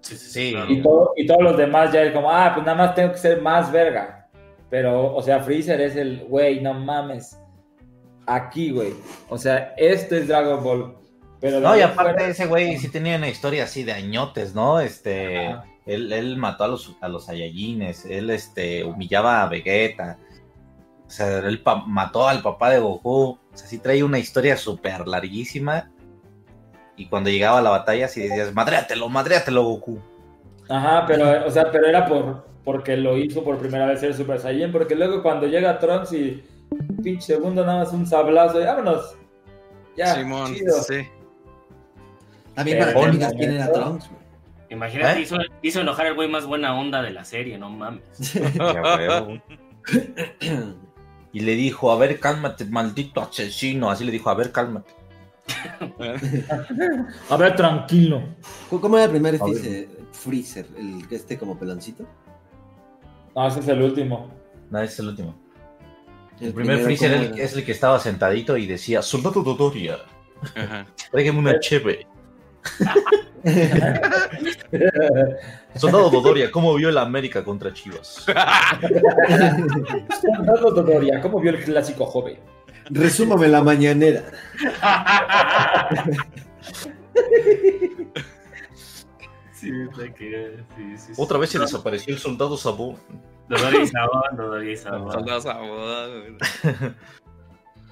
[0.00, 0.50] Sí, sí, Sí.
[0.52, 0.70] claro.
[0.72, 3.18] Y, todo- y todos los demás ya es como, ah, pues nada más tengo que
[3.18, 4.28] ser más verga.
[4.70, 7.38] Pero, o sea, Freezer es el, güey, no mames.
[8.26, 8.92] Aquí, güey.
[9.28, 10.96] O sea, esto es Dragon Ball.
[11.40, 14.80] Pero No, y aparte fuera- ese güey sí tenía una historia así de añotes, ¿no?
[14.80, 15.64] Este, Ajá.
[15.86, 20.18] Él, él mató a los, a los Saiyajines, él este, humillaba a Vegeta,
[21.06, 24.56] o sea, él pa- mató al papá de Goku, o sea, sí trae una historia
[24.56, 25.90] súper larguísima,
[26.96, 30.00] y cuando llegaba a la batalla sí decías, madréatelo, madréatelo Goku.
[30.68, 34.40] Ajá, pero, o sea, pero era por, porque lo hizo por primera vez el Super
[34.40, 36.42] Saiyan, porque luego cuando llega Trunks y
[37.02, 39.14] pinche segundo nada más un sablazo y vámonos.
[39.96, 40.82] Ya, Simón, chido.
[40.82, 41.06] sí.
[42.54, 44.15] También para que digas quién era Trunks, güey.
[44.68, 45.22] Imagínate, ¿Eh?
[45.22, 48.02] hizo, hizo enojar al güey más buena onda de la serie, no mames.
[51.32, 53.90] Y le dijo, a ver, cálmate, maldito asesino.
[53.90, 54.90] Así le dijo, a ver, cálmate.
[57.28, 58.22] A ver, tranquilo.
[58.70, 59.36] ¿Cómo era el primer.
[59.38, 59.88] Freezer?
[60.12, 62.06] Freezer, el que esté como peloncito.
[63.34, 64.30] No, ese es el último.
[64.70, 65.34] No, ese es el último.
[66.40, 67.44] El, El primer Freezer ¿cómo el- era?
[67.44, 69.98] es el que estaba sentadito y decía, soldado Dodoria,
[70.54, 70.86] Ajá.
[71.10, 72.06] tráigame una cheve.
[75.76, 78.26] Soldado Dodoria, ¿cómo vio el América contra Chivas?
[80.20, 82.38] Soldado Dodoria, ¿cómo vio el clásico joven?
[82.90, 84.24] Resúmame la mañanera.
[89.52, 91.22] Sí, te que- sí, sí, sí.
[91.22, 92.96] Otra vez se desapareció el soldado Sabón.
[93.48, 95.24] Dodoria y Sabón, Dodoria y Sabón.
[95.66, 96.36] Moda, güey.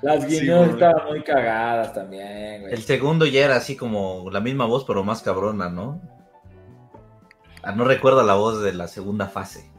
[0.04, 2.74] Las Sí, guiños estaban muy cagadas también, güey.
[2.74, 5.98] El segundo ya era así como la misma voz, pero más cabrona, ¿no?
[7.62, 9.72] Ah, no recuerdo la voz de la segunda fase.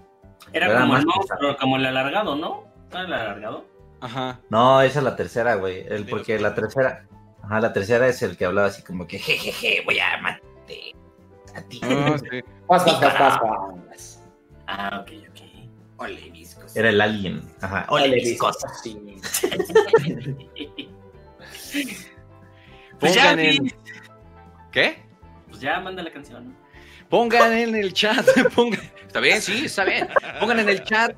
[0.52, 2.64] Era Era como más el monstruo, como el alargado, ¿no?
[2.92, 3.66] ¿No era el alargado?
[4.02, 4.40] Ajá.
[4.50, 5.86] No, esa es la tercera, güey.
[5.88, 7.06] El, porque la tercera.
[7.44, 10.96] Ajá, la tercera es el que hablaba así como que jejeje, voy a matarte
[11.56, 11.82] a ti.
[11.84, 12.42] Ah, sí.
[12.68, 14.24] Pas, pas, pas, pas, pas.
[14.66, 15.42] Ah, ok, ok.
[15.98, 16.45] Ole, viscos.
[16.76, 17.42] Era el alien.
[17.62, 17.86] Ajá.
[17.90, 18.82] Ole, mis cosas.
[23.00, 23.54] Pues ya, Pongan en...
[23.54, 23.76] sí.
[24.72, 25.04] ¿Qué?
[25.50, 26.56] Pues ya manda la canción.
[27.10, 30.08] Pongan en el chat, pongan, está bien, sí, está bien.
[30.40, 31.16] Pongan en el chat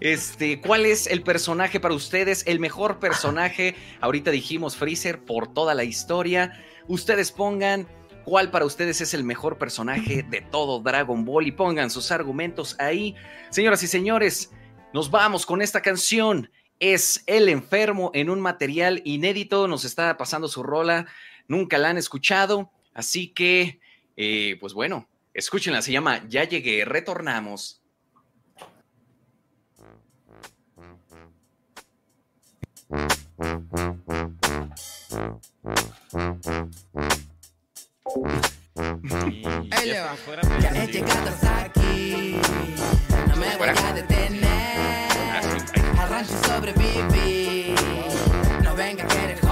[0.00, 3.74] este, cuál es el personaje para ustedes, el mejor personaje.
[4.00, 6.52] Ahorita dijimos Freezer por toda la historia.
[6.86, 7.86] Ustedes pongan
[8.24, 12.76] cuál para ustedes es el mejor personaje de todo Dragon Ball y pongan sus argumentos
[12.78, 13.14] ahí.
[13.50, 14.52] Señoras y señores,
[14.96, 16.50] nos vamos con esta canción.
[16.80, 19.68] Es El Enfermo en un material inédito.
[19.68, 21.06] Nos está pasando su rola.
[21.48, 22.72] Nunca la han escuchado.
[22.94, 23.78] Así que,
[24.16, 25.82] eh, pues bueno, escúchenla.
[25.82, 27.82] Se llama Ya llegué, retornamos.
[40.58, 42.40] Ya he llegado hasta aquí,
[43.28, 44.55] no me voy a detener.
[46.26, 47.74] Sobreviví,
[48.64, 49.45] no venga a querer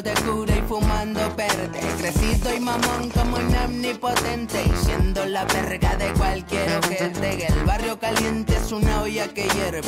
[0.00, 1.80] de cura y fumando verde.
[1.98, 7.46] Crecido y mamón como un omnipotente, y siendo la verga de cualquier ojete.
[7.46, 9.82] El barrio caliente es una olla que hierve,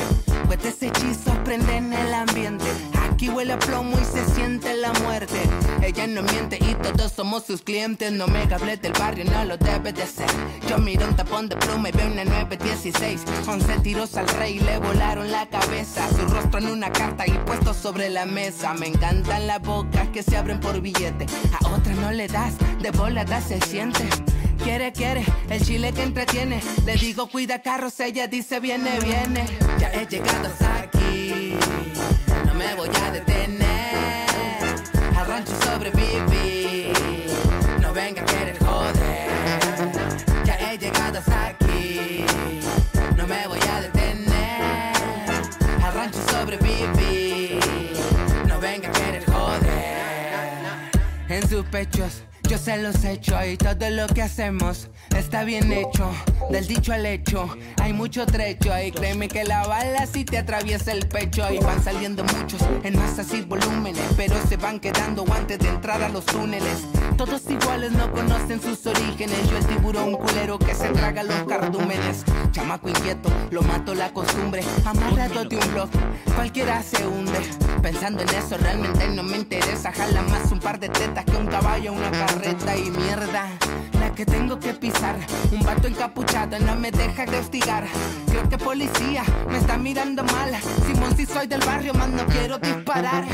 [0.46, 2.66] pues ese hechizos prenden el ambiente.
[3.14, 5.40] Aquí huele a plomo y se siente la muerte.
[5.82, 8.10] Ella no miente y todos somos sus clientes.
[8.10, 10.26] No me hables del barrio, no lo debe de ser.
[10.68, 13.22] Yo miro un tapón de pluma y veo una 916.
[13.46, 16.08] 11 tiros al rey le volaron la cabeza.
[16.08, 18.74] Su rostro en una carta y puesto sobre la mesa.
[18.74, 21.26] Me encantan las bocas que se abren por billete.
[21.62, 24.08] A otra no le das, de volada se siente.
[24.64, 26.60] Quiere, quiere, el chile que entretiene.
[26.84, 29.46] Le digo, cuida carros, ella dice, viene, viene.
[29.78, 31.54] Ya he llegado hasta aquí,
[32.64, 34.26] me voy a detener.
[35.16, 36.92] Al rancho sobreviví,
[37.80, 39.28] no venga a querer joder.
[40.44, 42.24] Ya he llegado hasta aquí,
[43.16, 44.92] no me voy a detener.
[45.84, 47.58] Al rancho sobreviví,
[48.48, 49.94] no venga a querer joder.
[51.28, 56.10] En sus pechos yo se los echo y todo lo que hacemos está bien hecho.
[56.50, 57.48] Del dicho al hecho
[57.80, 61.82] hay mucho trecho y créeme que la bala si te atraviesa el pecho y van
[61.82, 66.24] saliendo muchos en masas y volúmenes, pero se van quedando antes de entrar a los
[66.26, 66.84] túneles.
[67.16, 69.48] Todos iguales no conocen sus orígenes.
[69.48, 72.24] Yo el tiburón culero que se traga los cardúmenes.
[72.50, 74.64] Chamaco inquieto, lo mato la costumbre.
[74.84, 75.88] Amarrado de un blog,
[76.34, 77.38] cualquiera se hunde.
[77.82, 79.92] Pensando en eso realmente no me interesa.
[79.92, 83.46] Jala más un par de tetas que un caballo, una carreta y mierda.
[84.00, 85.16] La que tengo que pisar.
[85.52, 87.86] Un vato encapuchado no me deja de hostigar.
[88.26, 90.50] Creo que policía me está mirando mal.
[90.86, 93.24] Simón, si soy del barrio, más no quiero disparar.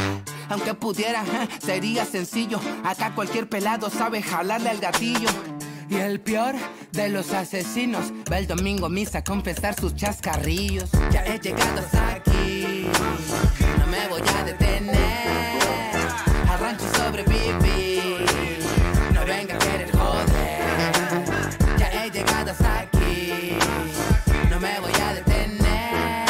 [0.48, 2.60] Aunque pudiera, eh, sería sencillo.
[2.84, 5.28] Acá cualquier pelado sabe jalarle al gatillo.
[5.88, 6.54] Y el peor
[6.92, 10.90] de los asesinos va el domingo misa a confesar sus chascarrillos.
[11.10, 12.86] Ya he llegado hasta aquí,
[13.78, 15.00] no me voy a detener.
[16.48, 16.84] Al rancho
[24.50, 26.26] No me voy a detener.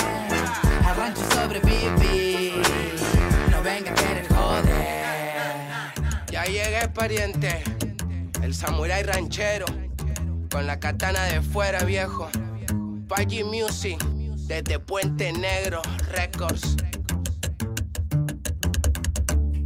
[0.87, 2.61] Al rancho sobreviví,
[3.51, 5.93] no venga a querer joder.
[6.31, 7.65] Ya llegué, pariente.
[8.43, 9.65] El samurái ranchero.
[10.51, 12.29] con la katana de fuera, viejo.
[13.09, 13.99] Paggy Music,
[14.47, 15.81] desde Puente Negro
[16.13, 16.77] Records.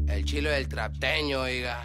[0.06, 1.84] El chilo del trapteño, oiga.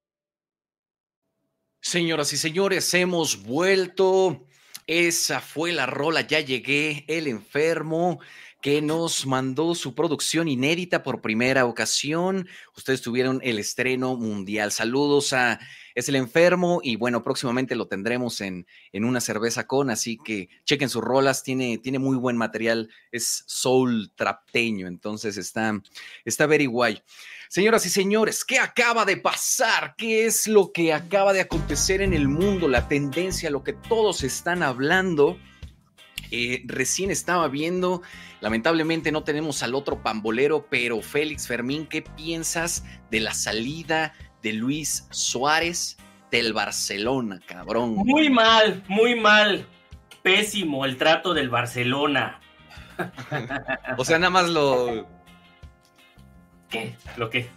[1.83, 4.45] Señoras y señores, hemos vuelto.
[4.85, 8.19] Esa fue la rola, ya llegué, el enfermo
[8.61, 12.47] que nos mandó su producción inédita por primera ocasión.
[12.77, 14.71] Ustedes tuvieron el estreno mundial.
[14.71, 15.59] Saludos a
[15.95, 20.49] Es el Enfermo y bueno, próximamente lo tendremos en, en una cerveza con, así que
[20.63, 25.81] chequen sus rolas, tiene, tiene muy buen material, es soul trapteño, entonces está,
[26.23, 27.01] está very guay.
[27.51, 29.95] Señoras y señores, ¿qué acaba de pasar?
[29.97, 32.69] ¿Qué es lo que acaba de acontecer en el mundo?
[32.69, 35.37] La tendencia, lo que todos están hablando.
[36.31, 38.03] Eh, recién estaba viendo,
[38.39, 44.53] lamentablemente no tenemos al otro pambolero, pero Félix Fermín, ¿qué piensas de la salida de
[44.53, 45.97] Luis Suárez
[46.31, 47.95] del Barcelona, cabrón?
[47.95, 49.67] Muy mal, muy mal.
[50.23, 52.39] Pésimo el trato del Barcelona.
[53.97, 55.07] O sea, nada más lo,
[56.71, 56.95] ¿Qué?
[57.17, 57.47] ¿Lo qué?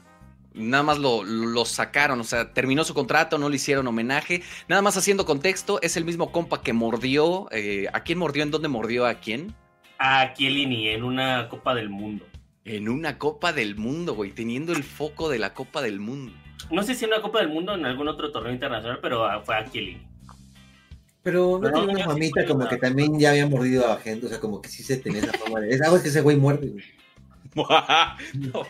[0.54, 4.42] nada más lo, lo sacaron, o sea, terminó su contrato, no le hicieron homenaje.
[4.68, 7.48] Nada más haciendo contexto, es el mismo compa que mordió.
[7.50, 8.42] eh, ¿A quién mordió?
[8.42, 9.54] ¿En dónde mordió a quién?
[9.98, 12.24] A Chiellini en una Copa del Mundo.
[12.64, 16.32] En una Copa del Mundo, güey, teniendo el foco de la Copa del Mundo.
[16.70, 19.24] No sé si en una Copa del Mundo o en algún otro torneo internacional, pero
[19.24, 20.06] ah, fue a Chiellini.
[21.22, 24.28] Pero no tiene una sí, pero como que también ya había mordido a gente, o
[24.28, 25.70] sea, como que sí se tenía esa fama de.
[25.70, 26.68] Es algo que ese güey muerde.
[26.68, 26.84] güey.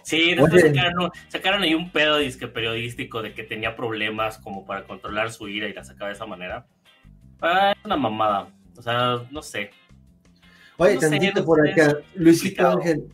[0.02, 4.84] Sí, después sacaron, sacaron ahí un pedo disque periodístico de que tenía problemas como para
[4.84, 6.66] controlar su ira y la sacaba de esa manera.
[7.40, 8.48] Ah, es una mamada.
[8.76, 9.70] O sea, no sé.
[10.76, 11.98] Oye, No tantito por acá.
[12.14, 12.68] Luisito.
[12.68, 13.04] Ángel,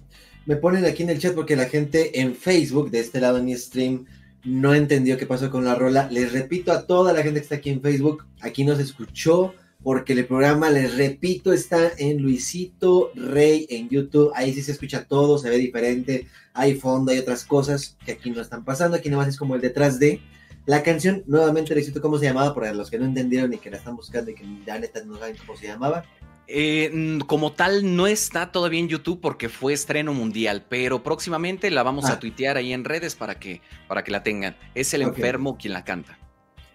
[0.46, 3.44] me ponen aquí en el chat porque la gente en Facebook, de este lado en
[3.44, 4.06] mi stream,
[4.44, 6.08] no entendió qué pasó con la rola.
[6.10, 9.54] Les repito a toda la gente que está aquí en Facebook, aquí no se escuchó
[9.82, 14.30] porque el programa, les repito, está en Luisito Rey en YouTube.
[14.34, 18.30] Ahí sí se escucha todo, se ve diferente, hay fondo, hay otras cosas que aquí
[18.30, 18.96] no están pasando.
[18.96, 20.20] Aquí nada más es como el detrás de.
[20.66, 22.54] La canción, nuevamente, Luisito, ¿cómo se llamaba?
[22.54, 25.18] Para los que no entendieron y que la están buscando y que ya neta no
[25.18, 26.04] saben cómo se llamaba.
[26.46, 31.82] Eh, como tal, no está todavía en YouTube porque fue estreno mundial, pero próximamente la
[31.82, 32.14] vamos Ah.
[32.14, 34.56] a tuitear ahí en redes para que, para que la tengan.
[34.74, 36.18] Es el enfermo quien la canta.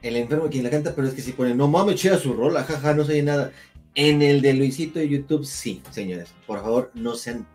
[0.05, 2.63] El enfermo quien la canta, pero es que si ponen, no mames, chea su rola,
[2.63, 3.51] jaja, no se oye nada.
[3.95, 6.33] En el de Luisito de YouTube, sí, señores.
[6.45, 7.47] Por favor, no sean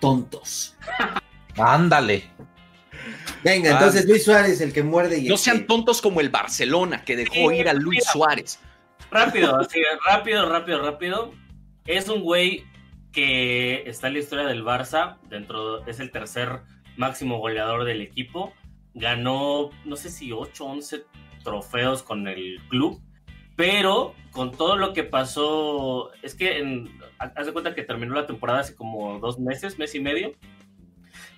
[0.00, 0.74] tontos.
[1.56, 2.24] Ándale.
[3.44, 3.72] Venga, Ah.
[3.74, 7.16] entonces Luis Suárez, el que muerde y No sean que- tontos como el Barcelona, que
[7.16, 8.04] dejó Sí, ir a Luis.
[8.10, 8.58] Suárez.
[9.10, 11.34] Rápido, así, rápido, rápido, rápido.
[11.84, 12.64] Es un güey
[13.12, 16.60] que está en la historia del Barça, dentro, es el tercer
[16.96, 18.52] máximo goleador del equipo.
[18.94, 21.04] Ganó, no sé si 8 o 11
[21.48, 23.00] trofeos con el club,
[23.56, 28.26] pero con todo lo que pasó, es que en- haz de cuenta que terminó la
[28.26, 30.32] temporada hace como dos meses, mes y medio,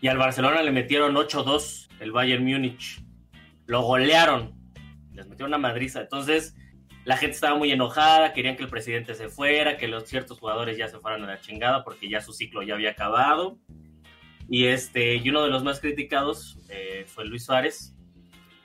[0.00, 3.02] y al Barcelona le metieron 8-2 el Bayern Múnich.
[3.66, 4.54] Lo golearon,
[5.14, 6.00] les metieron una madriza.
[6.00, 6.56] Entonces,
[7.04, 10.76] la gente estaba muy enojada, querían que el presidente se fuera, que los ciertos jugadores
[10.76, 13.58] ya se fueran a la chingada porque ya su ciclo ya había acabado.
[14.48, 17.94] Y este, uno de los más criticados eh, fue Luis Suárez.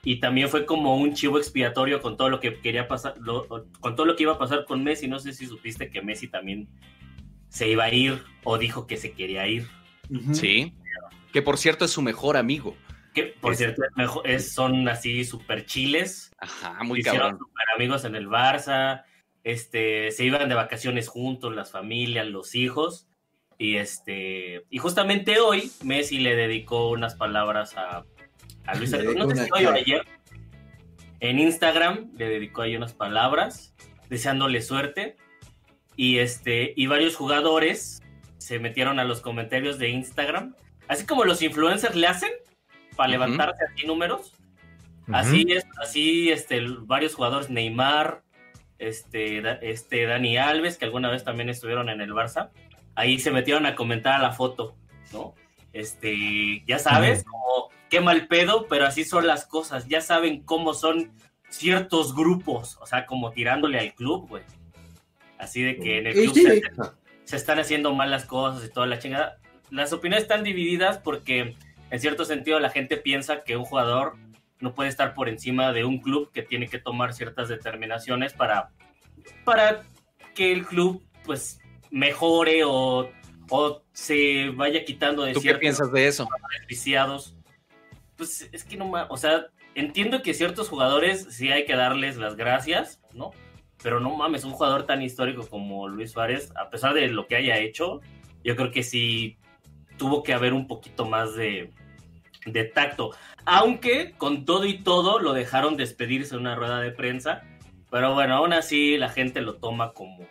[0.06, 3.48] Y también fue como un chivo expiatorio con todo lo que quería pasar, lo-
[3.82, 5.08] con todo lo que iba a pasar con Messi.
[5.10, 6.70] No sé si supiste que Messi también
[7.50, 9.68] se iba a ir o dijo que se quería ir.
[10.32, 10.74] Sí.
[11.34, 12.78] Que por cierto es su mejor amigo.
[13.16, 16.32] Que por Es- cierto, es mejor- es- son así super chiles.
[16.38, 17.40] Ajá, muy hicieron cabrón.
[17.40, 19.04] super amigos en el Barça,
[19.44, 23.08] este, se iban de vacaciones juntos, las familias, los hijos,
[23.58, 28.06] y este, y justamente hoy Messi le dedicó unas palabras a,
[28.66, 30.06] a Luis Suárez, no sé ayer,
[31.20, 33.74] en Instagram le dedicó ahí unas palabras,
[34.10, 35.16] deseándole suerte.
[35.96, 38.02] Y, este, y varios jugadores
[38.38, 40.56] se metieron a los comentarios de Instagram,
[40.88, 42.32] así como los influencers le hacen
[42.96, 43.12] para Ujú.
[43.12, 44.34] levantarse así números.
[45.12, 48.24] Así es, así este, varios jugadores, Neymar,
[48.80, 52.50] este, este Dani Alves, que alguna vez también estuvieron en el Barça,
[52.96, 54.76] ahí se metieron a comentar a la foto,
[55.14, 55.36] ¿no?
[55.74, 60.74] Este, ya sabes, como qué mal pedo, pero así son las cosas, ya saben cómo
[60.74, 61.14] son
[61.48, 64.44] ciertos grupos, o sea, como tirándole al club, güey.
[65.38, 66.62] Así de que en el club sí, se,
[67.24, 69.38] se están haciendo mal las cosas y toda la chingada.
[69.70, 71.56] Las opiniones están divididas porque
[71.90, 74.18] en cierto sentido la gente piensa que un jugador
[74.60, 78.72] no puede estar por encima de un club que tiene que tomar ciertas determinaciones para,
[79.46, 79.84] para
[80.34, 83.10] que el club pues mejore o,
[83.50, 86.28] o se vaya quitando de ¿Tú qué ciertos piensas de eso?
[86.52, 87.36] beneficiados.
[88.18, 92.18] Pues es que no ma- o sea, entiendo que ciertos jugadores sí hay que darles
[92.18, 93.32] las gracias, ¿no?
[93.84, 97.36] Pero no mames, un jugador tan histórico como Luis Suárez, a pesar de lo que
[97.36, 98.02] haya hecho,
[98.44, 99.38] yo creo que sí
[99.98, 101.72] tuvo que haber un poquito más de,
[102.46, 103.12] de tacto.
[103.46, 107.44] Aunque con todo y todo lo dejaron despedirse en una rueda de prensa.
[107.92, 110.26] Pero bueno, aún así la gente lo toma como.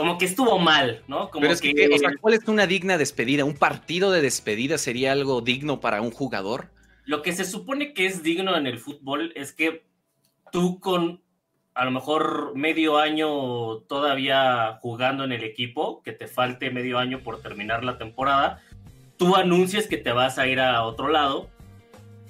[0.00, 1.28] Como que estuvo mal, ¿no?
[1.28, 3.44] Como Pero es que, o sea, ¿cuál es una digna despedida?
[3.44, 6.70] ¿Un partido de despedida sería algo digno para un jugador?
[7.04, 9.84] Lo que se supone que es digno en el fútbol es que
[10.50, 11.20] tú con
[11.74, 17.20] a lo mejor medio año todavía jugando en el equipo, que te falte medio año
[17.20, 18.62] por terminar la temporada,
[19.18, 21.50] tú anuncias que te vas a ir a otro lado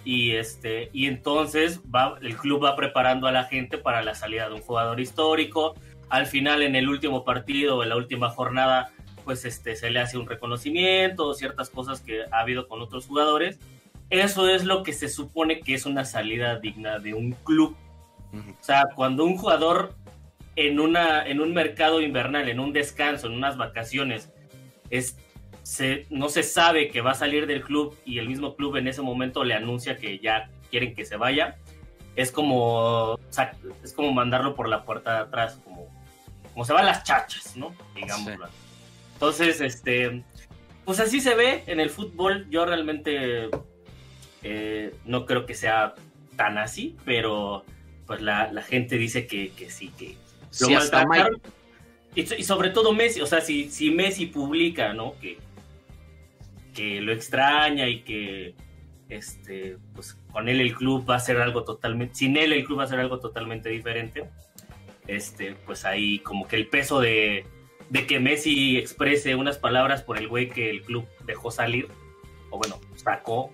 [0.05, 4.49] y este y entonces va el club va preparando a la gente para la salida
[4.49, 5.77] de un jugador histórico.
[6.11, 8.93] Al final en el último partido, en la última jornada,
[9.25, 13.59] pues este se le hace un reconocimiento, ciertas cosas que ha habido con otros jugadores.
[14.11, 17.77] Eso es lo que se supone que es una salida digna de un club.
[18.33, 19.95] O sea, cuando un jugador
[20.57, 24.31] en, una, en un mercado invernal, en un descanso, en unas vacaciones,
[24.91, 25.17] es,
[25.63, 28.89] se, no se sabe que va a salir del club y el mismo club en
[28.89, 31.57] ese momento le anuncia que ya quieren que se vaya,
[32.17, 33.53] es como, o sea,
[33.83, 35.89] es como mandarlo por la puerta de atrás, como,
[36.53, 37.75] como se van las chachas, ¿no?
[37.95, 38.45] Digámoslo.
[38.45, 38.55] así.
[39.15, 40.23] Entonces, este,
[40.85, 42.47] pues así se ve en el fútbol.
[42.51, 43.51] Yo realmente
[44.43, 45.95] eh, no creo que sea
[46.37, 47.65] tan así, pero
[48.07, 50.17] pues la, la gente dice que, que sí, que
[50.61, 51.41] lo Sí, maltrataron.
[52.15, 55.15] Y, y sobre todo Messi, o sea, si, si Messi publica, ¿no?
[55.21, 55.39] Que,
[56.75, 58.55] que lo extraña y que
[59.09, 62.79] este, pues con él el club va a ser algo totalmente, sin él el club
[62.79, 64.25] va a ser algo totalmente diferente.
[65.11, 67.45] Este, pues ahí como que el peso de,
[67.89, 71.89] de que Messi exprese unas palabras por el güey que el club dejó salir,
[72.51, 73.51] o bueno, sacó,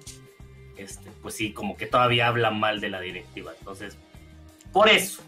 [0.76, 3.54] este, pues sí, como que todavía habla mal de la directiva.
[3.58, 3.96] Entonces,
[4.70, 5.22] por eso.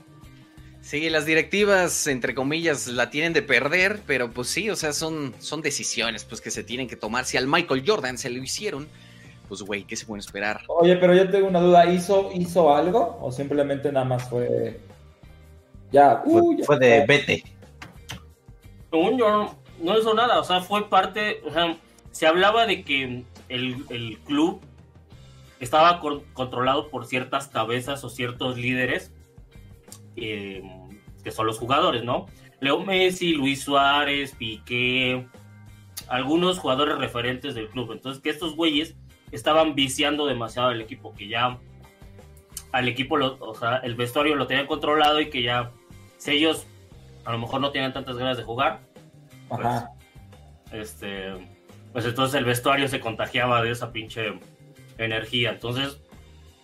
[0.82, 5.34] Sí, las directivas, entre comillas, la tienen de perder, pero pues sí, o sea, son,
[5.38, 7.24] son decisiones pues que se tienen que tomar.
[7.24, 8.86] Si al Michael Jordan se lo hicieron,
[9.48, 10.60] pues güey, ¿qué se puede esperar?
[10.68, 11.90] Oye, pero yo tengo una duda.
[11.90, 14.80] ¿Hizo, hizo algo o simplemente nada más fue...
[15.90, 17.44] Ya, uh, ya Fue de vete.
[18.90, 21.76] Según yo, no, hizo nada, o sea, fue parte, o sea,
[22.10, 24.60] se hablaba de que el, el club
[25.60, 29.12] estaba con- controlado por ciertas cabezas o ciertos líderes,
[30.16, 30.62] eh,
[31.22, 32.26] que son los jugadores, ¿no?
[32.60, 35.26] Leo Messi, Luis Suárez, Piqué,
[36.08, 37.92] algunos jugadores referentes del club.
[37.92, 38.96] Entonces, que estos güeyes
[39.30, 41.58] estaban viciando demasiado al equipo, que ya
[42.72, 45.70] al equipo, lo- o sea, el vestuario lo tenían controlado y que ya,
[46.18, 46.66] si ellos
[47.24, 48.80] a lo mejor no tienen tantas ganas de jugar,
[49.48, 49.90] pues, Ajá.
[50.72, 51.32] este,
[51.92, 54.32] pues entonces el vestuario se contagiaba de esa pinche
[54.98, 55.50] energía.
[55.50, 55.98] Entonces,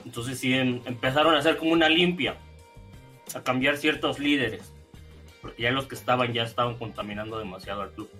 [0.04, 2.36] entonces sí em- empezaron a hacer como una limpia,
[3.34, 4.72] a cambiar ciertos líderes,
[5.40, 8.10] porque ya los que estaban ya estaban contaminando demasiado al club.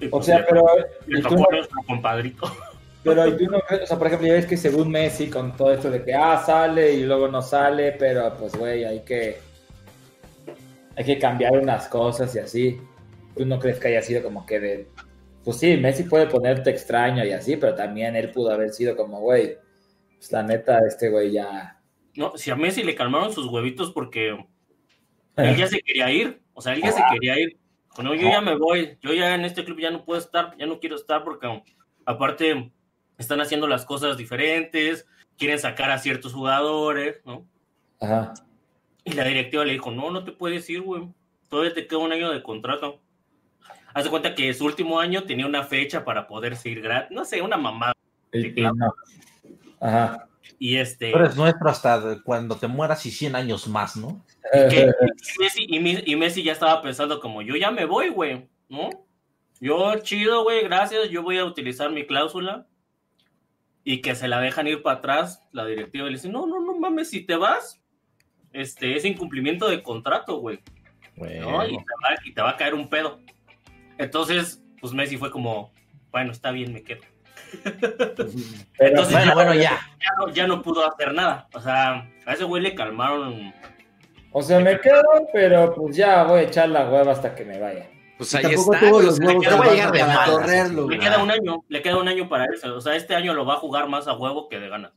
[0.00, 0.64] Y O pues sea, ya- pero...
[1.06, 2.46] le ¿y tú tocó no- a nuestro compadrito.
[3.02, 5.72] Pero ¿y tú no o sea, por ejemplo, ya ves que según Messi con todo
[5.72, 9.40] esto de que ah, sale y luego no sale, pero pues güey, hay que
[10.96, 12.80] hay que cambiar unas cosas y así.
[13.36, 14.88] ¿Tú no crees que haya sido como que de
[15.44, 19.20] pues sí, Messi puede ponerte extraño y así, pero también él pudo haber sido como,
[19.20, 19.56] güey,
[20.16, 21.80] pues la neta este güey ya
[22.14, 24.36] No, si a Messi le calmaron sus huevitos porque
[25.36, 27.58] él ya se quería ir, o sea, él ya se quería ir.
[27.88, 30.54] Dijo, No, yo ya me voy, yo ya en este club ya no puedo estar,
[30.58, 31.62] ya no quiero estar porque
[32.04, 32.70] aparte
[33.16, 35.06] están haciendo las cosas diferentes,
[35.38, 37.46] quieren sacar a ciertos jugadores, ¿no?
[37.98, 38.34] Ajá.
[39.04, 41.08] Y la directiva le dijo, no, no te puedes ir, güey,
[41.48, 43.00] todavía te queda un año de contrato.
[43.92, 47.24] Haz de cuenta que su último año tenía una fecha para poder seguir gratis, no
[47.24, 47.94] sé, una mamada.
[48.32, 48.94] Y no.
[49.80, 50.28] Ajá.
[50.58, 51.10] Y este.
[51.10, 54.24] Tú eres nuestro hasta cuando te mueras y 100 años más, ¿no?
[54.52, 54.90] que-
[55.36, 58.48] y, Messi, y Mi- y Messi ya estaba pensando como, yo ya me voy, güey,
[58.68, 58.90] ¿no?
[59.60, 62.66] Yo, chido, güey, gracias, yo voy a utilizar mi cláusula.
[63.82, 66.78] Y que se la dejan ir para atrás, la directiva le dice, no, no, no
[66.78, 67.79] mames, si te vas,
[68.52, 70.60] este, es incumplimiento de contrato, güey.
[71.16, 71.66] ¿no?
[71.66, 73.20] Y, te va, y te va a caer un pedo.
[73.98, 75.70] Entonces, pues Messi fue como,
[76.10, 77.02] bueno, está bien, me quedo.
[78.78, 79.72] Entonces, bueno, bueno, ya.
[80.00, 81.48] Ya no, ya no pudo hacer nada.
[81.54, 83.52] O sea, a ese güey le calmaron.
[84.32, 87.58] O sea, me quedo, pero pues ya voy a echar la hueva hasta que me
[87.58, 87.88] vaya.
[88.16, 88.86] Pues Y ahí tampoco está.
[88.88, 91.30] tuvo los huevos le queda- para- va a llegar de para correrlo, Le queda un
[91.30, 92.70] año, le queda un año para él.
[92.72, 94.92] O sea, este año lo va a jugar más a huevo que de ganas.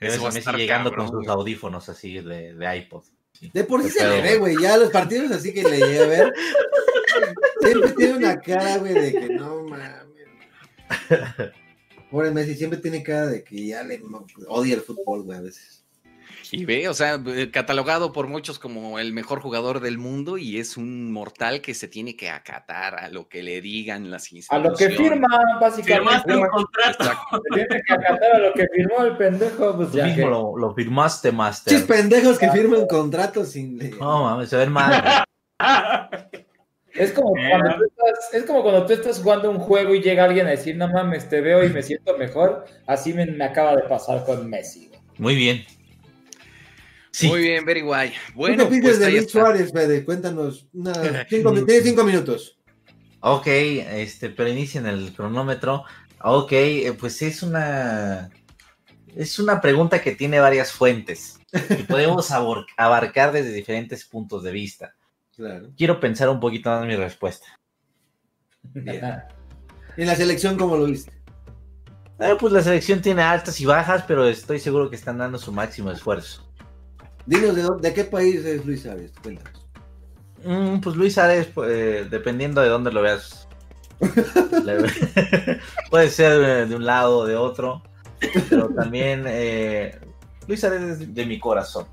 [0.00, 3.04] Eso Messi estar llegando cabrón, con sus audífonos así de, de iPod.
[3.32, 3.50] Sí.
[3.52, 4.56] De por sí se le ve, güey.
[4.60, 6.34] Ya los partidos así que le llegué a ver.
[7.60, 9.90] Siempre tiene una cara, güey, de que no mames.
[12.10, 14.00] Pobre Messi, siempre tiene cara de que ya le
[14.48, 15.79] odia el fútbol, güey, a veces.
[16.52, 20.58] Y ve, o sea, eh, catalogado por muchos como el mejor jugador del mundo y
[20.58, 24.36] es un mortal que se tiene que acatar a lo que le digan las A
[24.36, 24.70] instituciones.
[24.70, 25.28] lo que firma,
[25.60, 25.94] básicamente.
[25.94, 27.04] Firmaste un contrato.
[27.04, 27.42] Exacto.
[27.42, 30.04] Se tiene que acatar a lo que firmó el pendejo, pues Tú ya.
[30.06, 31.72] mismo que- lo, lo firmaste, Master.
[31.76, 33.96] Chis pendejos que firman contratos sin leer.
[33.98, 35.24] No mames, se ven mal.
[36.92, 40.24] Es como, cuando tú estás, es como cuando tú estás jugando un juego y llega
[40.24, 42.64] alguien a decir, no mames, te veo y me siento mejor.
[42.86, 44.90] Así me, me acaba de pasar con Messi.
[45.16, 45.64] Muy bien.
[47.12, 47.28] Sí.
[47.28, 48.10] Muy bien, very guay.
[48.10, 49.30] ¿Tú Bueno, qué pues de Luis.
[49.30, 50.04] Suárez, Fede?
[50.04, 50.68] Cuéntanos.
[50.72, 50.92] Una,
[51.28, 52.58] cinco, tienes cinco minutos.
[53.20, 55.84] Ok, este, pero inicien el cronómetro.
[56.22, 58.30] Ok, eh, pues es una.
[59.14, 62.30] Es una pregunta que tiene varias fuentes y podemos
[62.76, 64.94] abarcar desde diferentes puntos de vista.
[65.34, 65.70] Claro.
[65.76, 67.46] Quiero pensar un poquito más mi respuesta.
[68.62, 69.22] Bien.
[69.96, 71.10] En la selección, ¿cómo lo viste?
[72.20, 75.52] Eh, pues la selección tiene altas y bajas, pero estoy seguro que están dando su
[75.52, 76.49] máximo esfuerzo.
[77.30, 79.12] Dinos de, dónde- de qué país es Luis Suárez.
[79.22, 79.64] Cuéntanos.
[80.44, 83.46] Mm, pues Luis Ares, pues, dependiendo de dónde lo veas.
[84.64, 84.80] Le-
[85.90, 87.82] Puede ser eh, de un lado o de otro,
[88.48, 89.96] pero también eh,
[90.48, 91.86] Luis Ares es de mi corazón.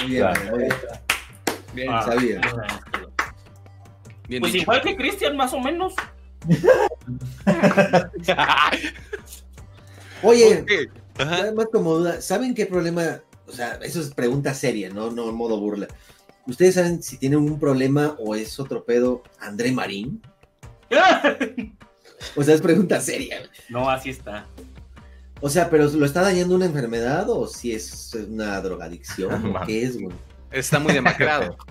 [0.00, 0.40] Muy bien, Claro.
[0.50, 0.72] muy bien.
[1.74, 2.40] Bien, Ah, sabía.
[4.28, 4.62] bien Pues dicho.
[4.62, 5.94] igual que Cristian, más o menos.
[10.22, 10.64] Oye.
[11.18, 11.38] Ajá.
[11.38, 13.22] nada más como duda, ¿saben qué problema?
[13.46, 15.10] O sea, eso es pregunta seria, ¿no?
[15.10, 15.88] No en modo burla.
[16.46, 20.22] ¿Ustedes saben si tiene un problema o es otro pedo André Marín?
[22.34, 23.42] O sea, es pregunta seria.
[23.68, 24.46] No, así está.
[25.40, 29.54] O sea, pero ¿lo está dañando una enfermedad o si es una drogadicción?
[29.54, 30.14] ¿O ¿Qué es, güey?
[30.50, 31.56] Está muy demacrado.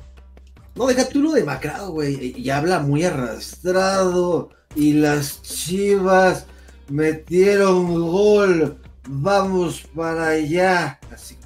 [0.76, 2.38] No, deja tú lo demacrado, güey.
[2.38, 4.50] Y habla muy arrastrado.
[4.76, 6.48] Y las chivas
[6.90, 8.78] metieron gol.
[9.08, 11.00] Vamos para allá.
[11.12, 11.38] Así,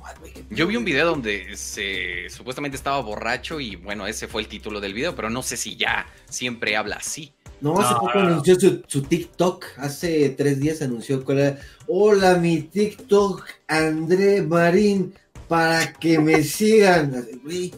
[0.50, 4.80] Yo vi un video donde se supuestamente estaba borracho y bueno, ese fue el título
[4.80, 7.34] del video, pero no sé si ya siempre habla así.
[7.62, 8.28] No, hace No, poco no, no.
[8.30, 9.66] anunció su, su TikTok.
[9.78, 11.60] Hace tres días anunció cuál era.
[11.88, 15.14] Hola, mi TikTok, André Marín,
[15.50, 17.28] para que me sigan.
[17.44, 17.74] Güey,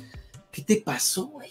[0.51, 1.49] ¿qué te pasó, güey?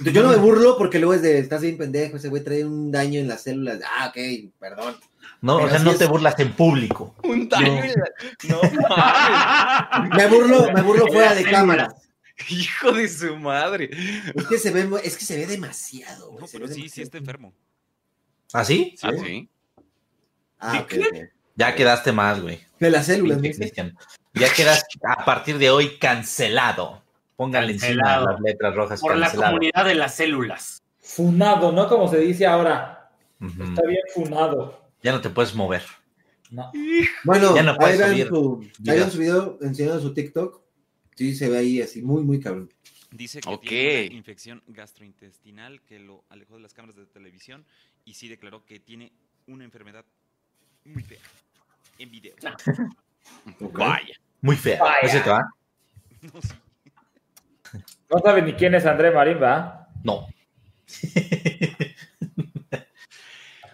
[0.00, 2.90] Yo no me burlo porque luego es de, estás bien pendejo, ese güey trae un
[2.90, 3.78] daño en las células.
[3.86, 4.96] Ah, ok, perdón.
[5.44, 7.14] No, Pero o sea, no es- te burlas en público.
[7.22, 8.60] Un No.
[10.16, 11.94] Me burlo, me burlo fuera de cámara.
[12.48, 13.90] Hijo de su madre.
[14.34, 16.34] Es que se ve, es que se ve demasiado.
[16.40, 17.52] No, pero ve sí, sí está enfermo.
[18.54, 18.96] ¿Ah, sí?
[19.02, 19.50] Ah, sí.
[20.60, 21.18] Ah, ok, ok.
[21.56, 22.64] Ya quedaste más, güey.
[22.80, 23.38] De las células.
[24.32, 27.02] Ya quedas a partir de hoy cancelado.
[27.36, 30.82] Póngale encima las letras rojas Por la comunidad de las células.
[31.02, 31.86] Funado, ¿no?
[31.86, 33.10] Como se dice ahora.
[33.42, 34.83] Está bien funado.
[35.04, 35.82] Ya no te puedes mover.
[36.50, 36.72] No.
[37.24, 40.62] Bueno, Ya no puedes vean subir su, ahí su video enseñando su TikTok.
[41.14, 42.72] Sí, se ve ahí así, muy, muy cabrón.
[43.10, 47.66] Dice que tiene una infección gastrointestinal que lo alejó de las cámaras de televisión
[48.06, 49.12] y sí declaró que tiene
[49.46, 50.06] una enfermedad
[50.84, 51.20] muy fea
[51.98, 52.34] en video.
[53.60, 54.16] Vaya.
[54.40, 54.80] Muy fea.
[54.80, 54.98] Vaya.
[55.02, 55.46] ¿Ese te va?
[56.22, 56.54] No, sí.
[58.10, 59.86] No sabe ni quién es André Marín, ¿va?
[60.02, 60.26] No.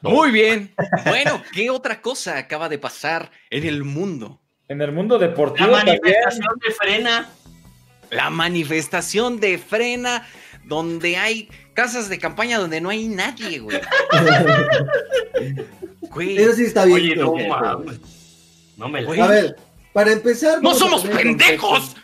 [0.03, 0.11] No.
[0.11, 0.75] Muy bien.
[1.07, 4.41] Bueno, ¿qué otra cosa acaba de pasar en el mundo?
[4.69, 5.99] En el mundo La deportivo también.
[6.03, 7.29] manifestación de frena.
[8.11, 10.27] La manifestación de frena,
[10.65, 13.81] donde hay casas de campaña donde no hay nadie, güey.
[16.11, 16.97] Güey, Eso sí está bien.
[16.99, 18.01] Oye, no mames.
[18.77, 19.07] No me la.
[19.07, 19.21] Güey.
[19.21, 19.57] A ver,
[19.93, 20.61] para empezar.
[20.63, 21.95] ¡No somos pendejos!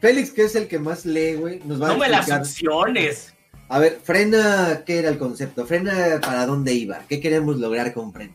[0.00, 3.32] Félix, que es el que más lee, güey, nos va No a me las opciones.
[3.68, 5.66] A ver, frena, ¿qué era el concepto?
[5.66, 7.00] Frena, ¿para dónde iba?
[7.08, 8.34] ¿Qué queremos lograr con frena?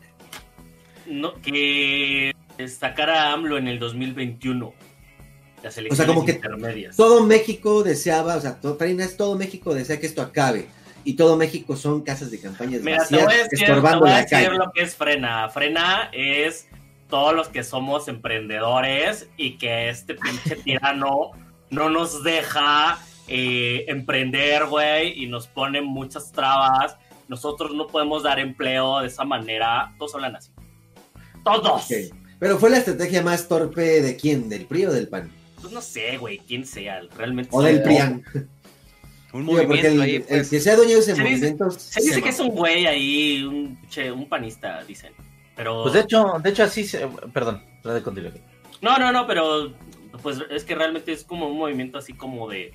[1.06, 2.34] No, que
[2.68, 4.74] sacara a AMLO en el 2021.
[5.62, 6.96] Las elecciones como que intermedias.
[6.96, 10.66] Todo México deseaba, o sea, todo, frena es todo México desea que esto acabe.
[11.04, 14.00] Y todo México son casas de campañas Mira, te vacías voy a decir, te estorbando
[14.00, 14.58] voy a la decir calle.
[14.58, 15.48] lo que es frena.
[15.48, 16.68] Frena es
[17.08, 21.32] todos los que somos emprendedores y que este pinche tirano
[21.70, 26.96] no nos deja eh, emprender, güey, y nos pone muchas trabas.
[27.28, 29.94] Nosotros no podemos dar empleo de esa manera.
[29.98, 30.50] Todos hablan así.
[31.44, 31.88] Todos.
[32.38, 35.30] Pero fue la estrategia más torpe de quién, del PRI o del PAN.
[35.60, 37.00] Pues no sé, güey, quién sea.
[37.16, 37.50] Realmente.
[37.52, 38.22] O del PRIAN.
[39.32, 40.50] Un Digo, el, movimiento ahí, el pues.
[40.50, 41.70] que sea dueño de ese Se dice- movimiento.
[41.70, 45.12] Se dice se que es un güey ahí, un, che, un panista, dicen.
[45.56, 45.82] Pero.
[45.82, 47.06] Pues de hecho, de hecho así se...
[47.32, 48.34] Perdón, de continuar.
[48.82, 49.72] No, no, no, pero
[50.22, 52.72] pues es que realmente es como un movimiento así como de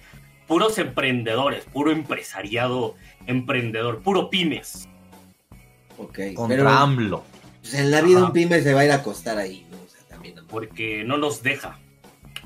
[0.47, 2.95] puros emprendedores, puro empresariado
[3.25, 4.87] emprendedor, puro pymes.
[5.97, 7.23] Ok, Contra pero AMLO.
[7.61, 8.27] pues, en la vida Ajá.
[8.27, 9.77] un pyme se va a ir a acostar ahí, ¿no?
[9.77, 10.35] O sea, también.
[10.35, 10.43] ¿no?
[10.47, 11.79] Porque no nos deja,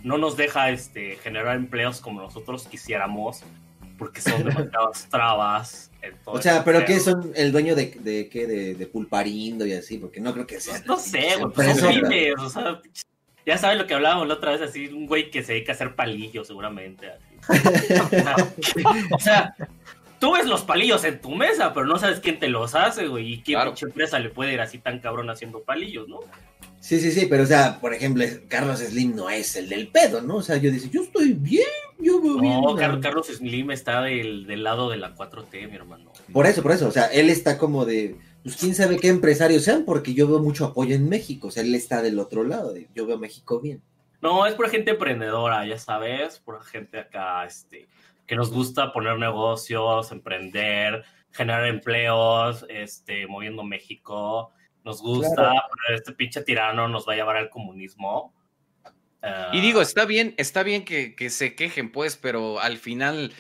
[0.03, 3.43] no nos deja este, generar empleos como nosotros quisiéramos,
[3.97, 5.91] porque son demasiadas trabas.
[6.23, 6.85] todo O sea, pero.
[6.85, 8.47] ¿qué son el dueño de, de qué?
[8.47, 10.73] De, de Pulparindo y así, porque no creo que sea.
[10.75, 12.81] Pues no sé, güey, pues son pymes, o sea,
[13.45, 15.75] ya sabes lo que hablábamos la otra vez, así, un güey que se dedica a
[15.75, 17.07] hacer palillos seguramente.
[19.11, 19.55] o sea,
[20.19, 23.33] tú ves los palillos en tu mesa, pero no sabes quién te los hace, güey,
[23.33, 23.73] y qué Claro.
[23.81, 26.19] empresa le puede ir así tan cabrón haciendo palillos, ¿no?
[26.79, 30.21] Sí, sí, sí, pero o sea, por ejemplo, Carlos Slim no es el del pedo,
[30.21, 30.37] ¿no?
[30.37, 31.67] O sea, yo dice, yo estoy bien,
[31.99, 32.55] yo veo bien.
[32.55, 32.75] No, ¿no?
[32.75, 36.11] Car- Carlos Slim está del, del lado de la 4T, mi hermano.
[36.33, 39.63] Por eso, por eso, o sea, él está como de, pues quién sabe qué empresarios
[39.63, 42.73] sean, porque yo veo mucho apoyo en México, o sea, él está del otro lado,
[42.73, 43.83] de, yo veo México bien.
[44.21, 47.87] No, es por gente emprendedora, ya sabes, por gente acá, este,
[48.27, 54.51] que nos gusta poner negocios, emprender, generar empleos, este, moviendo México.
[54.83, 55.61] Nos gusta, Claro.
[55.87, 58.33] pero este pinche tirano nos va a llevar al comunismo.
[59.21, 63.31] Ah, Y digo, está bien, está bien que, que se quejen, pues, pero al final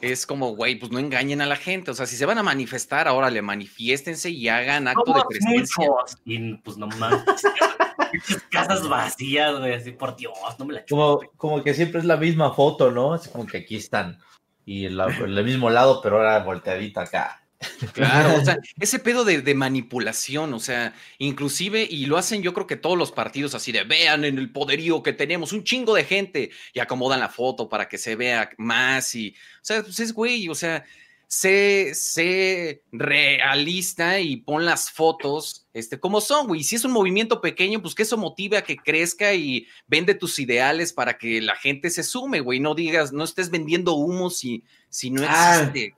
[0.00, 1.90] es como, güey, pues no engañen a la gente.
[1.90, 5.86] O sea, si se van a manifestar, ahora le manifiéstense y hagan acto de presencia.
[5.88, 6.16] muchos.
[6.24, 7.22] Y pues no mames,
[8.12, 12.06] pinches casas vacías, güey, así por Dios, no me la Como, como que siempre es
[12.06, 13.14] la misma foto, ¿no?
[13.14, 14.18] Es como que aquí están.
[14.64, 17.42] Y en la- en el mismo lado, pero ahora volteadita acá.
[17.92, 22.54] Claro, o sea, ese pedo de, de manipulación, o sea, inclusive, y lo hacen yo
[22.54, 25.94] creo que todos los partidos así de, vean en el poderío que tenemos, un chingo
[25.94, 29.98] de gente, y acomodan la foto para que se vea más, y, o sea, pues
[30.00, 30.84] es güey, o sea,
[31.28, 37.40] sé, sé realista y pon las fotos, este, como son, güey, si es un movimiento
[37.40, 41.54] pequeño, pues que eso motive a que crezca y vende tus ideales para que la
[41.54, 45.94] gente se sume, güey, no digas, no estés vendiendo humo si, si no Ah, existe.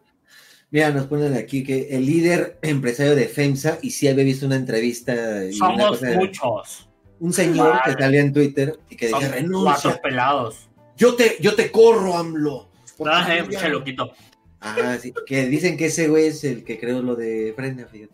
[0.73, 4.57] Mira, nos ponen aquí que el líder empresario de FEMSA, y sí había visto una
[4.57, 5.13] entrevista.
[5.45, 6.89] y una Somos cosa muchos.
[7.19, 7.83] Un señor Vale.
[7.97, 10.01] que salía en Twitter y que decía, cuatro renuncia.
[10.01, 10.69] pelados.
[10.97, 12.71] Yo te, yo te corro, AMLO.
[13.05, 14.13] Ah, eh, ya- pinche loquito.
[14.61, 18.13] Ah, sí, que dicen que ese güey es el que creó lo de Frena, fíjate.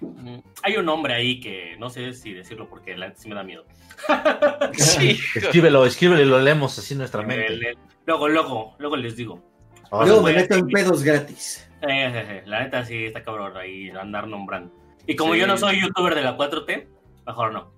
[0.00, 3.42] Mm, Hay un hombre ahí que no sé si decirlo porque la sí me da
[3.42, 3.64] miedo.
[4.74, 5.18] Sí.
[5.34, 7.74] Escríbelo, escríbelo y lo leemos así en nuestra mente.
[8.06, 9.42] luego, luego, luego les digo.
[9.90, 10.72] Güey, me meto en sí.
[10.72, 11.70] pedos gratis.
[11.82, 14.74] Eh, eh, eh, la neta sí está cabrón ahí andar nombrando.
[15.06, 15.40] Y como Sí.
[15.40, 16.88] yo no soy youtuber de la 4T,
[17.26, 17.72] mejor no.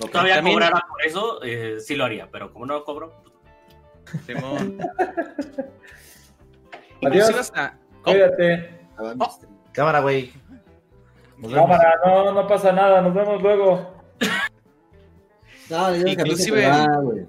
[0.00, 0.10] Ok.
[0.10, 3.22] Todavía También- cobrara por eso, eh, sí lo haría, pero como no lo cobro,
[4.10, 4.78] pues, Simón.
[7.02, 7.30] Adiós.
[7.30, 8.80] Hasta- Cuídate.
[8.98, 9.38] Ah, Oh.
[9.72, 10.32] Cámara, güey.
[11.52, 13.94] Cámara, no, no pasa nada, nos vemos luego.
[15.70, 17.26] No, yo Inclusive- que va, güey.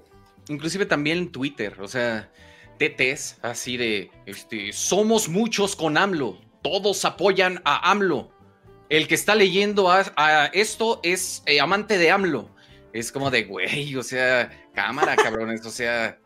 [0.48, 2.28] inclusive también en Twitter, o sea,
[2.78, 8.30] TTs así de, este, somos muchos con AMLO, todos apoyan a AMLO.
[8.88, 12.50] El que está leyendo a, a esto es eh, amante de AMLO.
[12.92, 16.18] Es como de, güey, o sea, cámara, cabrones, o sea,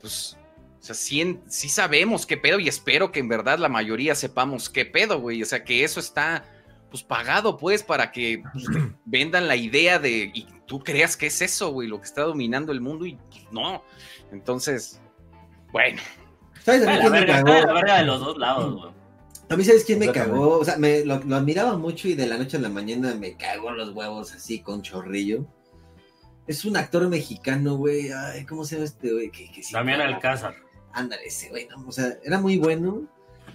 [0.00, 0.36] pues,
[0.80, 4.14] o sea, sí, en- sí sabemos qué pedo y espero que en verdad la mayoría
[4.14, 6.44] sepamos qué pedo, güey, o sea, que eso está,
[6.90, 8.64] pues, pagado, pues, para que pues,
[9.04, 12.72] vendan la idea de, y tú creas que es eso, güey, lo que está dominando
[12.72, 13.82] el mundo y pues, no.
[14.32, 15.00] Entonces,
[15.72, 16.00] bueno,
[16.64, 17.48] ¿Sabes a mí la quién me verga, cagó?
[17.48, 18.92] está de la verga de los dos lados, güey.
[19.50, 20.58] A mí, ¿sabes quién me cagó?
[20.58, 23.34] O sea, me, lo, lo admiraba mucho y de la noche a la mañana me
[23.36, 25.46] cagó los huevos así con chorrillo.
[26.46, 28.10] Es un actor mexicano, güey.
[28.10, 29.30] Ay, ¿cómo se llama este güey?
[29.30, 30.54] Que, que sí- También Alcázar.
[30.92, 31.66] Ándale, ese güey.
[31.68, 33.02] no, o sea, era muy bueno.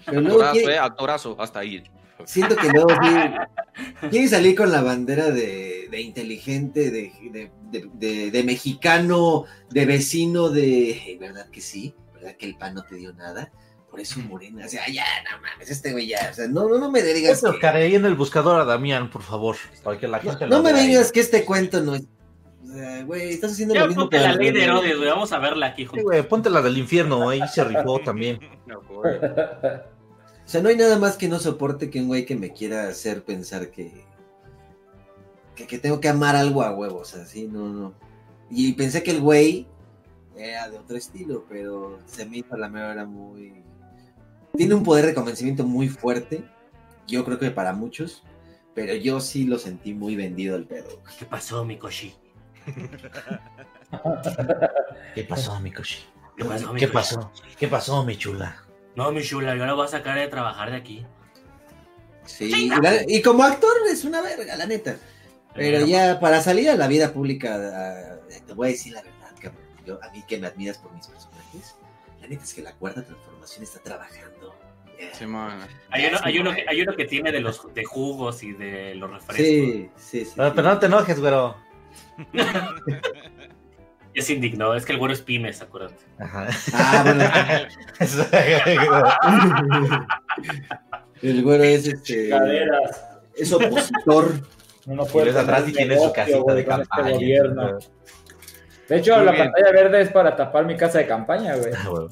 [0.05, 1.83] Pero luego actorazo, quiere- eh, actorazo, hasta ahí.
[2.25, 7.89] siento que luego sí, quiere salir con la bandera de, de inteligente, de, de, de-
[7.93, 11.17] de- de mexicano, de vecino, de...
[11.19, 11.93] ¿Verdad que sí?
[12.23, 13.51] ¿Verdad que el pan no te dio nada?
[13.89, 14.65] por eso morena.
[14.65, 16.29] O sea, ya, no mames, este güey ya.
[16.31, 17.37] O sea, no, no, no me digas.
[17.37, 20.63] Eso, que- cargué en el buscador a Damián, por favor, para que la gente no
[20.63, 20.87] me vea ahí.
[20.87, 22.01] digas que este cuento no es.
[22.63, 25.09] O sea, güey, estás haciendo Ya lo mismo ponte que la ley de Herodes, güey.
[25.09, 26.05] Vamos a verla aquí Sí, juntos.
[26.05, 28.39] güey, ponte la del infierno, ahí se rifó también.
[28.73, 29.03] O
[30.45, 33.23] sea, no hay nada más que no soporte que un güey que me quiera hacer
[33.23, 33.91] pensar que,
[35.55, 37.93] que, que tengo que amar algo a huevos, así, no, no.
[38.49, 39.67] Y pensé que el güey
[40.35, 43.63] era de otro estilo, pero se me hizo la mera era muy...
[44.55, 46.43] Tiene un poder de convencimiento muy fuerte,
[47.07, 48.23] yo creo que para muchos,
[48.75, 51.01] pero yo sí lo sentí muy vendido el pedo.
[51.17, 52.13] ¿Qué pasó, mi Koshi?
[55.15, 55.99] ¿Qué pasó, mi Koshi?
[56.37, 57.31] ¿Qué pasó, mi ¿Qué pasó?
[57.59, 58.63] ¿Qué pasó, mi chula?
[58.95, 61.05] No, mi chula, yo la voy a sacar de trabajar de aquí.
[62.25, 64.95] Sí, y, la- y como actor es una verga, la neta.
[65.53, 69.12] Pero ya para salir a la vida pública, te voy a decir la verdad.
[69.85, 71.75] Yo, a mí que me admiras por mis personajes,
[72.21, 74.55] la neta es que la cuarta transformación está trabajando.
[75.89, 78.95] Hay uno, hay, uno que, hay uno que tiene de los de jugos y de
[78.95, 79.45] los refrescos.
[79.45, 80.33] Sí, sí, sí.
[80.35, 81.57] No, pero no te enojes, güero.
[84.15, 85.95] Ya se indignó, es que el güero es pymes, acuérdate.
[86.19, 86.47] Ajá.
[86.73, 87.23] Ah, bueno.
[91.23, 92.29] El güero es este.
[92.29, 93.07] Caderas.
[93.35, 94.33] Es opositor.
[94.85, 97.17] No Y puede atrás y tiene su casita de este campaña.
[98.89, 99.43] De hecho, Muy la bien.
[99.51, 101.71] pantalla verde es para tapar mi casa de campaña, güey.
[101.73, 102.07] Ah, güey.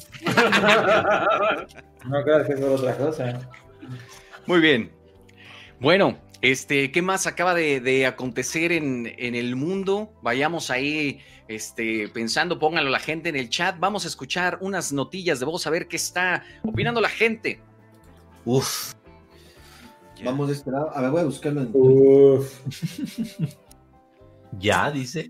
[2.06, 3.40] No creas que es por otra cosa.
[4.46, 4.92] Muy bien.
[5.80, 10.14] Bueno, este, ¿qué más acaba de, de acontecer en, en el mundo?
[10.22, 13.78] Vayamos ahí este, pensando, pónganlo la gente en el chat.
[13.80, 17.62] Vamos a escuchar unas notillas de voz a ver qué está opinando la gente.
[18.46, 18.94] Uf.
[20.24, 20.88] Vamos a esperar.
[20.94, 21.70] A ver, voy a buscarlo en.
[21.74, 22.62] Uf.
[24.60, 25.30] Ya, dice.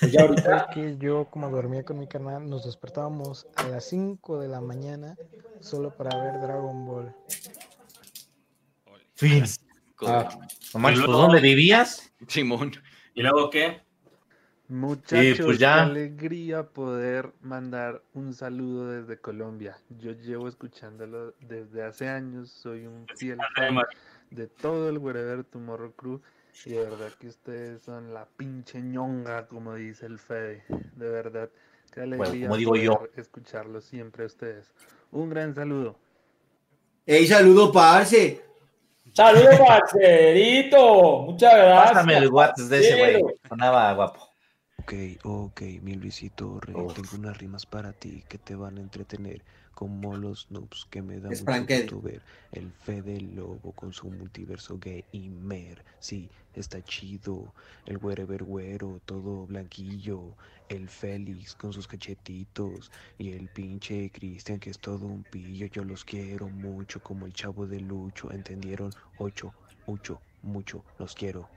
[0.00, 0.68] Pues ya ahorita.
[0.72, 5.16] Que yo, como dormía con mi canal, nos despertábamos a las 5 de la mañana
[5.60, 7.14] solo para ver Dragon Ball.
[9.14, 9.44] Fin.
[10.02, 10.28] Ah,
[10.74, 12.12] No manches, Y ¿pues luego- dónde vivías?
[12.28, 12.72] Simón.
[13.14, 13.80] ¿Y luego qué?
[14.68, 15.74] Muchachos, pues ya.
[15.76, 19.78] qué alegría poder mandar un saludo desde Colombia.
[19.90, 23.76] Yo llevo escuchándolo desde hace años, soy un fiel fan
[24.30, 26.20] de todo el Wherever Tomorrow Crew
[26.64, 30.64] y de verdad que ustedes son la pinche ñonga, como dice el Fede.
[30.94, 31.50] De verdad,
[31.92, 33.08] qué alegría como digo yo.
[33.16, 34.72] escucharlos siempre a ustedes.
[35.10, 35.98] Un gran saludo.
[37.04, 38.42] ¡Ey, saludo, parce!
[39.12, 41.22] ¡Saludos, parcerito!
[41.22, 41.92] Muchas gracias.
[41.92, 43.34] Pásame el WhatsApp de ese güey.
[43.48, 44.28] Sonaba guapo.
[44.78, 44.92] Ok,
[45.24, 49.42] ok, mi Luisito Rey, tengo unas rimas para ti que te van a entretener,
[49.76, 52.22] como los noobs que me da Es mucho gusto ver.
[52.50, 57.52] El Fede Lobo con su multiverso gamer, sí, está chido.
[57.84, 60.34] El Wherever Güero, todo blanquillo.
[60.70, 62.90] El Félix con sus cachetitos.
[63.18, 65.66] Y el pinche Cristian que es todo un pillo.
[65.66, 68.32] Yo los quiero mucho, como el chavo de Lucho.
[68.32, 68.90] ¿Entendieron?
[69.18, 69.52] Ocho,
[69.86, 71.50] mucho, mucho, los quiero.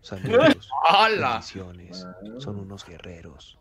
[0.00, 0.70] Saludos.
[0.88, 1.42] ¡Hala!
[1.42, 3.58] Son unos guerreros.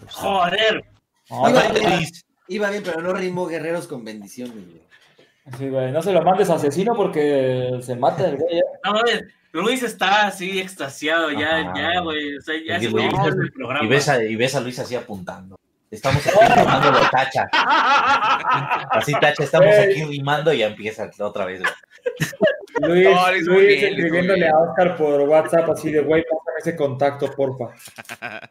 [0.00, 0.82] Los ¡Joder!
[1.28, 2.10] Iba bien,
[2.48, 4.82] iba bien, pero no rimó guerreros con bendiciones, güey.
[5.58, 8.58] Sí, güey, no se lo mandes asesino porque se mata el güey.
[8.58, 8.62] ¿eh?
[8.84, 11.72] No mames, Luis está así extasiado, ya, Ajá.
[11.76, 12.36] ya, güey.
[12.38, 13.84] O sea, ya Y, se güey, el programa.
[13.84, 15.58] y ves a, y ves a Luis así apuntando.
[15.90, 17.48] Estamos aquí rimando de tacha.
[18.90, 19.92] Así tacha, estamos Güey.
[19.92, 21.60] aquí rimando y ya empieza otra vez.
[21.60, 21.72] güey.
[23.04, 24.52] Luis, No, Luis bien, escribiéndole bien.
[24.52, 27.72] a Oscar por WhatsApp así de, güey, pásame ese contacto, porfa.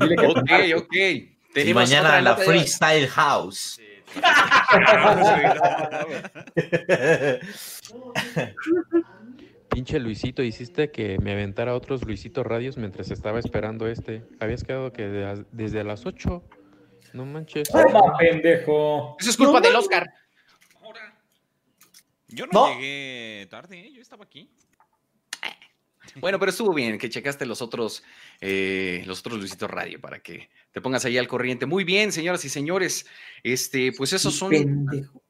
[0.00, 0.96] Dile que Ok, ok.
[1.54, 3.80] Y mañana en la Freestyle House.
[9.70, 14.22] Pinche Luisito, hiciste que me aventara otros Luisito Radios mientras estaba esperando este.
[14.38, 16.42] Habías quedado que de desde las 8.
[17.14, 17.68] No manches.
[17.70, 19.16] Toma, pendejo.
[19.18, 20.06] Eso es culpa del Oscar.
[22.28, 22.74] Yo no, No.
[22.74, 23.92] llegué tarde, ¿eh?
[23.92, 24.50] yo estaba aquí.
[26.20, 28.02] Bueno, pero estuvo bien que checaste los otros,
[28.40, 31.66] eh, los otros Luisito Radio para que te pongas ahí al corriente.
[31.66, 33.06] Muy bien, señoras y señores.
[33.42, 35.22] Este, pues esos son Pendejo.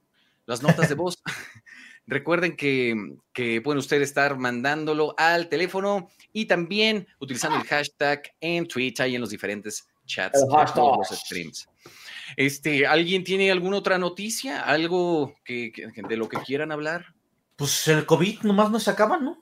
[0.47, 1.23] las notas de voz.
[2.07, 2.95] Recuerden que,
[3.33, 9.15] que pueden ustedes estar mandándolo al teléfono y también utilizando el hashtag en Twitter y
[9.15, 10.75] en los diferentes chats de hashtag.
[10.75, 11.69] todos los streams.
[12.37, 14.63] Este, ¿alguien tiene alguna otra noticia?
[14.63, 17.15] ¿Algo que, que- de lo que quieran hablar?
[17.57, 19.41] Pues el COVID nomás no se acaba, ¿no?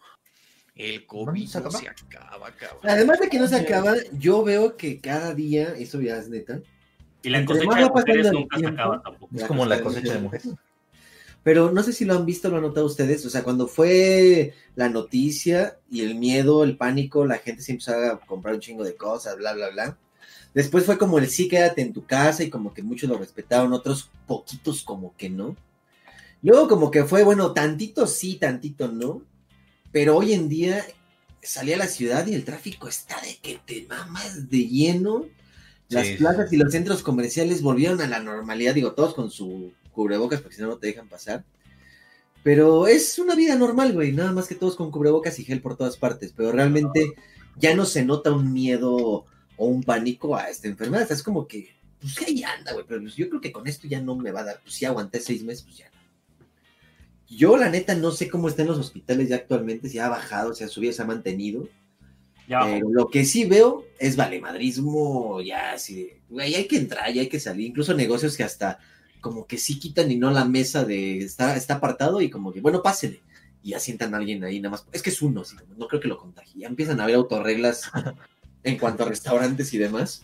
[0.81, 1.78] El COVID se no acaba?
[1.78, 2.81] se acaba, cabrón.
[2.85, 6.61] Además de que no se acaba, yo veo que cada día, eso ya es neta.
[7.23, 9.36] Y la cosecha de mujeres nunca se acaba tampoco.
[9.36, 10.48] Es como la cosecha de mujeres.
[11.43, 13.27] Pero no sé si lo han visto, lo han notado ustedes.
[13.27, 17.93] O sea, cuando fue la noticia y el miedo, el pánico, la gente se empezó
[17.93, 19.98] a comprar un chingo de cosas, bla, bla, bla.
[20.55, 23.74] Después fue como el sí, quédate en tu casa y como que muchos lo respetaron,
[23.74, 25.57] otros poquitos como que no.
[26.43, 29.23] Luego como que fue, bueno, tantito sí, tantito no.
[29.93, 30.85] Pero hoy en día
[31.43, 35.27] salí a la ciudad y el tráfico está de que te mamas de lleno.
[35.89, 39.73] Las Sí, plazas y los centros comerciales volvieron a la normalidad, digo, todos con su
[39.93, 41.45] cubrebocas porque si no no te dejan pasar.
[42.43, 45.77] Pero es una vida normal, güey, nada más que todos con cubrebocas y gel por
[45.77, 47.12] todas partes, pero realmente
[47.57, 49.27] ya no se nota un miedo
[49.57, 53.15] o un pánico a esta enfermedad, es como que, pues ahí anda, güey, pero pues,
[53.15, 55.43] yo creo que con esto ya no me va a dar, pues si aguanté seis
[55.43, 56.00] meses, pues ya no.
[57.31, 60.65] Yo la neta no sé cómo están los hospitales ya actualmente, si ha bajado, si
[60.65, 61.69] ha subido, se ha mantenido.
[62.48, 62.65] Ya.
[62.65, 67.20] Pero lo que sí veo es valemadrismo, ya así de, güey, hay que entrar, ya
[67.20, 67.69] hay que salir.
[67.69, 68.81] Incluso negocios que hasta
[69.20, 72.61] como que sí quitan y no la mesa de está, está apartado y como que,
[72.61, 73.23] bueno, pásele.
[73.62, 74.86] Y asientan a alguien ahí nada más.
[74.90, 75.44] Es que es uno,
[75.77, 76.62] no creo que lo contagie.
[76.62, 77.90] Ya empiezan a haber autorreglas
[78.65, 80.23] en cuanto a restaurantes y demás.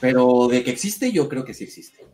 [0.00, 2.04] Pero de que existe, yo creo que sí existe.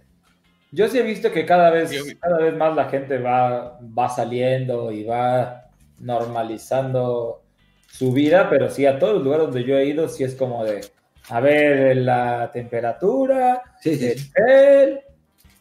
[0.72, 1.90] Yo sí he visto que cada vez,
[2.20, 5.66] cada vez más la gente va, va saliendo y va
[5.98, 7.42] normalizando
[7.86, 10.64] su vida, pero sí a todos los lugares donde yo he ido, sí es como
[10.64, 10.86] de,
[11.28, 15.00] a ver la temperatura, Sí, sí, el gel,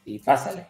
[0.05, 0.67] y pásale.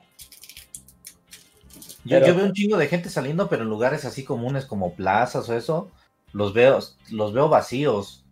[2.03, 4.93] Yo, Pero- yo veo un chingo de gente saliendo, pero en lugares así comunes como
[4.93, 5.91] plazas o eso,
[6.33, 6.79] los veo,
[7.09, 8.23] los veo vacíos.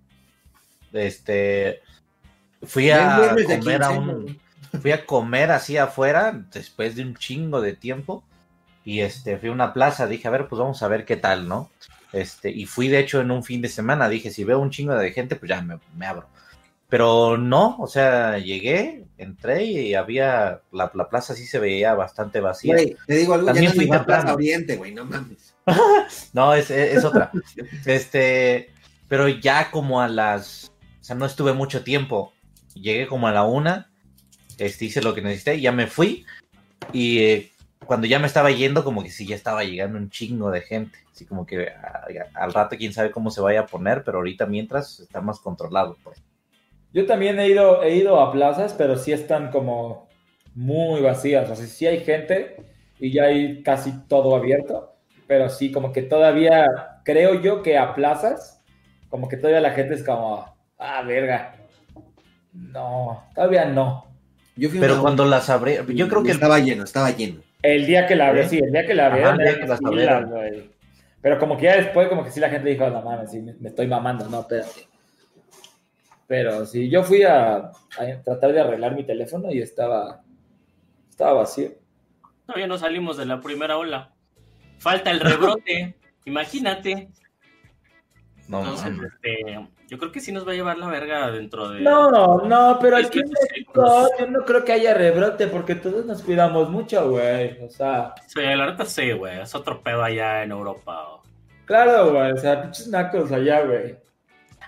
[0.92, 1.82] Este,
[2.62, 4.40] fui a comer a un,
[4.82, 8.24] fui a comer así afuera después de un chingo de tiempo
[8.86, 11.48] y este, fui a una plaza, dije, a ver, pues vamos a ver qué tal,
[11.48, 11.70] ¿no?
[12.12, 14.96] Este, y fui de hecho en un fin de semana, dije, si veo un chingo
[14.96, 16.28] de gente, pues ya me, me abro.
[16.90, 22.40] Pero no, o sea, llegué, entré y había, la, la plaza sí se veía bastante
[22.40, 22.76] vacía.
[22.76, 24.34] Güey, te digo algo, También ya no fui a Plaza temprano.
[24.36, 25.56] Oriente, güey, no mames.
[26.34, 27.32] No, es, es, es otra.
[27.86, 28.70] Este,
[29.08, 30.72] pero ya como a las,
[31.02, 32.34] o sea, no estuve mucho tiempo.
[32.76, 33.90] Llegué como a la una,
[34.58, 36.26] este, hice lo que necesité, ya me fui
[36.92, 37.52] y eh,
[37.86, 40.98] cuando ya me estaba yendo, como que sí, ya estaba llegando un chingo de gente.
[41.12, 44.18] Así como que ah, ya, al rato quién sabe cómo se vaya a poner, pero
[44.18, 45.98] ahorita mientras está más controlado.
[46.04, 46.22] Pues.
[46.94, 50.08] Yo también he ido, he ido a plazas, pero sí están como
[50.56, 51.50] muy vacías.
[51.50, 52.58] O sea, sí hay gente
[53.00, 54.96] y ya hay casi todo abierto,
[55.28, 56.66] pero sí, como que todavía,
[57.04, 58.64] creo yo que a plazas,
[59.10, 60.46] como que todavía la gente es como,
[60.78, 61.56] ah, verga.
[62.54, 64.13] No, todavía no.
[64.56, 67.10] Yo fui a Pero una- cuando las abrí, yo creo que el- estaba lleno, estaba
[67.12, 67.42] lleno.
[67.62, 68.50] El día que la abrió, ¿Eh?
[68.50, 70.70] sí, el día que la Ajá, abrieron, el día que las güey.
[71.22, 73.70] Pero como que ya después, como que sí la gente dijo, no mames, sí, me,
[73.70, 74.88] estoy mamando, no, espérate.
[76.28, 77.72] Pero sí, yo fui a, a
[78.24, 80.22] tratar de arreglar mi teléfono y estaba,
[81.10, 81.72] estaba vacío.
[82.46, 84.12] Todavía no salimos de la primera ola.
[84.80, 85.96] Falta el rebrote.
[86.26, 87.10] Imagínate.
[88.48, 91.82] No, Entonces, este, yo creo que sí nos va a llevar la verga dentro de.
[91.82, 96.22] No, no, pero aquí en México yo no creo que haya rebrote porque todos nos
[96.24, 97.62] cuidamos mucho, güey.
[97.64, 99.42] O sea, Sí, la neta sí, güey.
[99.42, 101.20] Es otro pedo allá en Europa.
[101.66, 102.32] claro, güey.
[102.32, 103.96] O sea, pinches nacos allá, güey.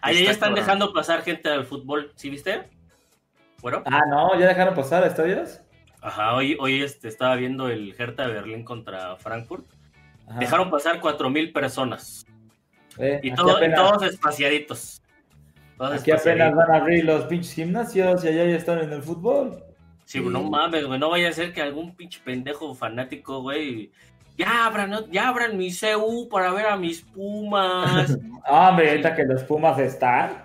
[0.01, 0.55] Allá Está ya están cabrón.
[0.65, 2.11] dejando pasar gente al fútbol.
[2.15, 2.69] ¿Sí viste?
[3.61, 3.81] Bueno.
[3.85, 5.61] Ah, no, ¿ya dejaron pasar a estadios?
[6.01, 9.65] Ajá, hoy, hoy este, estaba viendo el Hertha Berlín contra Frankfurt.
[10.27, 10.39] Ajá.
[10.39, 12.27] Dejaron pasar cuatro mil personas.
[12.99, 15.01] Eh, Y todo- apenas- todos espaciaditos.
[15.77, 19.02] Todos Aquí apenas van a abrir los pinches gimnasios y allá ya están en el
[19.02, 19.61] fútbol.
[20.06, 20.99] Sí, no mames, güey.
[20.99, 23.91] No vaya a ser que algún pinche pendejo fanático, güey.
[24.38, 28.18] Ya abran, ya abran mi CU para ver a mis Pumas.
[28.47, 30.43] Ah, hombre, ahorita que los Pumas están.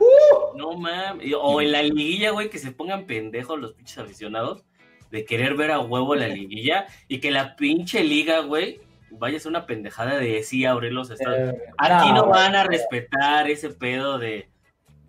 [0.57, 1.27] no mames.
[1.27, 4.65] Y- O en la liguilla, güey, que se pongan pendejos los pinches aficionados
[5.11, 8.81] de querer ver a huevo la liguilla y que la pinche liga, güey,
[9.11, 11.53] vaya a ser una pendejada de sí abrir los estadios.
[11.55, 14.49] Eh, Aquí no, no, van a respetar ese pedo de,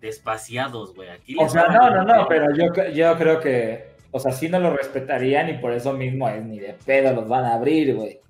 [0.02, 1.08] de espaciados, güey.
[1.08, 4.58] Aquí O sea, no, no, no, pero yo, yo creo que, o sea, sí no
[4.58, 8.20] lo respetarían y por eso mismo es ni de pedo los van a abrir, güey.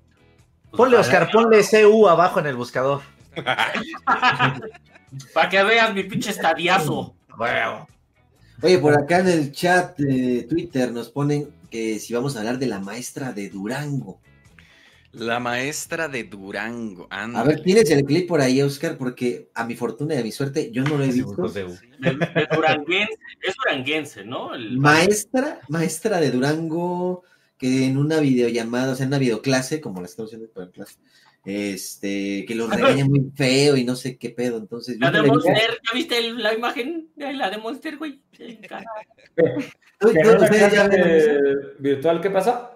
[0.71, 3.01] Ponle, Oscar, ponle CU abajo en el buscador.
[5.33, 7.15] Para que veas mi pinche estadiazo.
[8.61, 12.59] Oye, por acá en el chat de Twitter nos ponen que si vamos a hablar
[12.59, 14.19] de la maestra de Durango.
[15.13, 17.07] La maestra de Durango.
[17.11, 17.39] anda.
[17.39, 20.31] A ver, tienes el clip por ahí, Oscar, porque a mi fortuna y a mi
[20.31, 21.47] suerte yo no lo he visto.
[21.49, 24.55] De duranguense, es duranguense, ¿no?
[24.55, 27.23] El- Maestra, maestra de Durango,
[27.59, 30.95] que en una videollamada, o sea, en una videoclase, como la estamos haciendo por clase,
[31.45, 35.21] este, que lo regaña muy feo y no sé qué pedo, entonces La de.
[35.21, 38.19] Monster, ¿ya viste el- la imagen de la de Monster, güey?
[38.31, 38.85] Sí, cara.
[39.99, 41.37] ¿Tú- ¿Que en eso?
[41.79, 42.71] virtual qué pasa?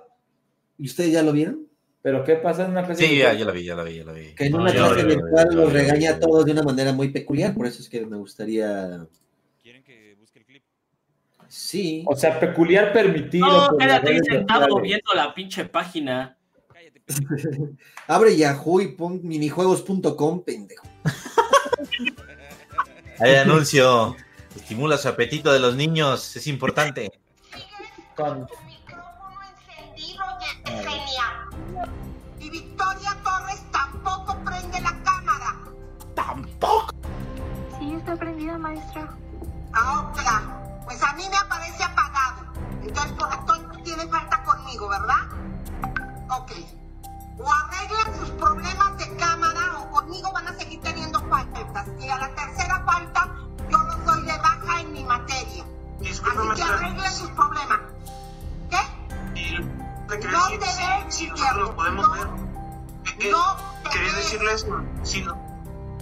[0.77, 1.66] ¿Y ustedes ya lo vieron?
[2.07, 3.38] ¿Pero qué pasa en una clase Sí, ya, virtual?
[3.38, 4.34] ya la vi, ya la vi, ya la vi.
[4.34, 7.09] Que en No, una clase vi, virtual los regaña a todos de una manera muy
[7.09, 9.05] peculiar, por eso es que me gustaría...
[11.49, 12.05] Sí.
[12.07, 13.71] O sea, peculiar permitido.
[13.71, 16.38] No, quédate ahí sentado viendo la pinche página.
[18.07, 20.88] Abre Yahoo y pon minijuegos.com, pendejo.
[23.19, 24.15] Hay anuncio.
[24.55, 27.11] Estimula su apetito de los niños, es importante.
[28.15, 28.47] Con-
[29.97, 30.15] Y
[38.57, 39.07] maestra.
[39.73, 40.81] Ah, claro.
[40.85, 42.41] Pues a mí me aparece apagado.
[42.81, 45.27] Entonces, por lo tanto, tiene falta conmigo, ¿verdad?
[46.29, 46.51] Ok.
[47.39, 51.88] O arreglan sus problemas de cámara o conmigo van a seguir teniendo faltas.
[51.99, 53.29] Y a la tercera falta,
[53.69, 55.63] yo los doy de baja en mi materia.
[56.01, 56.21] Así
[56.55, 57.79] que arreglen sus problemas.
[58.69, 58.77] ¿Qué?
[60.07, 62.13] Te quería No decir, te si- ves, si nosotros nos podemos no.
[62.13, 62.27] ver.
[63.05, 64.15] Eh, eh, No te quería ves.
[64.15, 64.65] decirles,
[65.03, 65.38] si, no-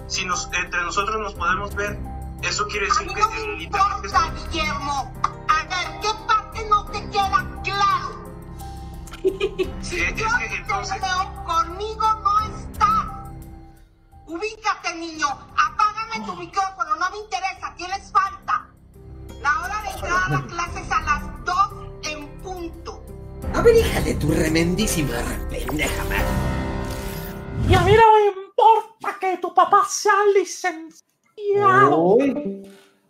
[0.07, 1.99] si nos, entre nosotros nos podemos ver,
[2.43, 5.13] eso quiere A decir mí que no me importa, Guillermo.
[5.47, 8.25] A ver, ¿qué parte no te queda claro?
[9.81, 13.05] Si yo es que entonces- te veo, conmigo no estás.
[14.27, 15.27] Ubícate, niño.
[15.27, 16.95] Apágame tu micrófono.
[16.95, 17.73] No me interesa.
[17.75, 18.67] Tienes falta.
[19.41, 21.57] La hora de entrar a la clase es a las 2
[22.03, 23.03] en punto.
[23.53, 25.17] A ver, hija de tu remendísima
[25.49, 26.25] pendeja madre.
[27.69, 31.04] Y a mí no me importa que tu papá sea licenciado.
[31.37, 32.63] Uy,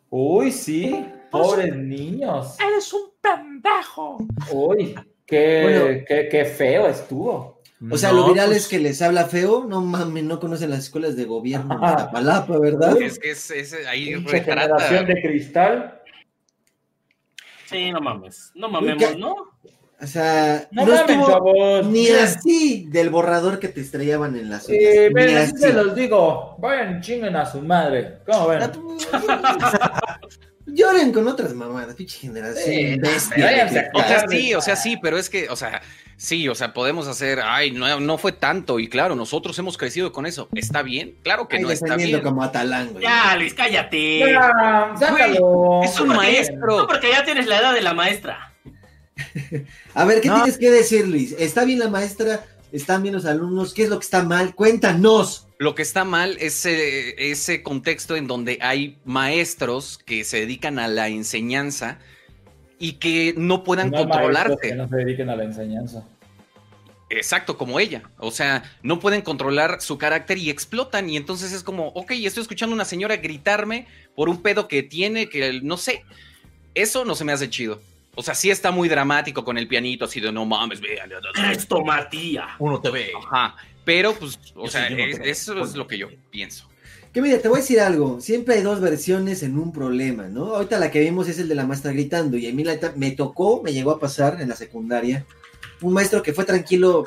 [0.09, 1.05] uy, sí.
[1.31, 2.57] Pobres niños.
[2.59, 4.17] Eres un pendejo.
[4.51, 4.95] Uy,
[5.25, 6.05] qué, Bueno.
[6.07, 7.61] qué, qué feo estuvo.
[7.91, 10.69] O sea, No, lo viral pues- es que les habla feo, no mames, no conocen
[10.69, 12.99] las escuelas de gobierno de Iztapalapa, ¿verdad?
[13.01, 14.79] Es que es, es- ahí retrata.
[14.79, 16.01] generación de cristal.
[17.65, 18.51] Sí, no mames.
[18.55, 19.17] No mamemos.
[19.17, 19.35] ¿no?
[20.01, 21.85] O sea, No no, mames, estuvo chavos.
[21.87, 25.57] ni así del borrador que te estrellaban en las ven, ni así así.
[25.57, 26.57] se los digo.
[26.59, 28.17] Vayan, chinguen a su madre.
[28.25, 28.59] ¿Cómo ven?
[30.67, 33.91] Lloren con otras mamadas, pinche generación bestia.
[33.93, 35.81] O sea, sí, o sea, sí, pero es que, o sea,
[36.17, 40.11] sí, o sea, podemos hacer, ay, no, no fue tanto, y claro, nosotros hemos crecido
[40.11, 40.49] con eso.
[40.55, 41.15] ¿Está bien?
[41.23, 42.19] Claro que Ay, no está bien.
[42.21, 43.03] como Atalán, güey.
[43.03, 44.19] Ya, Luis, cállate.
[44.19, 45.83] Ya, sácalo.
[45.83, 46.77] Es un Porque- maestro.
[46.79, 48.54] No, porque ya tienes la edad de la maestra.
[49.93, 50.35] A ver, ¿qué No.
[50.43, 51.35] tienes que decir, Luis?
[51.37, 52.45] ¿Está bien la maestra?
[52.71, 53.73] ¿Están bien los alumnos?
[53.73, 54.53] ¿Qué es lo que está mal?
[54.55, 55.47] Cuéntanos.
[55.57, 60.79] Lo que está mal es eh, ese contexto en donde hay maestros que se dedican
[60.79, 61.99] a la enseñanza
[62.77, 64.69] y que no puedan No controlarte.
[64.69, 66.05] Que no se dediquen a la enseñanza.
[67.09, 68.03] Exacto, como ella.
[68.17, 71.09] O sea, no pueden controlar su carácter y explotan.
[71.09, 74.83] Y entonces es como, ok, estoy escuchando a una señora gritarme por un pedo que
[74.83, 76.03] tiene, que no sé.
[76.73, 77.79] Eso no se me hace chido.
[78.15, 81.09] O sea, sí está muy dramático con el pianito, así de no mames, vean.
[81.51, 82.55] Esto, Matía.
[82.59, 83.11] Uno te ve.
[83.25, 83.55] Ajá.
[83.83, 86.67] Pero, pues, o Yo sea, sí, no eso es lo que yo pienso.
[87.13, 88.19] Que mira, te voy a decir algo.
[88.19, 90.55] Siempre hay dos versiones en un problema, ¿no?
[90.55, 92.35] Ahorita la que vimos es el de la maestra gritando.
[92.37, 95.25] Y a mí la neta, me tocó, me llegó a pasar en la secundaria.
[95.81, 97.05] Un maestro que fue tranquilo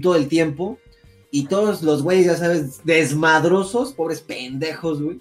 [0.00, 0.78] todo el tiempo.
[1.30, 5.20] Y todos los güeyes, ya sabes, desmadrosos, pobres pendejos, güey.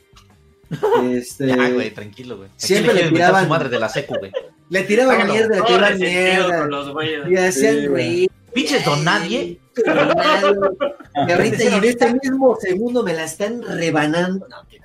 [1.12, 2.50] Este, Ya, güey, tranquilo, güey.
[2.50, 4.32] ¿A quién Siempre le tiraban- su madre de la secu, güey.
[4.69, 5.34] Le tiraban Hágalo.
[5.34, 6.10] mierda, le resentido
[6.48, 6.60] mierda.
[6.60, 7.27] con los güeyes.
[7.30, 8.03] Y hacían Sí, güey.
[8.03, 8.31] reír.
[8.53, 9.60] Pinches don nadie.
[9.76, 14.48] Y ahorita y en este mismo segundo me la están rebanando.
[14.49, 14.77] No, que-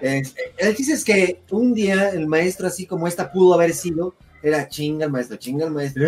[0.00, 4.14] Es- el chiste es que un día el maestro, así como esta pudo haber sido,
[4.42, 6.04] era chinga el maestro, chinga el maestro.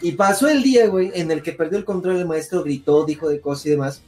[0.00, 3.28] Y pasó el día, güey, en el que perdió el control el maestro, gritó, dijo
[3.28, 4.02] de cosas y demás.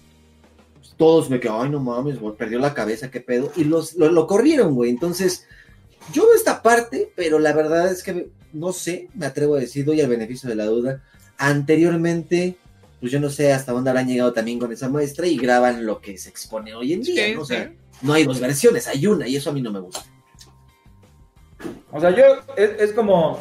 [0.79, 3.53] Pues todos me quedaron, ay, no mames, güey, perdió la cabeza, qué pedo.
[3.57, 4.91] Y los, lo, lo corrieron, güey.
[4.91, 5.47] Entonces,
[6.13, 9.85] yo veo esta parte, pero la verdad es que no sé, me atrevo a decir,
[9.85, 11.03] doy el beneficio de la duda.
[11.39, 12.57] Anteriormente,
[13.01, 16.01] pues yo no sé hasta dónde habrán llegado también con esa maestra y graban lo
[16.01, 17.27] que se expone hoy en día.
[17.27, 17.43] Sí, ¿no?
[17.43, 17.55] O sí.
[17.55, 17.73] sea,
[18.03, 20.05] no hay dos versiones, hay una y eso a mí no me gusta.
[21.91, 22.25] O sea, yo,
[22.57, 23.39] es, es como.